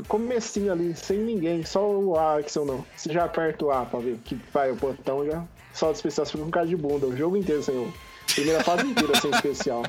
comecinho 0.07 0.71
ali, 0.71 0.95
sem 0.95 1.17
ninguém, 1.19 1.63
só 1.63 1.87
o 1.89 2.17
Axel 2.17 2.65
não. 2.65 2.85
Você 2.95 3.11
já 3.13 3.25
aperta 3.25 3.65
o 3.65 3.71
A 3.71 3.85
pra 3.85 3.99
ver 3.99 4.17
que 4.25 4.35
vai 4.53 4.71
o 4.71 4.75
botão 4.75 5.25
já. 5.25 5.43
Só 5.73 5.89
de 5.91 5.97
especial 5.97 6.25
você 6.25 6.31
fica 6.33 6.43
com 6.43 6.51
cara 6.51 6.67
de 6.67 6.75
bunda, 6.75 7.07
o 7.07 7.15
jogo 7.15 7.37
inteiro 7.37 7.63
sem 7.63 7.75
o. 7.75 7.93
Primeira 8.33 8.63
fase 8.63 8.85
inteira 8.87 9.19
sem 9.19 9.29
especial. 9.31 9.83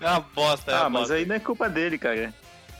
É 0.00 0.06
uma 0.08 0.20
bosta, 0.20 0.70
é 0.70 0.74
uma 0.74 0.84
Ah, 0.86 0.90
mas 0.90 1.00
bosta. 1.02 1.14
aí 1.14 1.26
não 1.26 1.34
é 1.34 1.40
culpa 1.40 1.68
dele, 1.68 1.98
cara. 1.98 2.32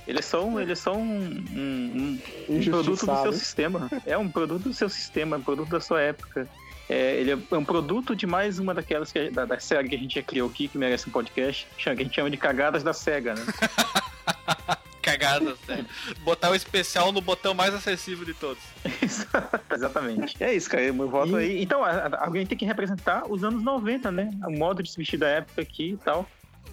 Ele 0.07 0.19
é 0.19 0.23
só 0.23 0.45
um, 0.45 0.59
ele 0.59 0.73
é 0.73 0.75
só 0.75 0.93
um, 0.95 1.01
um- 1.01 2.19
um- 2.49 2.65
produto 2.65 3.07
do 3.07 3.23
seu 3.23 3.33
sistema. 3.33 3.91
É 4.07 4.17
um 4.19 4.29
produto 4.29 4.63
do 4.65 4.75
seu 4.75 4.89
sistema, 4.89 5.37
um 5.37 5.43
produto 5.43 5.69
da 5.69 5.81
sua 5.81 6.01
época. 6.01 6.49
É, 6.93 7.21
ele 7.21 7.31
é 7.31 7.57
um 7.57 7.65
produto 7.65 8.17
de 8.17 8.27
mais 8.27 8.59
uma 8.59 8.75
daquelas 8.75 9.13
que, 9.13 9.31
da, 9.31 9.45
da 9.45 9.61
série 9.61 9.89
que 9.89 9.95
a 9.95 9.99
gente 9.99 10.17
já 10.17 10.23
criou 10.23 10.49
aqui, 10.51 10.67
que 10.67 10.77
merece 10.77 11.09
um 11.09 11.13
podcast, 11.13 11.67
que 11.77 11.89
a 11.89 11.95
gente 11.95 12.13
chama 12.15 12.29
de 12.29 12.37
cagadas 12.37 12.83
da 12.83 12.93
SEGA, 12.93 13.35
né? 13.35 13.45
Cagada, 15.03 15.57
sério. 15.67 15.87
Botar 16.25 16.51
o 16.51 16.55
especial 16.55 17.11
no 17.11 17.21
botão 17.21 17.55
mais 17.55 17.75
acessível 17.75 18.25
de 18.25 18.35
todos. 18.35 18.63
Exatamente. 19.73 20.37
É 20.43 20.53
isso, 20.53 20.69
cara. 20.69 20.93
Meu 20.93 21.09
voto 21.09 21.41
E- 21.41 21.45
aí. 21.45 21.63
Então, 21.63 21.83
a- 21.83 21.91
a- 21.91 22.25
alguém 22.27 22.45
tem 22.47 22.57
que 22.59 22.65
representar 22.67 23.25
os 23.31 23.43
anos 23.43 23.63
90, 23.63 24.11
né? 24.11 24.31
O 24.47 24.51
modo 24.51 24.83
de 24.83 24.91
se 24.91 24.97
vestir 24.99 25.19
da 25.19 25.29
época 25.29 25.63
aqui 25.63 25.93
e 25.93 25.97
tal. 25.97 26.29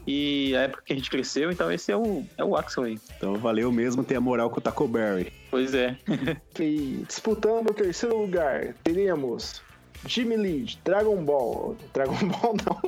E 0.06 0.56
a 0.58 0.62
época 0.64 0.84
que 0.86 0.94
a 0.94 0.96
gente 0.96 1.10
cresceu, 1.10 1.52
então 1.52 1.72
esse 1.72 1.92
é 1.92 1.96
o, 1.98 2.26
é 2.38 2.44
o 2.44 2.56
Axel 2.56 2.84
aí. 2.84 3.00
Então 3.18 3.36
valeu 3.36 3.72
mesmo 3.72 4.04
ter 4.04 4.16
a 4.16 4.22
moral 4.22 4.50
com 4.50 4.58
o 4.60 4.62
Taco 4.62 4.88
Berry. 4.88 5.32
Pois 5.50 5.74
é. 5.74 5.96
E 6.60 7.04
disputando 7.08 7.70
o 7.70 7.74
terceiro 7.74 8.18
lugar, 8.18 8.74
teremos 8.84 9.62
Jimmy 10.06 10.38
Lee, 10.38 10.78
Dragon 10.84 11.24
Ball. 11.24 11.76
Dragon 11.94 12.16
Ball 12.28 12.56
não. 12.66 12.82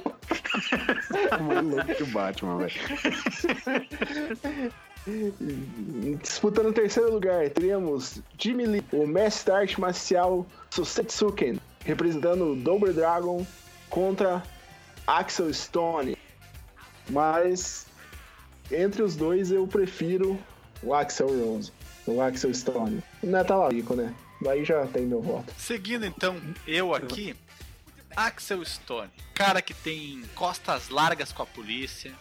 Mais 1.46 1.66
louco 1.66 1.96
que 1.96 2.04
o 2.04 2.08
Batman, 2.08 2.58
velho. 2.58 2.74
Disputando 6.22 6.68
o 6.68 6.74
terceiro 6.74 7.12
lugar, 7.12 7.50
teremos 7.50 8.22
Jimmy 8.38 8.66
Lee, 8.66 8.86
o 8.92 9.08
mestre 9.08 9.52
da 9.52 9.60
arte 9.60 9.80
marcial 9.80 10.46
Susetsuken, 10.70 11.60
representando 11.86 12.52
o 12.52 12.56
Double 12.56 12.94
Dragon 12.94 13.46
contra 13.90 14.44
Axel 15.08 15.54
Stone. 15.54 16.18
Mas 17.10 17.88
entre 18.72 19.02
os 19.02 19.16
dois 19.16 19.52
eu 19.52 19.66
prefiro 19.66 20.38
o 20.84 20.94
Axel 20.94 21.28
Rose, 21.28 21.72
o 22.06 22.22
Axel 22.22 22.54
Stone. 22.54 23.04
Não 23.24 23.40
é 23.40 23.44
talarico, 23.44 23.96
né? 23.96 24.14
Daí 24.42 24.64
já 24.64 24.86
tem 24.88 25.06
meu 25.06 25.22
voto. 25.22 25.54
Seguindo 25.58 26.06
então, 26.06 26.40
eu 26.66 26.94
aqui, 26.96 27.36
Axel 28.16 28.64
Stone, 28.64 29.12
cara 29.34 29.62
que 29.62 29.74
tem 29.74 30.24
costas 30.36 30.90
largas 30.90 31.32
com 31.32 31.44
a 31.44 31.46
polícia, 31.46 32.14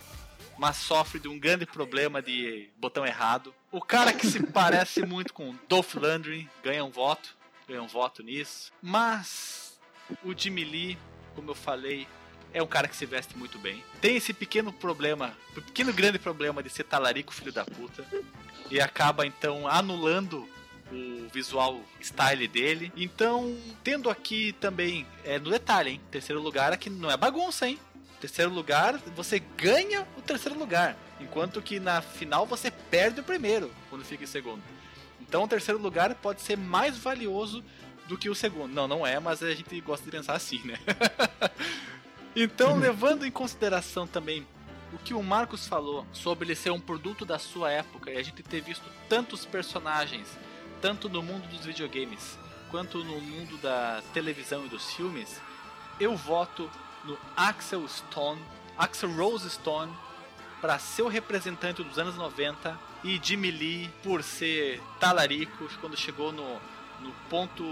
mas 0.59 0.77
sofre 0.77 1.21
de 1.21 1.29
um 1.29 1.39
grande 1.39 1.65
problema 1.65 2.21
de 2.21 2.69
botão 2.77 3.07
errado. 3.07 3.55
O 3.71 3.81
cara 3.81 4.13
que 4.13 4.27
se 4.27 4.43
parece 4.43 5.03
muito 5.07 5.33
com 5.33 5.55
Dolph 5.69 5.95
Lundgren 5.95 6.49
ganha 6.63 6.85
um 6.85 6.91
voto, 6.91 7.37
ganha 7.69 7.83
um 7.83 7.87
voto 7.87 8.23
nisso. 8.23 8.73
Mas 8.83 9.79
o 10.25 10.37
Jimmy 10.37 10.65
Lee, 10.65 10.99
como 11.37 11.51
eu 11.53 11.55
falei, 11.55 12.09
é 12.53 12.63
um 12.63 12.67
cara 12.67 12.89
que 12.89 12.97
se 12.97 13.07
veste 13.07 13.37
muito 13.37 13.59
bem. 13.59 13.85
Tem 14.01 14.17
esse 14.17 14.33
pequeno 14.33 14.73
problema, 14.73 15.33
pequeno 15.55 15.93
grande 15.93 16.19
problema 16.19 16.63
de 16.63 16.71
ser 16.71 16.85
talarico 16.85 17.33
filho 17.33 17.53
da 17.53 17.65
puta 17.65 18.05
e 18.71 18.81
acaba 18.81 19.27
então 19.27 19.69
anulando 19.69 20.49
o 20.93 21.29
visual 21.33 21.81
style 22.01 22.49
dele. 22.49 22.93
Então, 22.97 23.57
tendo 23.83 24.09
aqui 24.09 24.53
também, 24.55 25.07
é, 25.25 25.39
no 25.39 25.51
detalhe, 25.51 25.93
hein? 25.93 26.01
Terceiro 26.11 26.41
lugar 26.41 26.73
aqui 26.73 26.89
não 26.89 27.11
é 27.11 27.17
bagunça, 27.17 27.69
hein? 27.69 27.79
Terceiro 28.21 28.53
lugar, 28.53 28.99
você 29.15 29.39
ganha 29.39 30.07
o 30.17 30.23
terceiro 30.23 30.59
lugar. 30.59 30.97
Enquanto 31.21 31.63
que 31.63 31.79
na 31.79 32.01
final 32.01 32.47
você 32.47 32.71
perde 32.71 33.21
o 33.21 33.25
primeiro 33.25 33.71
quando 33.91 34.05
fica 34.05 34.25
em 34.25 34.27
segundo. 34.27 34.63
Então 35.21 35.45
o 35.45 35.49
terceiro 35.49 35.81
lugar 35.81 36.15
pode 36.17 36.41
ser 36.41 36.57
mais 36.57 36.97
valioso 36.97 37.63
do 38.09 38.17
que 38.17 38.31
o 38.31 38.35
segundo. 38.35 38.73
Não, 38.73 38.89
não 38.89 39.07
é, 39.07 39.21
mas 39.21 39.43
a 39.43 39.55
gente 39.55 39.81
gosta 39.81 40.05
de 40.05 40.11
pensar 40.11 40.35
assim, 40.35 40.61
né? 40.65 40.79
então, 42.35 42.77
levando 42.79 43.27
em 43.27 43.31
consideração 43.31 44.07
também 44.07 44.47
o 44.93 44.99
que 44.99 45.13
o 45.13 45.23
Marcos 45.23 45.67
falou 45.67 46.07
sobre 46.13 46.47
ele 46.47 46.55
ser 46.55 46.71
um 46.71 46.81
produto 46.81 47.25
da 47.25 47.39
sua 47.39 47.71
época 47.71 48.11
e 48.11 48.17
a 48.17 48.23
gente 48.23 48.43
ter 48.43 48.63
visto 48.63 48.85
tantos 49.09 49.45
personagens, 49.45 50.27
tanto 50.81 51.09
no 51.09 51.23
mundo 51.23 51.49
dos 51.49 51.65
videogames 51.65 52.39
quanto 52.71 53.03
no 53.03 53.21
mundo 53.21 53.57
da 53.59 54.03
televisão 54.13 54.67
e 54.67 54.69
dos 54.69 54.93
filmes, 54.93 55.41
eu 55.99 56.17
voto 56.17 56.71
no 57.05 57.19
Axel 57.37 57.87
Stone, 57.89 58.41
Axel 58.77 59.11
Rose 59.15 59.49
Stone, 59.51 59.93
para 60.61 60.79
ser 60.79 61.03
o 61.03 61.09
representante 61.09 61.83
dos 61.83 61.99
anos 61.99 62.17
90 62.17 62.79
e 63.05 63.21
Jimmy 63.23 63.51
Lee 63.51 63.91
por 64.03 64.23
ser 64.23 64.83
talarico 64.99 65.69
quando 65.81 65.97
chegou 65.97 66.33
no, 66.33 66.61
no 67.01 67.13
ponto 67.31 67.63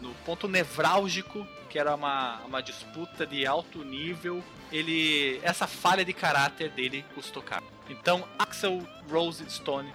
no 0.00 0.14
ponto 0.24 0.48
nevrálgico 0.48 1.46
que 1.68 1.78
era 1.78 1.94
uma, 1.94 2.40
uma 2.46 2.62
disputa 2.62 3.26
de 3.26 3.46
alto 3.46 3.84
nível. 3.84 4.42
Ele 4.72 5.38
essa 5.42 5.66
falha 5.66 6.02
de 6.02 6.14
caráter 6.14 6.70
dele 6.70 7.04
custou 7.14 7.42
caro. 7.42 7.64
Então 7.90 8.26
Axel 8.38 8.86
Rose 9.10 9.44
Stone 9.50 9.92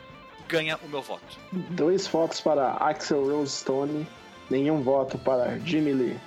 ganha 0.48 0.78
o 0.84 0.88
meu 0.90 1.02
voto. 1.02 1.38
Dois 1.52 2.08
votos 2.08 2.40
para 2.42 2.72
Axel 2.74 3.26
Rose 3.26 3.52
Stone 3.52 4.08
nenhum 4.50 4.82
voto 4.82 5.18
para 5.18 5.58
Jimmy 5.60 5.94
Lee. 5.94 6.18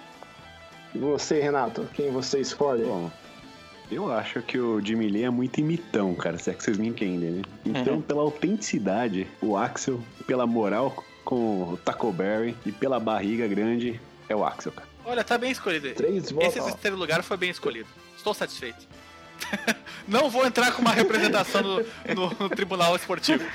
E 0.95 0.99
você 0.99 1.41
Renato 1.41 1.89
quem 1.95 2.11
você 2.11 2.41
escolhe? 2.41 2.85
Bom, 2.85 3.11
eu 3.91 4.11
acho 4.13 4.43
que 4.43 4.59
o 4.59 4.81
Jimmy 4.81 5.09
Lee 5.09 5.25
é 5.25 5.31
muito 5.31 5.61
imitão, 5.61 6.15
cara, 6.15 6.39
se 6.39 6.51
é 6.51 6.55
que 6.55 6.63
vocês 6.63 6.79
me 6.79 6.89
entendem, 6.89 7.31
né? 7.31 7.43
Então, 7.65 7.95
Uhum. 7.95 8.03
pela 8.03 8.23
autenticidade, 8.23 9.27
o 9.41 9.57
Axel, 9.57 10.01
pela 10.27 10.47
moral 10.47 11.05
com 11.25 11.73
o 11.73 11.77
Taco 11.77 12.11
Berry 12.13 12.57
e 12.65 12.73
pela 12.73 12.99
barriga 12.99 13.47
grande, 13.47 14.01
é 14.29 14.35
o 14.35 14.45
Axel, 14.45 14.73
cara. 14.73 14.89
olha 15.05 15.23
tá 15.23 15.37
bem 15.39 15.51
escolhido. 15.51 15.93
Três 15.95 16.31
votos. 16.31 16.57
esse 16.57 16.65
terceiro 16.65 16.97
lugar 16.97 17.23
foi 17.23 17.37
bem 17.37 17.51
escolhido. 17.51 17.89
Estou 18.17 18.35
satisfeito 18.35 18.87
não 20.09 20.29
vou 20.31 20.47
entrar 20.47 20.73
com 20.73 20.83
uma 20.83 20.93
representação 20.93 21.63
no, 21.63 21.77
no- 22.15 22.37
no 22.39 22.49
tribunal 22.49 22.95
esportivo 22.97 23.45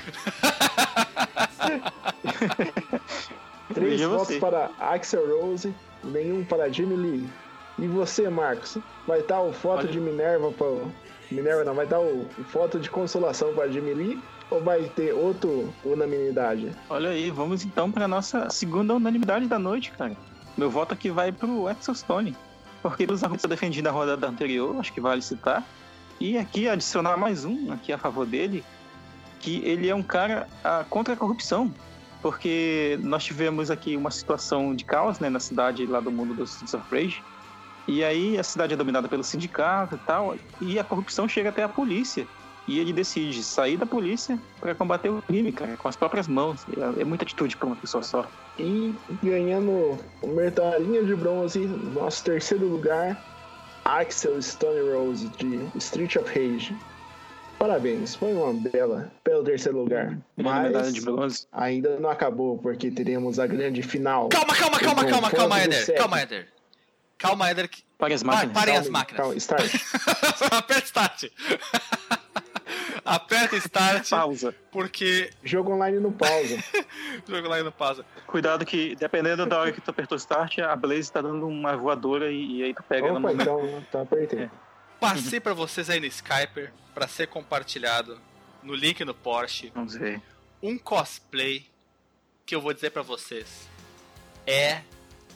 Três 3.74 4.00
votos 4.02 4.36
para 4.36 4.70
Axel 4.78 5.26
Rose, 5.40 5.74
nenhum 6.04 6.44
para 6.44 6.68
Jimmy 6.70 6.94
Lee. 6.96 7.28
E 7.78 7.86
você, 7.86 8.28
Marcos? 8.28 8.76
Vai 9.06 9.20
estar 9.20 9.40
o 9.40 9.52
foto 9.52 9.80
Olha- 9.80 9.88
de 9.92 9.98
Minerva 10.00 10.52
para 10.52 10.66
Minerva 11.30 11.64
não, 11.64 11.74
vai 11.74 11.84
estar 11.86 11.98
o, 11.98 12.28
o 12.38 12.44
foto 12.44 12.78
de 12.78 12.90
consolação 12.90 13.54
para 13.54 13.66
Jimmy 13.68 13.94
Lee 13.94 14.20
ou 14.50 14.62
vai 14.62 14.82
ter 14.94 15.14
outro 15.14 15.72
unanimidade? 15.82 16.70
Olha 16.90 17.08
aí, 17.08 17.30
vamos 17.30 17.64
então 17.64 17.90
para 17.90 18.06
nossa 18.06 18.50
segunda 18.50 18.92
unanimidade 18.94 19.46
da 19.46 19.58
noite, 19.58 19.90
cara. 19.92 20.14
Meu 20.58 20.68
voto 20.70 20.92
aqui 20.92 21.08
vai 21.08 21.32
pro 21.32 21.66
Axel 21.68 21.94
Stone. 21.94 22.36
Porque 22.82 23.06
pelos 23.06 23.22
argumentos 23.22 23.42
que 23.42 23.46
eu 23.46 23.56
defendi 23.56 23.80
na 23.80 23.90
rodada 23.90 24.26
anterior, 24.26 24.76
acho 24.78 24.92
que 24.92 25.00
vale 25.00 25.22
citar. 25.22 25.64
E 26.20 26.36
aqui 26.36 26.68
adicionar 26.68 27.16
mais 27.16 27.44
um 27.44 27.72
aqui 27.72 27.92
a 27.92 27.98
favor 27.98 28.26
dele, 28.26 28.64
que 29.40 29.62
ele 29.64 29.88
é 29.88 29.94
um 29.94 30.02
cara 30.02 30.48
ah, 30.64 30.84
contra 30.88 31.14
a 31.14 31.16
corrupção. 31.16 31.72
Porque 32.20 32.98
nós 33.02 33.24
tivemos 33.24 33.70
aqui 33.70 33.96
uma 33.96 34.10
situação 34.10 34.74
de 34.74 34.84
caos 34.84 35.18
né, 35.18 35.28
na 35.28 35.40
cidade 35.40 35.84
lá 35.86 35.98
do 36.00 36.10
mundo 36.10 36.34
dos 36.34 36.50
Streets 36.50 36.74
of 36.74 36.84
Rage. 36.90 37.22
E 37.86 38.04
aí 38.04 38.38
a 38.38 38.44
cidade 38.44 38.74
é 38.74 38.76
dominada 38.76 39.08
pelo 39.08 39.24
sindicato 39.24 39.96
e 39.96 39.98
tal, 39.98 40.36
e 40.60 40.78
a 40.78 40.84
corrupção 40.84 41.28
chega 41.28 41.48
até 41.48 41.64
a 41.64 41.68
polícia. 41.68 42.26
E 42.68 42.78
ele 42.78 42.92
decide 42.92 43.42
sair 43.42 43.76
da 43.76 43.84
polícia 43.84 44.38
para 44.60 44.74
combater 44.74 45.08
o 45.08 45.20
crime, 45.22 45.50
cara, 45.50 45.76
com 45.76 45.88
as 45.88 45.96
próprias 45.96 46.28
mãos. 46.28 46.60
É, 46.96 47.00
é 47.00 47.04
muita 47.04 47.24
atitude 47.24 47.56
para 47.56 47.66
uma 47.66 47.76
pessoa 47.76 48.02
só. 48.04 48.24
E 48.58 48.94
ganhando 49.22 49.98
o 50.22 50.26
medalhinha 50.28 51.02
de 51.02 51.14
bronze, 51.16 51.58
nosso 51.58 52.22
terceiro 52.22 52.66
lugar, 52.68 53.20
Axel 53.84 54.40
Stone 54.40 54.80
Rose 54.92 55.26
de 55.38 55.68
Street 55.78 56.14
of 56.16 56.28
Rage. 56.28 56.76
Parabéns, 57.58 58.14
foi 58.14 58.32
uma 58.32 58.52
bela, 58.54 59.12
belo 59.24 59.42
terceiro 59.44 59.78
lugar. 59.78 60.16
Uma 60.36 60.60
medalha 60.62 60.84
Mas 60.84 60.94
de 60.94 61.00
bronze. 61.00 61.46
ainda 61.52 61.98
não 62.00 62.10
acabou, 62.10 62.58
porque 62.58 62.90
teremos 62.90 63.38
a 63.40 63.46
grande 63.46 63.82
final. 63.82 64.28
Calma, 64.28 64.54
calma, 64.54 64.78
calma, 64.78 65.04
calma, 65.04 65.30
calma, 65.30 65.62
Eder. 65.64 65.94
Calma, 65.96 66.22
Eder. 66.22 66.48
Calma, 67.18 67.50
Eder. 67.50 67.68
que- 67.68 67.82
Para 67.98 68.14
as 68.14 68.22
máquinas. 68.24 68.52
parem 68.52 68.76
as 68.76 68.88
máquinas. 68.88 69.20
calma, 69.20 69.36
start. 69.36 69.70
Aperta 70.50 70.84
start. 70.86 71.24
Aperta 73.04 73.56
start, 73.56 74.08
Pausa. 74.08 74.54
porque 74.70 75.30
Jogo 75.42 75.72
online 75.72 75.98
no 75.98 76.12
pausa. 76.12 76.56
jogo 77.28 77.48
lá 77.48 77.58
e 77.58 77.62
não 77.62 77.72
pausa. 77.72 78.04
Cuidado 78.26 78.64
que, 78.64 78.94
dependendo 78.96 79.44
da 79.46 79.58
hora 79.58 79.72
que 79.72 79.80
tu 79.80 79.90
apertou 79.90 80.16
start, 80.16 80.58
a 80.60 80.76
Blaze 80.76 81.10
tá 81.10 81.20
dando 81.20 81.46
uma 81.46 81.76
voadora 81.76 82.30
e, 82.30 82.58
e 82.58 82.62
aí 82.64 82.74
tu 82.74 82.82
pega 82.84 83.08
ela 83.08 83.18
no 83.18 83.26
Opa, 83.28 83.34
momento. 83.34 83.42
então, 83.66 83.78
então 83.88 84.02
apertei. 84.02 84.50
Passei 85.00 85.40
pra 85.40 85.52
vocês 85.52 85.90
aí 85.90 85.98
no 85.98 86.06
Skyper 86.06 86.72
pra 86.94 87.08
ser 87.08 87.26
compartilhado 87.26 88.20
no 88.62 88.74
link 88.74 89.04
no 89.04 89.12
Porsche 89.14 89.72
Vamos 89.74 89.96
ver. 89.96 90.22
um 90.62 90.78
cosplay 90.78 91.66
que 92.46 92.54
eu 92.54 92.60
vou 92.60 92.72
dizer 92.72 92.90
pra 92.90 93.02
vocês 93.02 93.68
é 94.46 94.82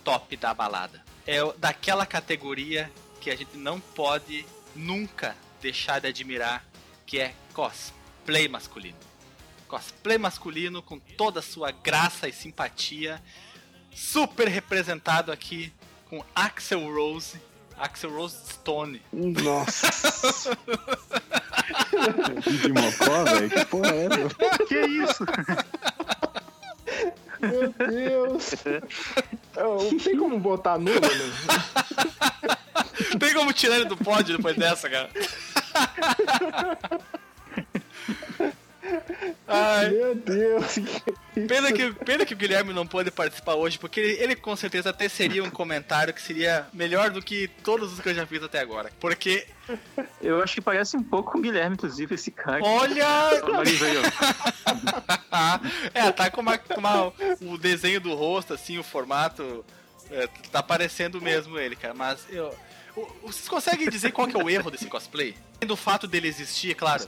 top 0.05 0.37
da 0.37 0.55
balada. 0.55 1.03
É 1.27 1.39
daquela 1.59 2.07
categoria 2.07 2.89
que 3.21 3.29
a 3.31 3.35
gente 3.37 3.57
não 3.57 3.81
pode 3.81 4.47
nunca 4.75 5.35
deixar 5.61 6.01
de 6.01 6.07
admirar, 6.07 6.65
que 7.07 7.19
é 7.21 7.35
cosplay 7.55 8.49
masculino. 8.49 8.99
Cosplay 9.69 10.19
masculino 10.19 10.83
com 10.83 10.99
toda 10.99 11.41
a 11.41 11.43
sua 11.43 11.71
graça 11.71 12.29
e 12.29 12.33
simpatia, 12.33 13.23
super 13.95 14.49
representado 14.49 15.33
aqui 15.33 15.73
com 16.11 16.25
Axel 16.35 16.93
Rose, 16.93 17.41
Axel 17.79 18.11
Rose 18.11 18.37
Stone. 18.53 19.01
Nossa. 19.13 20.57
De 22.45 22.69
mocó, 22.73 23.25
velho? 23.25 23.51
Que 23.51 23.65
porra 23.65 23.91
é 23.91 24.05
essa? 24.07 24.67
Que 24.67 24.81
isso? 24.87 25.25
Meu 27.41 27.73
Deus. 27.73 28.55
Eu, 29.57 29.91
não 29.91 29.99
tem 29.99 30.17
como 30.17 30.39
botar 30.39 30.79
nulo, 30.79 31.01
né? 31.01 31.09
Tem 33.19 33.35
como 33.35 33.53
tirar 33.53 33.77
ele 33.77 33.85
do 33.87 33.97
pódio 33.97 34.37
depois 34.37 34.57
dessa, 34.57 34.89
cara? 34.89 35.11
Ai, 39.49 39.91
Meu 39.91 40.15
Deus. 40.15 40.79
pena 41.49 41.73
que, 41.73 41.93
pena 42.05 42.25
que 42.25 42.35
o 42.35 42.37
Guilherme 42.37 42.73
não 42.73 42.87
pôde 42.87 43.11
participar 43.11 43.55
hoje, 43.55 43.79
porque 43.81 43.99
ele, 43.99 44.23
ele 44.23 44.37
com 44.37 44.55
certeza 44.55 44.93
teceria 44.93 45.43
um 45.43 45.51
comentário 45.51 46.15
que 46.15 46.23
seria 46.23 46.67
melhor 46.73 47.11
do 47.11 47.21
que 47.21 47.49
todos 47.65 47.93
os 47.93 48.01
que 48.01 48.09
eu 48.09 48.15
já 48.15 48.25
fiz 48.27 48.41
até 48.45 48.61
agora. 48.61 48.91
Porque, 49.01 49.47
Eu 50.23 50.41
acho 50.41 50.55
que 50.55 50.61
parece 50.61 50.97
um 50.97 51.03
pouco 51.03 51.33
com 51.33 51.39
o 51.39 51.41
Guilherme, 51.43 51.75
inclusive, 51.75 52.15
esse 52.15 52.31
cara. 52.31 52.63
olha! 52.63 53.07
É, 55.93 56.11
tá 56.13 56.31
com, 56.31 56.41
uma, 56.41 56.57
com 56.57 56.79
uma- 56.79 57.13
o 57.43 57.59
desenho 57.59 58.01
do 58.01 58.15
rosto, 58.15 58.55
assim, 58.55 58.79
o 58.79 58.83
formato. 58.85 59.65
é, 60.11 60.29
tá 60.51 60.63
parecendo 60.63 61.21
mesmo 61.21 61.59
ele, 61.59 61.75
cara. 61.77 61.93
Mas 61.95 62.25
eu. 62.31 62.55
Vocês 63.23 63.47
conseguem 63.49 63.89
dizer 63.91 64.11
qual 64.13 64.27
que 64.27 64.35
é 64.35 64.43
o 64.43 64.49
erro 64.49 64.71
desse 64.71 64.87
cosplay? 64.87 65.37
Do 65.61 65.77
fato 65.77 66.07
dele 66.07 66.29
existir, 66.29 66.71
é 66.71 66.75
claro. 66.75 67.05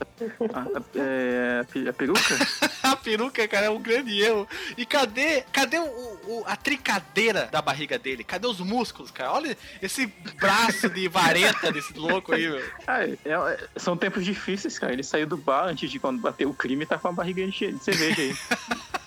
A, 0.53 0.59
a- 0.59 0.81
é, 0.95 1.59
a 1.61 1.63
pe- 1.65 1.89
a 1.89 1.93
peruca? 1.93 2.19
A 2.83 2.95
peruca, 2.95 3.47
cara, 3.47 3.67
é 3.67 3.69
um 3.69 3.79
grande 3.81 4.19
erro. 4.19 4.47
E 4.77 4.83
cadê, 4.85 5.43
cadê 5.53 5.77
o, 5.77 5.83
o- 5.83 6.43
a 6.47 6.55
trincadeira 6.55 7.47
da 7.51 7.61
barriga 7.61 7.99
dele? 7.99 8.23
Cadê 8.23 8.47
os 8.47 8.59
músculos, 8.59 9.11
cara? 9.11 9.31
Olha 9.31 9.55
esse 9.81 10.07
braço 10.39 10.89
de 10.89 11.07
vareta 11.07 11.71
desse 11.71 11.93
louco 11.93 12.33
aí, 12.33 12.47
meu. 12.49 12.63
Ah, 12.87 13.03
é- 13.03 13.17
é- 13.25 13.67
são 13.77 13.95
tempos 13.95 14.25
difíceis, 14.25 14.77
cara. 14.79 14.91
Ele 14.93 15.03
saiu 15.03 15.27
do 15.27 15.37
bar 15.37 15.65
antes 15.65 15.89
de 15.91 15.99
quando 15.99 16.19
bateu 16.19 16.49
o 16.49 16.53
crime 16.53 16.83
e 16.83 16.87
tá 16.87 16.97
com 16.97 17.07
a 17.09 17.11
barriguinha 17.11 17.47
de 17.49 17.71
de 17.73 17.83
cerveja 17.83 18.21
aí. 18.21 18.35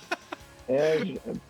É, 0.65 0.97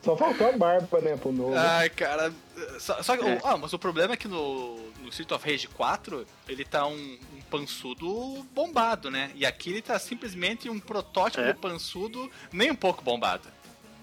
só 0.01 0.17
faltou 0.17 0.49
a 0.49 0.53
barba, 0.57 0.99
né, 0.99 1.15
pro 1.15 1.31
novo. 1.31 1.53
Ai, 1.55 1.87
cara. 1.87 2.33
Só, 2.79 3.01
só 3.01 3.17
que- 3.17 3.25
É. 3.25 3.41
ah, 3.43 3.57
mas 3.57 3.73
o 3.73 3.79
problema 3.79 4.13
é 4.13 4.17
que 4.17 4.27
no, 4.27 4.77
no 4.99 5.09
Street 5.09 5.31
of 5.31 5.49
Rage 5.49 5.67
4 5.69 6.25
ele 6.47 6.63
tá 6.63 6.85
um, 6.85 7.17
um 7.35 7.41
pançudo 7.49 8.45
bombado, 8.53 9.09
né? 9.09 9.31
E 9.35 9.45
aqui 9.45 9.71
ele 9.71 9.81
tá 9.81 9.97
simplesmente 9.97 10.69
um 10.69 10.79
protótipo 10.79 11.41
É. 11.43 11.53
de 11.53 11.59
pançudo 11.59 12.29
nem 12.51 12.69
um 12.71 12.75
pouco 12.75 13.03
bombado. 13.03 13.47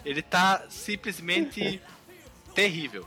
Ele 0.04 0.22
tá 0.22 0.64
simplesmente 0.68 1.80
terrível. 2.54 3.06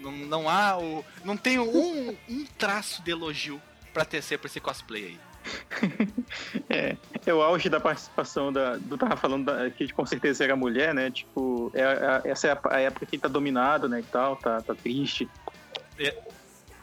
Não, 0.00 0.12
não 0.12 0.48
há 0.48 0.76
o. 0.78 1.04
Não 1.24 1.36
tem 1.36 1.58
um, 1.58 2.16
um 2.28 2.44
traço 2.58 3.02
de 3.02 3.10
elogio 3.10 3.60
pra 3.94 4.04
tecer 4.04 4.38
pra 4.38 4.46
esse 4.46 4.60
cosplay 4.60 5.06
aí. 5.06 5.20
É, 6.68 6.96
é 7.24 7.34
o 7.34 7.42
auge 7.42 7.68
da 7.68 7.78
participação 7.78 8.52
da. 8.52 8.76
Do 8.76 8.98
tava 8.98 9.16
falando 9.16 9.46
da, 9.46 9.70
que 9.70 9.92
com 9.92 10.04
certeza 10.04 10.44
era 10.44 10.56
mulher, 10.56 10.92
né? 10.94 11.10
Tipo, 11.10 11.70
é, 11.74 11.82
é- 11.82 12.30
essa 12.30 12.48
é 12.48 12.52
a, 12.52 12.60
a 12.70 12.80
época 12.80 13.06
que 13.06 13.16
ele 13.16 13.22
tá 13.22 13.28
dominado, 13.28 13.88
né, 13.88 14.00
e 14.00 14.02
tal, 14.04 14.36
tá, 14.36 14.60
tá 14.60 14.74
triste. 14.74 15.28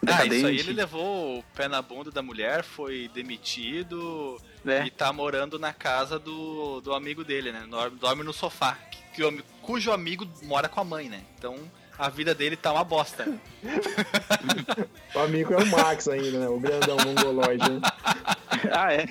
Ah, 0.07 0.25
isso 0.25 0.45
aí 0.47 0.57
ele 0.59 0.73
levou 0.73 1.39
o 1.39 1.43
pé 1.55 1.67
na 1.67 1.81
bunda 1.81 2.11
da 2.11 2.21
mulher, 2.21 2.63
foi 2.63 3.09
demitido 3.13 4.37
Né? 4.63 4.85
e 4.85 4.91
tá 4.91 5.13
morando 5.13 5.57
na 5.57 5.71
casa 5.71 6.19
do, 6.19 6.81
do 6.81 6.93
amigo 6.93 7.23
dele, 7.23 7.51
né? 7.51 7.65
Dorme, 7.69 7.97
dorme 7.97 8.23
no 8.23 8.33
sofá. 8.33 8.77
Que, 8.91 9.23
que 9.31 9.43
cujo 9.61 9.91
amigo 9.91 10.27
mora 10.43 10.67
com 10.67 10.81
a 10.81 10.83
mãe, 10.83 11.07
né? 11.09 11.21
Então 11.37 11.55
a 11.97 12.09
vida 12.09 12.33
dele 12.35 12.55
tá 12.57 12.71
uma 12.73 12.83
bosta. 12.83 13.27
O 15.15 15.19
amigo 15.19 15.53
é 15.53 15.57
o 15.57 15.65
Max 15.67 16.07
ainda, 16.07 16.39
né? 16.39 16.47
O 16.49 16.59
grandão 16.59 16.97
mongoloide. 17.05 17.69
né? 17.69 17.79
Ah, 18.71 18.93
é. 18.93 19.05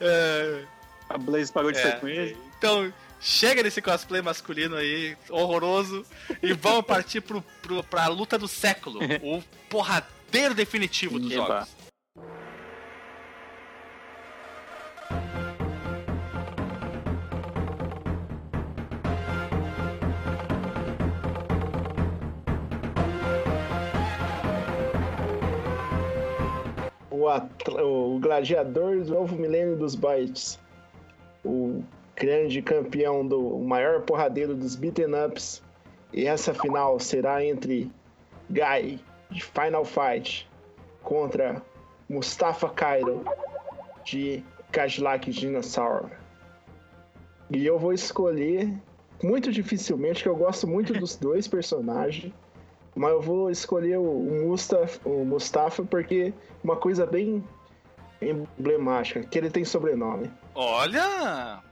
É, 0.00 0.64
A 1.08 1.18
Blaze 1.18 1.52
parou 1.52 1.72
de 1.72 1.78
É. 1.78 1.82
sair 1.82 2.00
com 2.00 2.08
ele. 2.08 2.36
Então, 2.58 2.92
chega 3.20 3.62
desse 3.62 3.80
cosplay 3.80 4.20
masculino 4.22 4.76
aí, 4.76 5.16
horroroso, 5.30 6.04
e 6.42 6.52
vamos 6.52 6.84
partir 6.84 7.20
pro, 7.20 7.42
pro, 7.62 7.82
pra 7.84 8.06
luta 8.08 8.36
do 8.38 8.48
século. 8.48 9.00
o 9.22 9.42
porradeiro 9.68 10.54
definitivo 10.54 11.18
dos 11.18 11.32
Eba. 11.32 11.46
jogos. 11.46 11.68
O, 27.18 28.14
o 28.14 28.18
gladiador 28.20 29.02
do 29.02 29.12
novo 29.12 29.36
milênio 29.36 29.76
dos 29.76 29.94
bytes. 29.94 30.58
O 31.44 31.82
grande 32.16 32.62
campeão 32.62 33.26
do 33.26 33.58
maior 33.58 34.02
porradeiro 34.02 34.54
dos 34.54 34.76
beaten 34.76 35.14
ups. 35.26 35.62
E 36.12 36.26
essa 36.26 36.54
final 36.54 36.98
será 36.98 37.44
entre 37.44 37.90
Guy 38.50 39.00
de 39.30 39.44
Final 39.44 39.84
Fight 39.84 40.48
contra 41.02 41.62
Mustafa 42.08 42.68
Cairo 42.70 43.24
de 44.04 44.42
Cadillac 44.72 45.30
Dinosaur. 45.30 46.10
E 47.50 47.66
eu 47.66 47.78
vou 47.78 47.92
escolher 47.92 48.72
muito 49.22 49.50
dificilmente, 49.50 50.22
que 50.22 50.28
eu 50.28 50.36
gosto 50.36 50.66
muito 50.66 50.92
dos 50.92 51.16
dois 51.16 51.48
personagens. 51.48 52.32
Mas 52.98 53.10
eu 53.12 53.20
vou 53.22 53.50
escolher 53.50 53.96
o, 53.98 54.02
Mustafa, 54.46 55.08
o 55.08 55.24
Mustafa 55.24 55.84
porque 55.84 56.32
uma 56.64 56.76
coisa 56.76 57.06
bem 57.06 57.44
emblemática, 58.20 59.20
que 59.22 59.38
ele 59.38 59.50
tem 59.50 59.64
sobrenome. 59.64 60.30
Olha! 60.54 61.62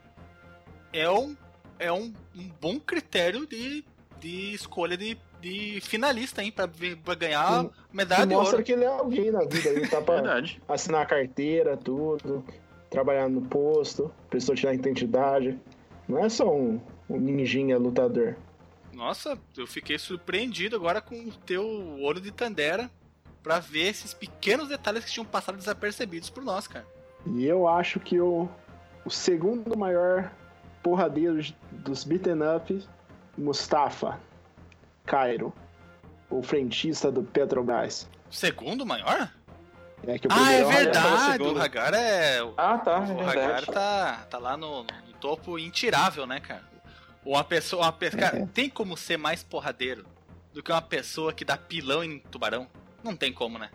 É 0.92 1.10
um, 1.10 1.36
é 1.78 1.92
um, 1.92 2.12
um 2.36 2.48
bom 2.60 2.78
critério 2.78 3.46
de, 3.46 3.84
de 4.20 4.54
escolha 4.54 4.96
de, 4.96 5.18
de 5.40 5.80
finalista, 5.82 6.42
hein? 6.42 6.52
Pra, 6.52 6.68
pra 7.04 7.14
ganhar 7.14 7.64
Que- 7.64 7.70
medalha 7.92 8.22
que 8.22 8.28
de 8.28 8.34
mostra 8.34 8.54
ouro. 8.56 8.64
que 8.64 8.72
ele 8.72 8.84
é 8.84 8.88
alguém 8.88 9.30
na 9.30 9.40
vida, 9.44 9.68
ele 9.68 9.88
tá 9.88 10.00
pra 10.02 10.14
Verdade. 10.16 10.62
assinar 10.68 11.02
a 11.02 11.06
carteira, 11.06 11.76
tudo, 11.76 12.44
trabalhar 12.88 13.28
no 13.28 13.42
posto, 13.42 14.10
pessoa 14.30 14.54
tirar 14.56 14.70
a 14.70 14.74
identidade. 14.74 15.58
Não 16.08 16.24
é 16.24 16.28
só 16.28 16.48
um, 16.54 16.80
um 17.10 17.18
ninjinha 17.18 17.76
lutador. 17.78 18.36
Nossa, 18.96 19.38
eu 19.56 19.66
fiquei 19.66 19.98
surpreendido 19.98 20.74
agora 20.74 21.02
com 21.02 21.14
o 21.14 21.30
teu 21.30 21.64
olho 22.00 22.18
de 22.18 22.32
Tandera 22.32 22.90
pra 23.42 23.58
ver 23.60 23.88
esses 23.88 24.14
pequenos 24.14 24.68
detalhes 24.68 25.04
que 25.04 25.12
tinham 25.12 25.26
passado 25.26 25.58
desapercebidos 25.58 26.30
por 26.30 26.42
nós, 26.42 26.66
cara. 26.66 26.86
E 27.26 27.44
eu 27.44 27.68
acho 27.68 28.00
que 28.00 28.18
o, 28.18 28.48
o 29.04 29.10
segundo 29.10 29.76
maior 29.76 30.32
porradeiro 30.82 31.38
dos 31.70 32.04
beaten 32.04 32.38
up, 32.56 32.88
Mustafa 33.36 34.18
Cairo, 35.04 35.52
o 36.30 36.42
frentista 36.42 37.12
do 37.12 37.22
Petrobras. 37.22 38.08
O 38.30 38.34
segundo 38.34 38.86
maior? 38.86 39.30
É 40.06 40.18
que 40.18 40.26
o 40.26 40.30
Ah, 40.32 40.52
é 40.52 40.64
primeiro- 40.64 40.68
verdade! 40.84 41.42
O 41.42 41.58
Hagar 41.60 41.92
é. 41.94 42.42
O 42.42 42.54
Ah, 42.56 42.78
tá, 42.78 42.92
é 42.92 43.12
Hagar 43.12 43.34
verdade. 43.34 43.66
tá, 43.66 44.26
tá 44.30 44.38
lá 44.38 44.56
no, 44.56 44.84
no 44.84 45.12
topo 45.20 45.58
intirável, 45.58 46.26
né, 46.26 46.40
cara? 46.40 46.64
Uma 47.26 47.42
pessoa. 47.44 47.82
Uma 47.82 47.92
pe... 47.92 48.10
Cara, 48.10 48.38
É. 48.38 48.46
tem 48.46 48.70
como 48.70 48.96
ser 48.96 49.16
mais 49.16 49.42
porradeiro 49.42 50.06
do 50.52 50.62
que 50.62 50.70
uma 50.70 50.80
pessoa 50.80 51.32
que 51.32 51.44
dá 51.44 51.56
pilão 51.56 52.02
em 52.02 52.18
tubarão? 52.18 52.68
Não 53.02 53.16
tem 53.16 53.32
como, 53.32 53.58
né? 53.58 53.70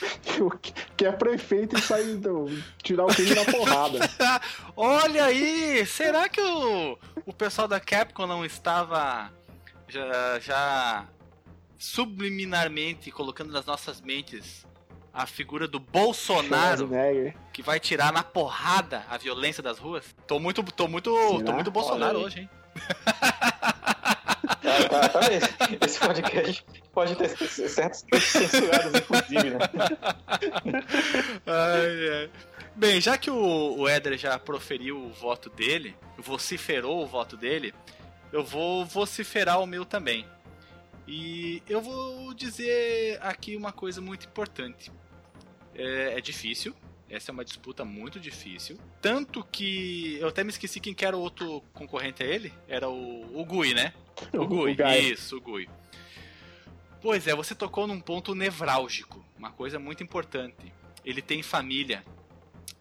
que, 0.96 1.04
é 1.04 1.12
prefeito 1.12 1.76
e 1.76 1.82
sai 1.82 2.04
do, 2.14 2.46
tirar 2.82 3.04
o 3.04 3.08
crime 3.08 3.34
na 3.34 3.44
porrada. 3.44 3.98
Olha 4.74 5.24
aí! 5.24 5.84
Será 5.84 6.28
que 6.28 6.40
o, 6.40 6.98
o 7.26 7.32
pessoal 7.34 7.68
da 7.68 7.78
Capcom 7.78 8.26
não 8.26 8.44
estava 8.44 9.30
já, 9.88 10.38
já 10.38 11.06
subliminarmente 11.76 13.10
colocando 13.10 13.52
nas 13.52 13.66
nossas 13.66 14.00
mentes 14.00 14.66
a 15.12 15.26
figura 15.26 15.66
do 15.66 15.80
Bolsonaro 15.80 16.88
que 17.52 17.62
vai 17.62 17.80
tirar 17.80 18.12
na 18.12 18.22
porrada 18.22 19.04
a 19.08 19.18
violência 19.18 19.62
das 19.62 19.78
ruas? 19.78 20.14
Tô 20.26 20.38
muito, 20.38 20.62
tô 20.62 20.88
muito, 20.88 21.14
Será? 21.14 21.44
tô 21.44 21.52
muito 21.52 21.70
Bolsonaro 21.70 22.20
hoje, 22.20 22.40
hein? 22.40 22.50
Tá 24.90 25.20
esse, 25.84 25.98
podcast 26.00 26.64
pode 26.92 27.16
ter 27.16 27.28
certos 27.28 28.04
censurados, 28.22 28.94
inclusive, 28.94 29.50
né? 29.50 29.58
Ai, 31.46 32.08
ai. 32.08 32.30
Bem, 32.74 33.00
já 33.00 33.18
que 33.18 33.30
o, 33.30 33.78
o 33.78 33.88
Éder 33.88 34.16
já 34.16 34.38
proferiu 34.38 34.98
o 34.98 35.10
voto 35.10 35.50
dele, 35.50 35.96
vociferou 36.16 37.02
o 37.02 37.06
voto 37.06 37.36
dele, 37.36 37.74
eu 38.32 38.44
vou 38.44 38.84
vociferar 38.84 39.60
o 39.60 39.66
meu 39.66 39.84
também. 39.84 40.26
E 41.06 41.62
eu 41.68 41.80
vou 41.80 42.32
dizer 42.34 43.18
aqui 43.20 43.56
uma 43.56 43.72
coisa 43.72 44.00
muito 44.00 44.26
importante. 44.26 44.92
É, 45.74 46.18
é 46.18 46.20
difícil, 46.20 46.74
essa 47.10 47.30
é 47.30 47.32
uma 47.32 47.44
disputa 47.44 47.84
muito 47.84 48.20
difícil. 48.20 48.78
Tanto 49.02 49.42
que 49.44 50.16
eu 50.20 50.28
até 50.28 50.44
me 50.44 50.50
esqueci 50.50 50.78
quem 50.78 50.94
que 50.94 51.04
era 51.04 51.16
o 51.16 51.20
outro 51.20 51.60
concorrente 51.74 52.22
a 52.22 52.26
ele. 52.26 52.52
Era 52.68 52.88
o, 52.88 53.40
o 53.40 53.44
Gui, 53.44 53.74
né? 53.74 53.92
O 54.32 54.46
Gui, 54.46 54.74
Guy. 54.74 55.12
isso, 55.12 55.36
o 55.36 55.40
Gui. 55.40 55.68
Pois 57.02 57.26
é, 57.26 57.34
você 57.34 57.54
tocou 57.54 57.86
num 57.86 58.00
ponto 58.00 58.34
nevrálgico, 58.34 59.24
uma 59.36 59.50
coisa 59.50 59.78
muito 59.78 60.02
importante. 60.02 60.72
Ele 61.04 61.20
tem 61.20 61.42
família. 61.42 62.04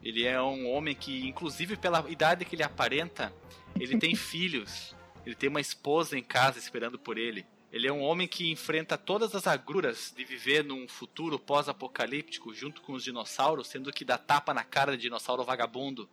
Ele 0.03 0.25
é 0.25 0.41
um 0.41 0.69
homem 0.69 0.93
que, 0.93 1.27
inclusive 1.27 1.75
pela 1.75 2.05
idade 2.09 2.45
que 2.45 2.55
ele 2.55 2.63
aparenta, 2.63 3.33
ele 3.79 3.97
tem 3.97 4.13
filhos. 4.15 4.95
Ele 5.25 5.35
tem 5.35 5.49
uma 5.49 5.61
esposa 5.61 6.17
em 6.17 6.23
casa 6.23 6.59
esperando 6.59 6.99
por 6.99 7.17
ele. 7.17 7.45
Ele 7.71 7.87
é 7.87 7.93
um 7.93 8.01
homem 8.01 8.27
que 8.27 8.49
enfrenta 8.51 8.97
todas 8.97 9.35
as 9.35 9.45
agruras 9.45 10.11
de 10.15 10.25
viver 10.25 10.63
num 10.63 10.87
futuro 10.87 11.37
pós-apocalíptico 11.37 12.53
junto 12.53 12.81
com 12.81 12.93
os 12.93 13.03
dinossauros, 13.03 13.69
tendo 13.69 13.91
que 13.91 14.03
dar 14.03 14.17
tapa 14.17 14.53
na 14.53 14.63
cara 14.63 14.95
de 14.95 15.03
dinossauro 15.03 15.43
vagabundo, 15.43 16.09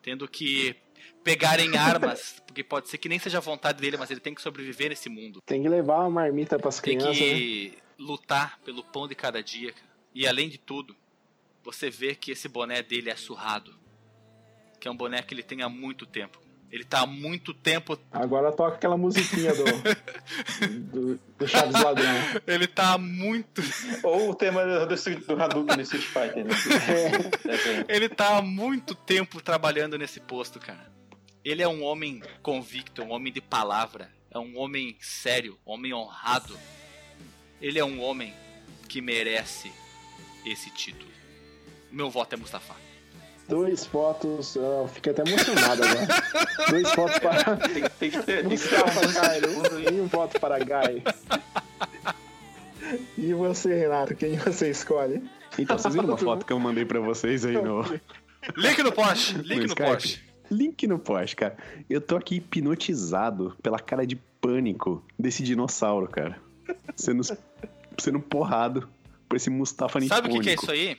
tendo 0.00 0.28
que 0.28 0.76
pegar 1.24 1.58
em 1.58 1.76
armas, 1.76 2.40
porque 2.46 2.62
pode 2.62 2.88
ser 2.88 2.98
que 2.98 3.08
nem 3.08 3.18
seja 3.18 3.38
a 3.38 3.40
vontade 3.40 3.80
dele, 3.80 3.96
mas 3.96 4.10
ele 4.10 4.20
tem 4.20 4.34
que 4.34 4.40
sobreviver 4.40 4.90
nesse 4.90 5.08
mundo. 5.08 5.40
Tem 5.44 5.62
que 5.62 5.68
levar 5.68 5.98
uma 6.00 6.10
marmita 6.10 6.58
pras 6.58 6.78
Tem 6.78 6.96
crianças, 6.96 7.20
né? 7.20 7.34
que 7.34 7.78
lutar 7.98 8.60
pelo 8.64 8.84
pão 8.84 9.08
de 9.08 9.16
cada 9.16 9.42
dia. 9.42 9.74
E 10.14 10.26
além 10.26 10.48
de 10.48 10.58
tudo, 10.58 10.94
você 11.62 11.90
vê 11.90 12.14
que 12.14 12.30
esse 12.30 12.48
boné 12.48 12.82
dele 12.82 13.10
é 13.10 13.16
surrado. 13.16 13.74
Que 14.80 14.86
é 14.86 14.90
um 14.90 14.96
boné 14.96 15.22
que 15.22 15.34
ele 15.34 15.42
tem 15.42 15.62
há 15.62 15.68
muito 15.68 16.06
tempo. 16.06 16.40
Ele 16.70 16.84
tá 16.84 17.00
há 17.00 17.06
muito 17.06 17.54
tempo. 17.54 17.98
Agora 18.12 18.52
toca 18.52 18.76
aquela 18.76 18.96
musiquinha 18.96 19.52
do, 19.54 19.64
do, 20.68 21.20
do 21.38 21.48
Chaves 21.48 21.82
Ladrão. 21.82 22.14
Ele 22.46 22.66
tá 22.66 22.92
há 22.92 22.98
muito. 22.98 23.62
Ou 24.02 24.30
o 24.30 24.34
tema 24.34 24.64
do, 24.64 24.86
do, 24.86 25.26
do 25.26 25.42
Hadouken 25.42 25.76
no 25.76 25.82
Street 25.82 26.04
Fighter, 26.04 26.44
né? 26.44 26.54
Desenho. 27.44 27.86
Ele 27.88 28.08
tá 28.08 28.36
há 28.36 28.42
muito 28.42 28.94
tempo 28.94 29.40
trabalhando 29.40 29.96
nesse 29.96 30.20
posto, 30.20 30.60
cara. 30.60 30.92
Ele 31.42 31.62
é 31.62 31.68
um 31.68 31.82
homem 31.82 32.22
convicto, 32.42 33.02
um 33.02 33.12
homem 33.12 33.32
de 33.32 33.40
palavra. 33.40 34.10
É 34.30 34.38
um 34.38 34.58
homem 34.58 34.96
sério, 35.00 35.58
um 35.66 35.72
homem 35.72 35.94
honrado. 35.94 36.58
Ele 37.62 37.78
é 37.78 37.84
um 37.84 38.02
homem 38.02 38.34
que 38.88 39.00
merece 39.00 39.72
esse 40.44 40.70
título. 40.70 41.10
Meu 41.90 42.10
voto 42.10 42.34
é 42.34 42.36
Mustafa. 42.36 42.87
Dois 43.48 43.86
votos, 43.86 44.56
eu 44.56 44.88
fiquei 44.92 45.12
até 45.12 45.22
emocionado 45.22 45.82
agora. 45.82 46.06
Dois 46.70 46.94
votos 46.94 47.18
para 47.18 47.56
Tem, 47.56 47.84
tem 47.98 48.10
que 48.10 48.22
ter. 48.22 48.44
Cairo 49.14 49.48
e 49.90 50.00
um 50.00 50.06
voto 50.06 50.38
para 50.38 50.58
Guy. 50.58 51.02
E 53.16 53.32
você, 53.32 53.74
Renato, 53.74 54.14
quem 54.14 54.36
você 54.36 54.70
escolhe? 54.70 55.22
Então, 55.58 55.78
vocês 55.78 55.94
viram 55.94 56.08
uma 56.08 56.18
foto 56.18 56.44
que 56.44 56.52
eu 56.52 56.60
mandei 56.60 56.84
pra 56.84 57.00
vocês 57.00 57.44
aí 57.44 57.54
no, 57.54 57.82
Link 58.56 58.82
no 58.82 58.92
post! 58.92 59.38
Link 59.38 59.62
no 59.62 59.68
no 59.68 59.76
post! 59.76 60.24
Link 60.50 60.86
no 60.86 60.98
post, 60.98 61.36
cara. 61.36 61.56
Eu 61.88 62.00
tô 62.00 62.16
aqui 62.16 62.36
hipnotizado 62.36 63.56
pela 63.62 63.78
cara 63.78 64.06
de 64.06 64.16
pânico 64.40 65.04
desse 65.18 65.42
dinossauro, 65.42 66.08
cara. 66.08 66.40
Sendo, 66.96 67.22
sendo 67.98 68.20
porrado 68.20 68.88
por 69.28 69.36
esse 69.36 69.50
Mustafa 69.50 70.00
Sabe 70.02 70.28
o 70.28 70.32
que, 70.32 70.40
que 70.40 70.50
é 70.50 70.54
isso 70.54 70.70
aí? 70.70 70.98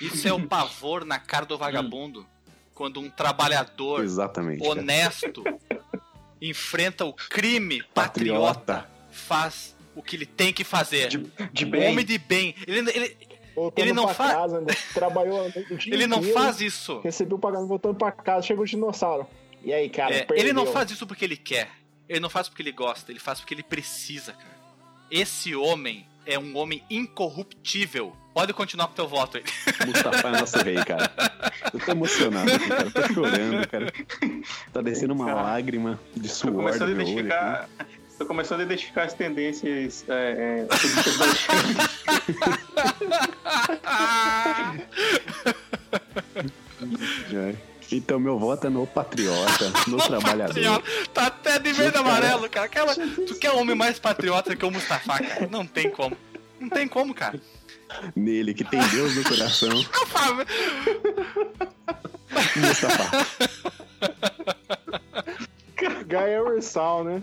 Isso 0.00 0.26
é 0.28 0.32
o 0.32 0.46
pavor 0.46 1.04
na 1.04 1.18
cara 1.18 1.44
do 1.46 1.56
vagabundo. 1.58 2.26
Quando 2.74 3.00
um 3.00 3.10
trabalhador 3.10 4.04
Exatamente. 4.04 4.64
honesto 4.66 5.42
enfrenta 6.40 7.04
o 7.04 7.12
crime 7.12 7.82
patriota, 7.94 8.88
faz 9.10 9.76
o 9.94 10.02
que 10.02 10.14
ele 10.16 10.26
tem 10.26 10.52
que 10.52 10.62
fazer. 10.64 11.08
De, 11.08 11.18
de 11.52 11.64
Um 11.64 11.70
bem. 11.70 11.88
homem 11.90 12.04
de 12.04 12.18
bem. 12.18 12.54
Ele, 12.66 12.88
ele, 12.90 13.16
Ele 13.76 13.92
não 13.92 14.04
pra 14.04 14.14
fa- 14.14 14.32
casa, 14.34 14.58
ainda 14.58 14.74
trabalhou 14.94 15.46
o 15.70 15.76
dia 15.76 15.92
ele 15.94 16.06
não 16.06 16.18
inteiro, 16.18 16.38
faz 16.38 16.60
isso. 16.60 17.00
Recebeu 17.00 17.36
o 17.36 17.40
pagamento 17.40 17.68
voltando 17.68 17.96
pra 17.96 18.12
casa, 18.12 18.46
chegou 18.46 18.62
o 18.62 18.66
dinossauro. 18.66 19.26
E 19.64 19.72
aí, 19.72 19.90
cara, 19.90 20.14
É, 20.14 20.26
ele 20.36 20.52
não 20.52 20.66
faz 20.66 20.90
isso 20.92 21.04
porque 21.04 21.24
ele 21.24 21.36
quer. 21.36 21.68
Ele 22.08 22.20
não 22.20 22.30
faz 22.30 22.48
porque 22.48 22.62
ele 22.62 22.70
gosta. 22.72 23.10
Ele 23.10 23.18
faz 23.18 23.40
porque 23.40 23.54
ele 23.54 23.62
precisa, 23.64 24.32
cara. 24.32 24.56
Esse 25.10 25.56
homem 25.56 26.06
é 26.24 26.38
um 26.38 26.56
homem 26.56 26.82
incorruptível. 26.88 28.14
Pode 28.38 28.52
continuar 28.52 28.86
com 28.86 28.94
teu 28.94 29.08
voto 29.08 29.36
aí. 29.36 29.42
Mustafa 29.84 30.28
é 30.28 30.30
nosso 30.30 30.58
rei, 30.58 30.76
cara. 30.76 31.10
Eu 31.74 31.80
tô 31.80 31.90
emocionado 31.90 32.48
aqui, 32.48 32.68
cara. 32.68 32.84
Eu 32.84 32.92
tô 32.92 33.12
chorando, 33.12 33.66
cara. 33.66 33.92
Tá 34.72 34.80
descendo 34.80 35.12
uma 35.12 35.26
Cara, 35.26 35.42
lágrima 35.42 35.98
de 36.16 36.28
suor 36.28 36.52
do 36.52 36.58
começando 36.58 36.94
meu 36.94 37.04
olho. 37.04 37.28
Tô 38.16 38.26
começando 38.26 38.60
a 38.60 38.62
identificar 38.62 39.02
as 39.06 39.14
tendências 39.14 40.04
é, 40.08 40.62
é. 40.62 40.68
Então, 47.90 48.20
meu 48.20 48.38
voto 48.38 48.68
é 48.68 48.70
no 48.70 48.86
patriota, 48.86 49.72
no 49.88 49.96
trabalhador. 49.96 50.54
Patriota. 50.54 50.84
Tá 51.12 51.26
até 51.26 51.58
de 51.58 51.72
verde 51.72 51.94
Cara. 51.94 52.06
amarelo, 52.06 52.48
cara. 52.48 52.66
Aquela... 52.66 52.94
Tu 52.94 53.34
quer 53.40 53.50
homem 53.50 53.74
mais 53.74 53.98
patriota 53.98 54.54
que 54.54 54.64
o 54.64 54.70
Mustafa, 54.70 55.18
cara? 55.18 55.48
Não 55.50 55.66
tem 55.66 55.90
como. 55.90 56.16
Não 56.60 56.68
tem 56.68 56.86
como, 56.86 57.12
cara. 57.12 57.40
Nele, 58.14 58.54
que 58.54 58.64
tem 58.64 58.80
Deus 58.88 59.16
no 59.16 59.24
coração. 59.24 59.70
Mustafa. 62.56 63.26
Gaia 66.06 66.42
Ursal, 66.42 67.04
né? 67.04 67.22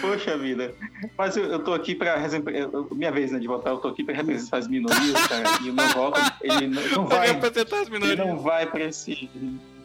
Poxa 0.00 0.36
vida. 0.36 0.74
Mas 1.16 1.36
eu, 1.36 1.44
eu 1.44 1.58
tô 1.64 1.72
aqui 1.72 1.94
pra 1.94 2.16
representar. 2.16 2.52
Minha 2.92 3.10
vez, 3.10 3.32
né, 3.32 3.38
de 3.38 3.46
votar, 3.48 3.72
eu 3.72 3.78
tô 3.78 3.88
aqui 3.88 4.04
pra 4.04 4.14
representar 4.14 4.58
as 4.58 4.68
minorias, 4.68 5.26
cara. 5.26 5.44
E 5.62 5.70
o 5.70 5.72
meu 5.72 5.88
voto, 5.88 6.20
ele 6.42 6.66
não, 6.68 6.82
não 6.88 7.06
Vai 7.06 7.28
Ele 8.12 8.16
não 8.16 8.38
vai 8.38 8.66
pra 8.66 8.84
esse 8.84 9.30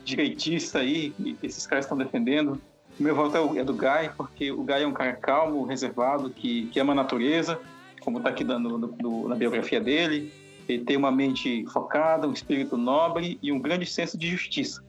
direitista 0.03 0.80
aí, 0.80 1.11
que 1.11 1.38
esses 1.43 1.66
caras 1.66 1.86
estão 1.86 1.97
defendendo. 1.97 2.61
O 2.99 3.03
meu 3.03 3.16
voto 3.16 3.38
é, 3.38 3.41
o- 3.41 3.57
é 3.57 3.63
do 3.63 3.74
Guy, 3.74 4.09
porque 4.18 4.51
o 4.51 4.63
Guy 4.63 4.84
é 4.84 4.88
um 4.88 4.93
cara 4.93 5.13
calmo, 5.13 5.66
reservado, 5.66 6.30
que, 6.30 6.66
que 6.68 6.80
ama 6.80 6.91
a 6.93 6.95
natureza, 6.95 7.59
como 8.06 8.20
tá 8.20 8.30
aqui 8.30 8.43
dando 8.43 8.78
no- 8.78 9.28
na 9.28 9.36
biografia 9.36 9.82
dele. 9.82 10.32
Ele 10.70 10.84
tem 10.86 10.95
uma 10.95 11.12
mente 11.12 11.66
focada, 11.74 12.28
um 12.28 12.32
espírito 12.34 12.78
nobre 12.78 13.38
e 13.41 13.51
um 13.51 13.60
grande 13.60 13.86
senso 13.86 14.18
de 14.18 14.30
justiça. 14.30 14.82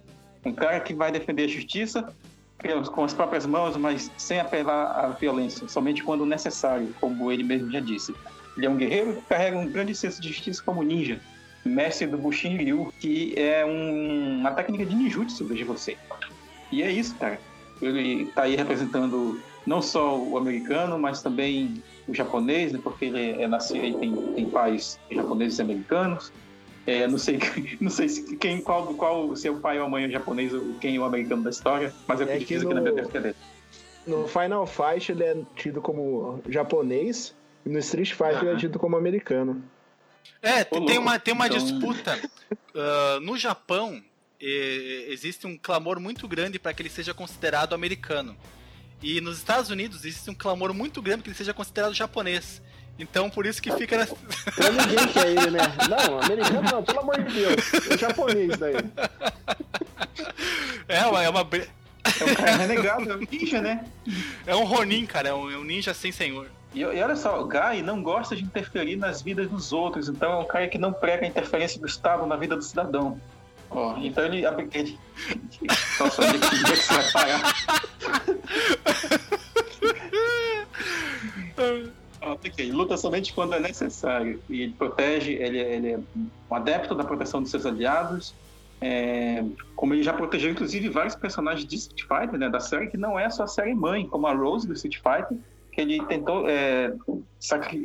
Um 0.45 0.53
cara 0.53 0.79
que 0.81 0.95
vai 0.95 1.11
defender 1.11 1.45
a 1.45 1.49
justiça 1.49 2.07
com 2.95 3.05
as 3.05 3.14
próprias 3.14 3.47
mãos, 3.47 3.77
mas 3.77 4.11
sem 4.17 4.39
apelar 4.41 4.87
à 4.93 5.09
violência, 5.09 5.69
somente 5.69 6.03
quando 6.03 6.25
necessário, 6.27 6.95
como 7.01 7.31
ele 7.33 7.43
mesmo 7.43 7.71
já 7.71 7.81
disse. 7.81 8.14
Ele 8.57 8.67
é 8.67 8.71
um 8.71 8.77
guerreiro 8.77 9.17
que 9.17 9.23
carrega 9.23 9.59
um 9.59 9.67
grande 9.69 9.95
senso 9.95 10.21
de 10.21 10.29
justiça 10.29 10.62
como 10.64 10.83
ninja, 10.83 11.21
mestre 11.64 12.07
do 12.07 12.17
Bushin 12.17 12.57
Ryu, 12.57 12.93
que 12.99 13.35
é 13.37 13.64
um- 13.64 14.39
uma 14.41 14.53
técnica 14.53 14.87
de 14.87 14.95
ninjutsu, 14.95 15.45
veja 15.45 15.64
você. 15.64 15.97
E 16.73 16.83
é 16.83 16.91
isso, 16.91 17.14
cara. 17.17 17.39
Ele 17.83 18.27
tá 18.35 18.43
aí 18.45 18.57
representando 18.57 19.39
não 19.67 19.83
só 19.83 20.19
o 20.19 20.39
americano, 20.39 20.99
mas 20.99 21.23
também 21.23 21.83
o 22.09 22.15
japonês, 22.15 22.73
né, 22.73 22.81
porque 22.83 23.07
ele 23.07 23.43
é 23.43 23.47
nascido, 23.49 23.85
ele 23.85 23.99
tem, 23.99 24.15
tem 24.35 24.51
pais 24.51 24.99
japoneses 25.11 25.59
e 25.59 25.63
americanos. 25.63 26.33
É, 26.87 27.07
não 27.09 27.19
sei, 27.19 27.39
não 27.81 27.91
sei 27.91 28.09
se 28.09 28.37
quem, 28.37 28.61
qual, 28.61 28.95
qual 28.95 29.35
se 29.35 29.49
é 29.49 29.51
o 29.51 29.59
pai 29.59 29.79
ou 29.81 29.87
a 29.87 29.89
mãe 29.89 30.05
é 30.05 30.09
japonês 30.11 30.55
ou 30.55 30.75
quem 30.81 30.97
é 30.97 31.01
o 31.01 31.05
americano 31.05 31.43
da 31.43 31.51
história, 31.51 31.93
mas 32.07 32.21
é 32.21 32.25
que 32.27 32.31
É 32.33 32.39
que 32.39 32.55
aqui 32.55 32.65
no- 32.65 32.75
na 32.75 32.81
biografia 32.81 33.21
dele. 33.21 33.37
No 34.07 34.29
Final 34.29 34.65
Fight 34.69 35.11
ele 35.11 35.25
é 35.25 35.37
tido 35.57 35.83
como 35.83 36.41
japonês 36.49 37.35
e 37.65 37.69
no 37.69 37.79
Street 37.81 38.13
Fighter 38.13 38.43
ele 38.43 38.51
é 38.51 38.57
tido 38.57 38.79
como 38.79 38.97
americano. 38.97 39.61
É, 40.41 40.61
Ô, 40.63 40.65
tem 40.67 40.81
louco. 40.81 41.01
uma, 41.01 41.19
tem 41.19 41.35
uma 41.35 41.47
Então- 41.49 41.59
disputa. 41.59 42.21
Ah, 42.73 43.19
no 43.21 43.37
Japão, 43.37 44.01
eh, 44.41 45.07
existe 45.09 45.45
um 45.47 45.59
clamor 45.59 45.99
muito 45.99 46.29
grande 46.29 46.57
para 46.59 46.73
que 46.73 46.83
ele 46.83 46.91
seja 46.91 47.13
considerado 47.13 47.75
americano. 47.75 48.37
E 49.03 49.20
nos 49.20 49.38
Estados 49.38 49.70
Unidos 49.70 50.05
existe 50.05 50.30
um 50.30 50.34
clamor 50.34 50.72
muito 50.72 51.03
grande 51.03 51.22
que 51.22 51.28
ele 51.28 51.36
seja 51.36 51.53
considerado 51.53 51.94
japonês. 51.94 52.62
Então, 52.99 53.28
por 53.28 53.44
isso 53.44 53.61
que 53.61 53.70
fica 53.72 53.99
nessa... 53.99 54.16
Então 54.49 54.72
ninguém 54.72 55.07
quer 55.09 55.26
ele, 55.26 55.51
né? 55.51 55.61
Não, 55.88 56.20
americano 56.20 56.62
não, 56.62 56.82
pelo 56.82 57.01
amor 57.01 57.22
de 57.22 57.34
Deus. 57.34 57.74
É 57.90 57.99
japonês 57.99 58.57
daí. 58.57 58.74
É 60.88 61.05
uma, 61.07 61.22
é 61.22 61.28
uma 61.28 61.40
É 61.40 62.24
um 62.24 62.34
cara 62.34 62.57
renegado, 62.57 63.12
é 63.12 63.16
um 63.16 63.26
ninja, 63.30 63.61
né? 63.61 63.84
é 64.47 64.57
um 64.57 64.64
Ronin, 64.64 65.05
cara, 65.05 65.28
é 65.28 65.34
um, 65.34 65.51
é 65.51 65.59
um 65.59 65.64
ninja 65.64 65.92
sem 65.92 66.11
senhor. 66.11 66.49
E, 66.74 66.80
e 66.80 66.84
olha 66.84 67.16
só, 67.16 67.40
o 67.40 67.47
Guy 67.47 67.82
não 67.82 68.03
gosta 68.03 68.34
de 68.34 68.42
interferir 68.42 68.97
nas 68.97 69.20
vidas 69.20 69.51
dos 69.51 69.72
outros, 69.72 70.09
então 70.09 70.32
é 70.32 70.36
um 70.36 70.47
cara 70.47 70.68
que 70.68 70.78
não 70.78 70.92
prega 70.92 71.24
a 71.24 71.28
interferência 71.28 71.80
do 71.80 71.86
Estado 71.86 72.24
na 72.26 72.36
vida 72.36 72.57
do 72.57 72.62
cidadão. 72.62 73.20
Ó, 73.70 73.97
então 73.99 74.24
ele. 74.24 74.47
Nossa, 75.99 76.22
onde 76.22 76.36
é 76.36 76.36
é 76.36 76.51
que 76.51 76.76
você 76.76 76.94
vai 76.94 77.12
parar? 77.12 77.56
Luta 82.73 82.97
somente 82.97 83.33
quando 83.33 83.55
é 83.55 83.61
necessário. 83.61 84.41
E 84.49 84.62
ele 84.62 84.73
protege, 84.73 85.33
ele, 85.33 85.59
é- 85.59 85.77
ele 85.77 85.93
é 85.93 85.99
um 86.51 86.55
adepto 86.55 86.95
da 86.95 87.05
proteção 87.05 87.41
dos 87.43 87.51
seus 87.51 87.64
aliados. 87.67 88.35
É, 88.81 89.43
como 89.75 89.95
ele 89.95 90.03
já 90.03 90.12
protegeu, 90.12 90.51
inclusive, 90.51 90.89
vários 90.91 91.14
personagens 91.14 91.67
de 91.67 91.77
Street 91.77 92.03
Fighter, 92.03 92.39
né, 92.39 92.49
da 92.51 92.61
série, 92.61 92.89
que 92.89 92.97
não 92.99 93.19
é 93.19 93.31
só 93.31 93.45
a 93.45 93.47
série 93.47 93.75
mãe, 93.75 94.07
como 94.07 94.27
a 94.27 94.35
Rose 94.35 94.67
do 94.67 94.75
Street 94.75 94.97
Fighter, 94.97 95.39
que 95.73 95.81
ele 95.81 96.05
tentou, 96.05 96.47
é, 96.49 96.93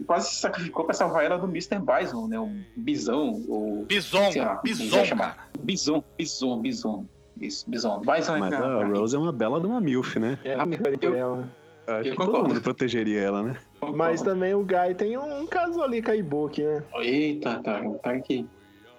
quase 0.06 0.30
se 0.32 0.36
sacrificou 0.42 0.84
para 0.84 0.94
salvar 0.94 1.24
ela 1.24 1.38
do 1.38 1.46
Mr. 1.48 1.80
Bison, 1.80 2.28
né, 2.28 2.38
o 2.38 2.50
Bisão, 2.76 3.42
ou 3.48 3.86
Bison, 3.86 4.20
lá, 4.38 4.56
Bison, 4.62 5.16
cara. 5.16 5.38
Bison, 5.62 6.04
Bison, 6.18 6.60
Bison. 6.60 7.06
Isso, 7.42 7.70
Bison. 7.70 8.00
Bison 8.00 8.38
Mas 8.38 8.54
é 8.54 8.58
a 8.58 8.86
Rose 8.88 9.16
é 9.16 9.20
uma 9.20 9.32
bela 9.32 9.60
de 9.60 9.66
uma 9.66 9.82
milf, 9.82 10.18
né? 10.18 10.38
É, 10.44 10.56
eu- 11.02 11.16
ela. 11.16 11.50
Acho 11.88 12.10
Eu 12.10 12.16
que 12.16 12.26
todo 12.26 12.48
mundo 12.48 12.62
protegeria 12.62 13.20
ela, 13.20 13.42
né? 13.42 13.58
Mas 13.96 14.22
também 14.22 14.54
o 14.54 14.64
Guy 14.64 14.94
tem 14.96 15.18
um 15.18 15.48
caso 15.48 15.82
ali 15.82 16.02
com 16.02 16.12
a 16.12 16.16
Ibuki, 16.16 16.64
né? 16.64 16.84
Eita, 17.00 17.60
o 17.84 18.00
cara 18.00 18.22
que... 18.22 18.46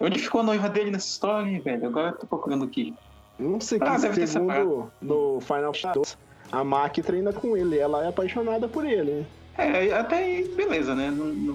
Onde 0.00 0.18
ficou 0.18 0.40
a 0.40 0.44
noiva 0.44 0.68
dele 0.68 0.90
nessa 0.90 1.06
história, 1.06 1.48
hein, 1.48 1.60
velho? 1.60 1.86
Agora 1.86 2.08
eu 2.10 2.18
tô 2.18 2.26
procurando 2.26 2.64
aqui. 2.64 2.92
Não 3.38 3.60
sei 3.60 3.78
Ah, 3.80 3.94
que 3.94 4.02
deve 4.02 4.14
ter 4.20 4.26
segundo 4.26 4.92
no 5.00 5.40
Final 5.40 5.72
2, 5.94 6.18
a 6.50 6.64
Maki 6.64 7.02
treina 7.02 7.32
com 7.32 7.56
ele, 7.56 7.78
ela 7.78 8.04
é 8.04 8.08
apaixonada 8.08 8.68
por 8.68 8.84
ele. 8.84 9.12
né? 9.12 9.26
É, 9.58 9.92
até 9.92 10.16
aí, 10.16 10.48
beleza, 10.56 10.94
né? 10.94 11.10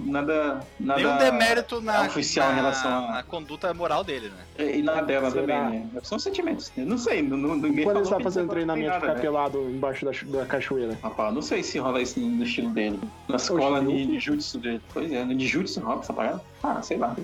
Nada, 0.06 0.60
nada... 0.80 1.00
Nenhum 1.02 1.18
demérito 1.18 1.82
na, 1.82 2.04
oficial 2.04 2.48
na, 2.50 2.54
em 2.54 2.56
relação 2.58 2.92
a- 2.92 3.12
na 3.14 3.24
conduta 3.24 3.74
moral 3.74 4.04
dele, 4.04 4.30
né? 4.30 4.72
E 4.72 4.84
na 4.84 5.02
dela 5.02 5.32
Será? 5.32 5.42
também, 5.66 5.80
né? 5.80 5.90
São 6.04 6.20
sentimentos. 6.20 6.72
Eu 6.78 6.86
não 6.86 6.98
sei, 6.98 7.24
não, 7.24 7.36
não, 7.36 7.56
ninguém 7.56 7.84
Quando 7.86 7.98
ele 8.02 8.08
tá 8.10 8.18
que 8.18 8.24
fazendo 8.24 8.50
treinamento 8.50 8.88
nada, 8.90 9.00
ficar 9.02 9.14
né? 9.16 9.20
pelado 9.22 9.60
embaixo 9.70 10.06
da, 10.06 10.12
da 10.40 10.46
cachoeira. 10.46 10.96
Rapaz, 11.02 11.34
não 11.34 11.42
sei 11.42 11.64
se 11.64 11.80
rola 11.80 12.00
isso 12.00 12.20
no 12.20 12.44
estilo 12.44 12.70
dele. 12.70 13.00
Na 13.28 13.38
escola 13.38 13.80
eu- 13.80 13.88
de 13.88 14.06
ninjutsu 14.06 14.60
dele. 14.60 14.82
Pois 14.94 15.12
é, 15.12 15.26
no 15.26 15.34
ninjutsu 15.34 15.80
rola 15.80 16.00
essa 16.02 16.14
parada? 16.14 16.42
Ah, 16.62 16.80
sei 16.84 16.98
lá. 16.98 17.16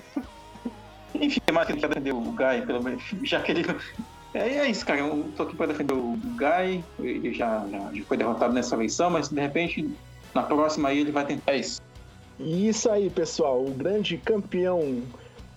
Enfim, 1.14 1.40
é 1.46 1.52
mais 1.52 1.66
que 1.66 1.72
ele 1.74 1.80
quer 1.80 1.88
defender 1.88 2.12
o 2.12 2.20
Guy, 2.20 2.66
pelo 2.66 2.82
menos. 2.82 3.02
Já 3.22 3.40
que 3.40 3.52
ele. 3.52 3.64
É, 4.34 4.48
é 4.58 4.68
isso, 4.68 4.84
cara. 4.84 4.98
Eu 4.98 5.30
tô 5.36 5.44
aqui 5.44 5.54
pra 5.54 5.66
defender 5.66 5.94
o 5.94 6.18
Guy. 6.36 6.84
Ele 6.98 7.32
já, 7.32 7.64
já 7.70 8.04
foi 8.04 8.16
derrotado 8.16 8.52
nessa 8.52 8.74
eleição, 8.74 9.08
mas 9.08 9.28
de 9.28 9.40
repente, 9.40 9.88
na 10.34 10.42
próxima 10.42 10.88
aí 10.88 10.98
ele 10.98 11.12
vai 11.12 11.24
tentar. 11.24 11.52
É 11.52 11.58
isso. 11.58 11.80
E 12.38 12.68
isso 12.68 12.90
aí, 12.90 13.08
pessoal, 13.08 13.64
o 13.64 13.70
grande 13.70 14.18
campeão, 14.18 15.02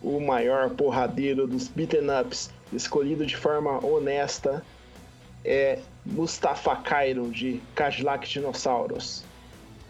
o 0.01 0.19
maior 0.19 0.69
porradeiro 0.69 1.47
dos 1.47 1.67
beaten 1.67 2.07
ups, 2.21 2.51
escolhido 2.71 3.25
de 3.25 3.36
forma 3.36 3.84
honesta, 3.84 4.63
é 5.43 5.80
Mustafa 6.05 6.75
Cairo, 6.75 7.30
de 7.32 7.59
Cadillac 7.73 8.28
Dinossauros. 8.30 9.23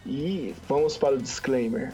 E 0.05 0.55
vamos 0.69 0.97
para 0.97 1.15
o 1.15 1.17
disclaimer. 1.17 1.93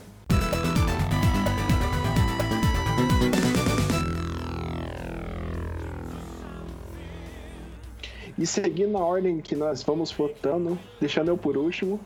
E 8.37 8.45
seguindo 8.45 8.97
a 8.97 9.01
ordem 9.01 9.41
que 9.41 9.55
nós 9.55 9.81
vamos 9.81 10.11
votando, 10.11 10.77
deixando 10.99 11.29
eu 11.29 11.37
por 11.37 11.55
último, 11.55 11.99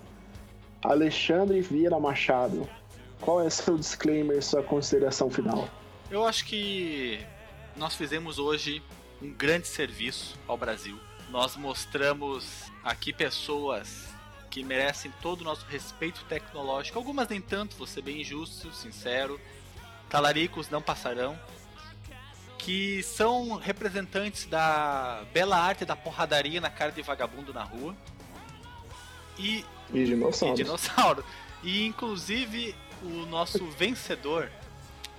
Alexandre 0.84 1.62
Vieira 1.62 2.00
Machado. 2.00 2.70
Qual 3.20 3.42
é 3.42 3.50
seu 3.50 3.78
disclaimer, 3.78 4.44
sua 4.44 4.62
consideração 4.62 5.30
final? 5.30 5.68
Eu 6.10 6.26
acho 6.26 6.46
que 6.46 7.26
nós 7.76 7.96
fizemos 7.96 8.38
hoje 8.40 8.82
um 9.22 9.32
grande 9.32 9.68
serviço 9.68 10.38
ao 10.48 10.58
Brasil. 10.58 11.00
Nós 11.30 11.56
mostramos 11.58 12.72
aqui 12.84 13.12
pessoas 13.12 14.08
que 14.50 14.64
merecem 14.64 15.12
todo 15.22 15.42
o 15.42 15.44
nosso 15.44 15.66
respeito 15.66 16.24
tecnológico. 16.26 16.98
Algumas 16.98 17.28
nem 17.28 17.42
tanto, 17.42 17.76
vou 17.76 17.88
ser 17.88 18.02
bem 18.02 18.24
justo, 18.24 18.72
sincero. 18.72 19.40
Talaricos 20.10 20.70
não 20.70 20.82
passarão. 20.82 21.38
que 22.58 23.02
são 23.04 23.56
representantes 23.56 24.46
da 24.46 25.24
bela 25.34 25.58
arte 25.58 25.86
da 25.86 25.96
porradaria 25.96 26.60
na 26.60 26.70
cara 26.70 26.92
de 26.92 27.02
vagabundo 27.02 27.54
na 27.54 27.64
rua. 27.64 27.96
E, 29.40 29.64
E 29.94 30.06
dinossauro. 30.06 30.54
e 30.54 30.64
dinossauro. 30.64 31.26
E 31.64 31.86
inclusive 31.86 32.76
o 33.02 33.26
nosso 33.26 33.66
vencedor, 33.72 34.52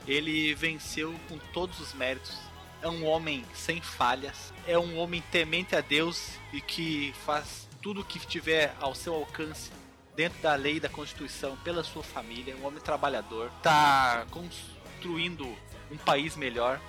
ele 0.06 0.54
venceu 0.54 1.14
com 1.28 1.38
todos 1.52 1.80
os 1.80 1.94
méritos. 1.94 2.36
É 2.80 2.88
um 2.88 3.04
homem 3.04 3.44
sem 3.54 3.80
falhas, 3.80 4.52
é 4.66 4.78
um 4.78 4.98
homem 4.98 5.22
temente 5.32 5.74
a 5.74 5.80
Deus 5.80 6.30
e 6.52 6.60
que 6.60 7.12
faz 7.26 7.68
tudo 7.82 8.02
o 8.02 8.04
que 8.04 8.20
tiver 8.20 8.74
ao 8.80 8.94
seu 8.94 9.14
alcance 9.14 9.70
dentro 10.14 10.40
da 10.40 10.54
lei 10.54 10.80
da 10.80 10.88
Constituição 10.88 11.56
pela 11.58 11.84
sua 11.84 12.02
família, 12.02 12.56
um 12.56 12.66
homem 12.66 12.80
trabalhador, 12.80 13.50
tá 13.62 14.26
construindo 14.30 15.46
um 15.90 15.96
país 15.96 16.36
melhor, 16.36 16.80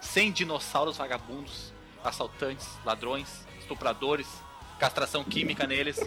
sem 0.00 0.32
dinossauros 0.32 0.96
vagabundos, 0.96 1.72
assaltantes, 2.02 2.66
ladrões, 2.84 3.46
estupradores, 3.58 4.26
castração 4.78 5.22
química 5.22 5.66
neles. 5.66 6.00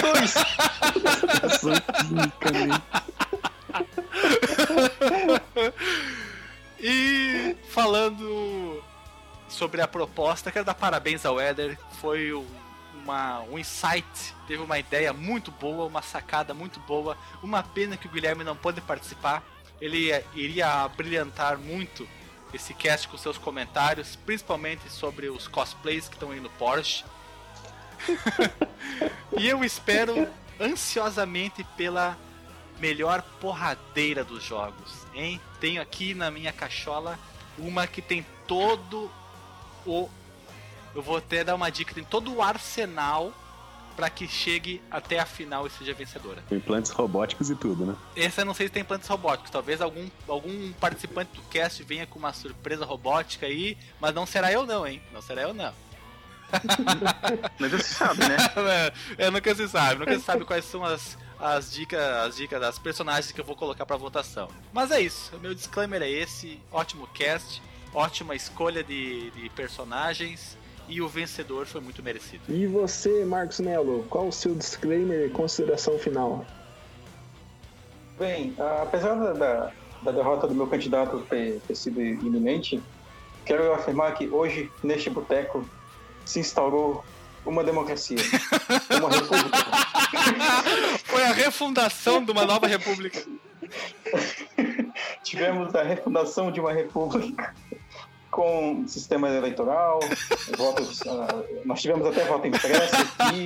Dois! 0.00 0.34
E 6.78 7.56
falando 7.68 8.82
sobre 9.48 9.80
a 9.80 9.86
proposta, 9.86 10.50
quero 10.50 10.64
dar 10.64 10.74
parabéns 10.74 11.24
ao 11.24 11.38
Éder. 11.38 11.78
Foi 12.00 12.32
um, 12.32 12.44
uma, 13.02 13.40
um 13.42 13.56
insight, 13.56 14.34
teve 14.48 14.62
uma 14.62 14.78
ideia 14.78 15.12
muito 15.12 15.52
boa, 15.52 15.86
uma 15.86 16.02
sacada 16.02 16.52
muito 16.52 16.80
boa. 16.80 17.16
Uma 17.40 17.62
pena 17.62 17.96
que 17.96 18.08
o 18.08 18.10
Guilherme 18.10 18.42
não 18.42 18.56
pôde 18.56 18.80
participar. 18.80 19.44
Ele 19.80 20.10
eh, 20.10 20.24
iria 20.34 20.88
brilhantar 20.88 21.56
muito 21.56 22.08
esse 22.52 22.74
cast 22.74 23.08
com 23.08 23.16
seus 23.16 23.38
comentários, 23.38 24.16
principalmente 24.16 24.90
sobre 24.90 25.28
os 25.28 25.46
cosplays 25.48 26.08
que 26.08 26.14
estão 26.14 26.30
aí 26.32 26.40
no 26.40 26.50
Porsche. 26.50 27.04
e 29.38 29.48
eu 29.48 29.64
espero 29.64 30.28
ansiosamente 30.60 31.64
pela 31.76 32.16
melhor 32.78 33.22
porradeira 33.40 34.24
dos 34.24 34.42
jogos, 34.42 34.92
hein? 35.14 35.40
Tenho 35.60 35.80
aqui 35.80 36.14
na 36.14 36.30
minha 36.30 36.52
cachola 36.52 37.18
uma 37.58 37.86
que 37.86 38.02
tem 38.02 38.26
todo 38.46 39.10
o 39.86 40.08
eu 40.94 41.02
vou 41.02 41.16
até 41.16 41.42
dar 41.42 41.54
uma 41.54 41.70
dica, 41.70 41.94
tem 41.94 42.04
todo 42.04 42.34
o 42.34 42.42
arsenal 42.42 43.32
para 43.96 44.08
que 44.08 44.26
chegue 44.26 44.80
até 44.90 45.18
a 45.18 45.26
final 45.26 45.66
e 45.66 45.70
seja 45.70 45.92
vencedora. 45.92 46.42
Implantes 46.50 46.90
robóticos 46.90 47.50
e 47.50 47.54
tudo, 47.54 47.84
né? 47.84 47.96
Essa 48.16 48.40
eu 48.40 48.44
não 48.44 48.54
sei 48.54 48.66
se 48.66 48.72
tem 48.72 48.82
implantes 48.82 49.08
robóticos, 49.08 49.50
talvez 49.50 49.80
algum, 49.80 50.08
algum 50.28 50.72
participante 50.74 51.32
do 51.34 51.42
cast 51.42 51.82
venha 51.82 52.06
com 52.06 52.18
uma 52.18 52.32
surpresa 52.32 52.84
robótica 52.84 53.46
aí, 53.46 53.76
mas 54.00 54.14
não 54.14 54.24
será 54.26 54.50
eu 54.52 54.66
não, 54.66 54.86
hein? 54.86 55.02
Não 55.12 55.20
será 55.20 55.42
eu 55.42 55.54
não. 55.54 55.72
Mas 57.58 57.70
você 57.70 57.82
sabe, 57.82 58.20
né? 58.20 58.36
é, 59.18 59.30
nunca 59.30 59.54
se 59.54 59.68
sabe, 59.68 60.00
nunca 60.00 60.18
se 60.18 60.24
sabe 60.24 60.44
quais 60.44 60.64
são 60.64 60.84
as, 60.84 61.16
as 61.38 61.72
dicas, 61.72 62.00
as 62.00 62.36
dicas 62.36 62.60
das 62.60 62.78
personagens 62.78 63.32
que 63.32 63.40
eu 63.40 63.44
vou 63.44 63.56
colocar 63.56 63.86
pra 63.86 63.96
votação. 63.96 64.48
Mas 64.72 64.90
é 64.90 65.00
isso, 65.00 65.34
o 65.36 65.40
meu 65.40 65.54
disclaimer 65.54 66.02
é 66.02 66.10
esse, 66.10 66.60
ótimo 66.70 67.06
cast, 67.08 67.62
ótima 67.94 68.34
escolha 68.34 68.82
de, 68.82 69.30
de 69.30 69.48
personagens 69.50 70.56
e 70.88 71.00
o 71.00 71.08
vencedor 71.08 71.66
foi 71.66 71.80
muito 71.80 72.02
merecido. 72.02 72.42
E 72.48 72.66
você, 72.66 73.24
Marcos 73.24 73.60
Melo, 73.60 74.04
qual 74.10 74.28
o 74.28 74.32
seu 74.32 74.54
disclaimer 74.54 75.26
e 75.26 75.30
consideração 75.30 75.98
final? 75.98 76.44
Bem, 78.18 78.54
apesar 78.82 79.14
da, 79.14 79.32
da, 79.32 79.72
da 80.02 80.12
derrota 80.12 80.46
do 80.46 80.54
meu 80.54 80.66
candidato 80.66 81.20
ter, 81.28 81.60
ter 81.66 81.74
sido 81.74 82.00
iminente, 82.00 82.82
quero 83.44 83.72
afirmar 83.72 84.14
que 84.14 84.28
hoje, 84.28 84.70
neste 84.82 85.10
boteco, 85.10 85.68
se 86.24 86.40
instaurou 86.40 87.04
uma 87.44 87.64
democracia, 87.64 88.18
uma 88.98 89.10
república. 89.10 89.58
Foi 91.04 91.22
a 91.24 91.32
refundação 91.32 92.24
de 92.24 92.30
uma 92.30 92.44
nova 92.44 92.66
república. 92.66 93.22
Tivemos 95.24 95.74
a 95.74 95.82
refundação 95.82 96.52
de 96.52 96.60
uma 96.60 96.72
república 96.72 97.54
com 98.30 98.84
sistema 98.88 99.28
eleitoral, 99.28 100.00
votos, 100.56 101.02
ah, 101.06 101.42
nós 101.66 101.82
tivemos 101.82 102.06
até 102.06 102.24
voto 102.24 102.46
impresso 102.46 102.94
aqui, 102.96 103.44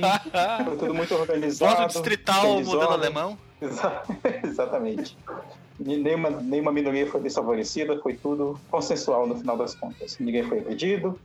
foi 0.63 0.77
tudo 0.77 0.93
muito 0.93 1.13
organizado. 1.13 1.75
Voto 1.75 1.87
distrital 1.91 2.61
modelo 2.61 2.91
alemão. 2.93 3.37
Exa- 3.61 4.03
Exatamente. 4.45 5.17
Nenhuma, 5.77 6.29
nenhuma 6.29 6.71
minoria 6.71 7.05
foi 7.11 7.19
desfavorecida, 7.19 7.99
foi 7.99 8.13
tudo 8.13 8.57
consensual 8.71 9.27
no 9.27 9.37
final 9.37 9.57
das 9.57 9.75
contas. 9.75 10.15
Ninguém 10.19 10.43
foi 10.43 10.59
agredido. 10.59 11.19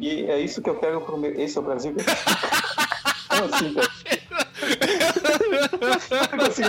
E 0.00 0.30
é 0.30 0.40
isso 0.40 0.62
que 0.62 0.70
eu 0.70 0.76
quero 0.76 1.00
pro 1.00 1.18
meu. 1.18 1.32
Esse 1.38 1.58
é 1.58 1.60
o 1.60 1.64
Brasil 1.64 1.94
que 1.94 2.00
eu 2.00 2.04
Como 3.28 3.44
assim, 3.54 3.74
cara? 3.74 3.88
Assim? 6.46 6.62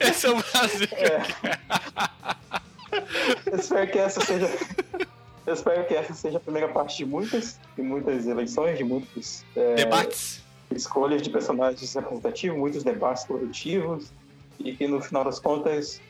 Esse 0.00 0.26
é 0.26 0.30
o 0.30 0.36
Brasil. 0.36 0.88
Eu 3.46 3.58
espero 3.58 3.90
que 3.90 3.98
essa 3.98 4.20
seja. 4.24 4.48
Eu 5.46 5.54
espero 5.54 5.86
que 5.86 5.94
essa 5.94 6.14
seja 6.14 6.36
a 6.36 6.40
primeira 6.40 6.68
parte 6.68 6.98
de 6.98 7.06
muitas, 7.06 7.58
de 7.76 7.82
muitas 7.82 8.26
eleições, 8.26 8.76
de 8.76 8.84
muitas 8.84 9.44
é, 9.56 9.76
Debates. 9.76 10.42
escolhas 10.70 11.22
de 11.22 11.30
personagens 11.30 11.94
representativos, 11.94 12.58
muitos 12.58 12.82
debates 12.84 13.24
produtivos, 13.24 14.12
e 14.58 14.74
que 14.74 14.86
no 14.86 15.00
final 15.00 15.24
das 15.24 15.38
contas 15.38 16.00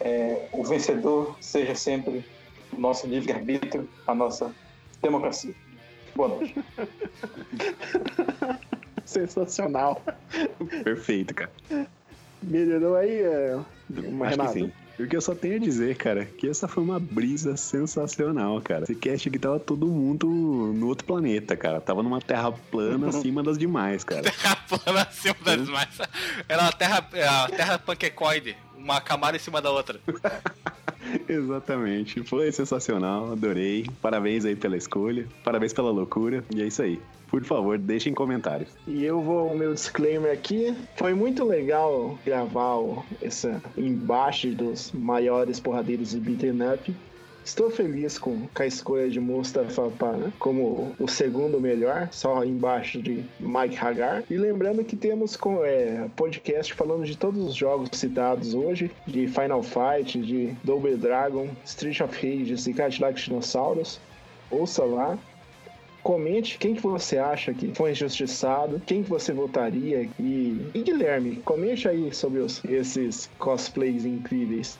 é, 0.00 0.48
o 0.52 0.64
vencedor 0.64 1.36
seja 1.40 1.74
sempre 1.74 2.24
o 2.72 2.80
nosso 2.80 3.06
livre-arbítrio, 3.06 3.88
a 4.06 4.14
nossa 4.14 4.52
democracia. 5.00 5.54
Boa 6.18 6.28
noite. 6.34 6.54
Sensacional. 9.04 10.02
Perfeito, 10.82 11.32
cara. 11.32 11.50
Melhorou 12.42 12.96
aí, 12.96 13.22
é, 13.22 13.56
uma 13.88 14.26
Acho 14.26 14.36
Renato? 14.36 14.52
que 14.52 14.58
sim. 14.58 14.72
O 14.98 15.06
que 15.06 15.16
eu 15.16 15.20
só 15.20 15.32
tenho 15.32 15.54
a 15.54 15.58
dizer, 15.60 15.96
cara, 15.96 16.24
que 16.24 16.48
essa 16.48 16.66
foi 16.66 16.82
uma 16.82 16.98
brisa 16.98 17.56
sensacional, 17.56 18.60
cara. 18.60 18.82
Esse 18.82 18.96
cast 18.96 19.28
aqui 19.28 19.38
tava 19.38 19.60
todo 19.60 19.86
mundo 19.86 20.26
no 20.26 20.88
outro 20.88 21.06
planeta, 21.06 21.56
cara. 21.56 21.80
Tava 21.80 22.02
numa 22.02 22.20
terra 22.20 22.50
plana 22.50 23.06
acima 23.10 23.40
das 23.40 23.56
demais, 23.56 24.02
cara. 24.02 24.22
Terra 24.22 24.56
plana 24.68 25.02
acima 25.02 25.36
das 25.44 25.64
demais. 25.64 25.98
Era 26.48 26.66
a 26.66 26.72
terra, 26.72 27.08
é 27.12 27.28
a 27.28 27.46
terra 27.48 27.78
panquecoide. 27.78 28.56
Uma 28.76 29.00
camada 29.00 29.36
em 29.36 29.40
cima 29.40 29.62
da 29.62 29.70
outra. 29.70 30.00
Exatamente. 31.28 32.22
Foi 32.22 32.50
sensacional, 32.52 33.32
adorei. 33.32 33.86
Parabéns 34.00 34.44
aí 34.44 34.56
pela 34.56 34.76
escolha, 34.76 35.26
parabéns 35.44 35.72
pela 35.72 35.90
loucura. 35.90 36.44
E 36.54 36.62
é 36.62 36.66
isso 36.66 36.82
aí. 36.82 36.98
Por 37.28 37.44
favor, 37.44 37.76
deixem 37.76 38.14
comentários. 38.14 38.70
E 38.86 39.04
eu 39.04 39.20
vou, 39.20 39.52
o 39.52 39.56
meu 39.56 39.74
disclaimer 39.74 40.32
aqui. 40.32 40.74
Foi 40.96 41.12
muito 41.12 41.44
legal 41.44 42.18
gravar 42.24 42.76
o, 42.76 43.04
esse 43.20 43.54
embate 43.76 44.50
dos 44.50 44.92
maiores 44.92 45.60
porradeiros 45.60 46.10
de 46.10 46.20
beaten 46.20 46.72
up. 46.72 46.94
Estou 47.48 47.70
feliz 47.70 48.18
com, 48.18 48.46
com 48.54 48.62
a 48.62 48.66
escolha 48.66 49.08
de 49.08 49.18
Mustafa 49.18 49.88
Pa, 49.98 50.12
né, 50.12 50.30
como 50.38 50.94
o 51.00 51.08
segundo 51.08 51.58
melhor, 51.58 52.06
só 52.12 52.44
embaixo 52.44 53.00
de 53.00 53.24
Mike 53.40 53.74
Hagar. 53.80 54.22
E 54.28 54.36
lembrando 54.36 54.84
que 54.84 54.94
temos 54.94 55.34
com, 55.34 55.64
é, 55.64 56.10
podcast 56.14 56.74
falando 56.74 57.06
de 57.06 57.16
todos 57.16 57.42
os 57.42 57.54
jogos 57.54 57.88
citados 57.94 58.52
hoje, 58.52 58.90
de 59.06 59.26
Final 59.28 59.62
Fight, 59.62 60.20
de 60.20 60.54
Double 60.62 60.94
Dragon, 60.98 61.48
Street 61.64 61.98
of 62.02 62.14
Rage 62.14 62.70
e 62.70 62.74
Cadillac 62.74 63.18
Dinossauros. 63.18 63.98
Ouça 64.50 64.84
lá. 64.84 65.18
Comente 66.02 66.58
quem 66.58 66.74
que 66.74 66.82
você 66.82 67.16
acha 67.16 67.54
que 67.54 67.74
foi 67.74 67.92
injustiçado, 67.92 68.80
quem 68.86 69.02
que 69.02 69.08
você 69.08 69.32
votaria 69.32 70.06
e, 70.20 70.70
e 70.74 70.82
Guilherme, 70.82 71.36
comente 71.46 71.88
aí 71.88 72.14
sobre 72.14 72.40
os- 72.40 72.62
esses 72.66 73.28
cosplays 73.38 74.04
incríveis. 74.04 74.78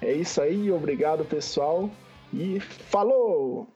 É 0.00 0.12
isso 0.12 0.40
aí, 0.40 0.70
obrigado 0.70 1.24
pessoal 1.24 1.90
e 2.32 2.60
falou! 2.60 3.66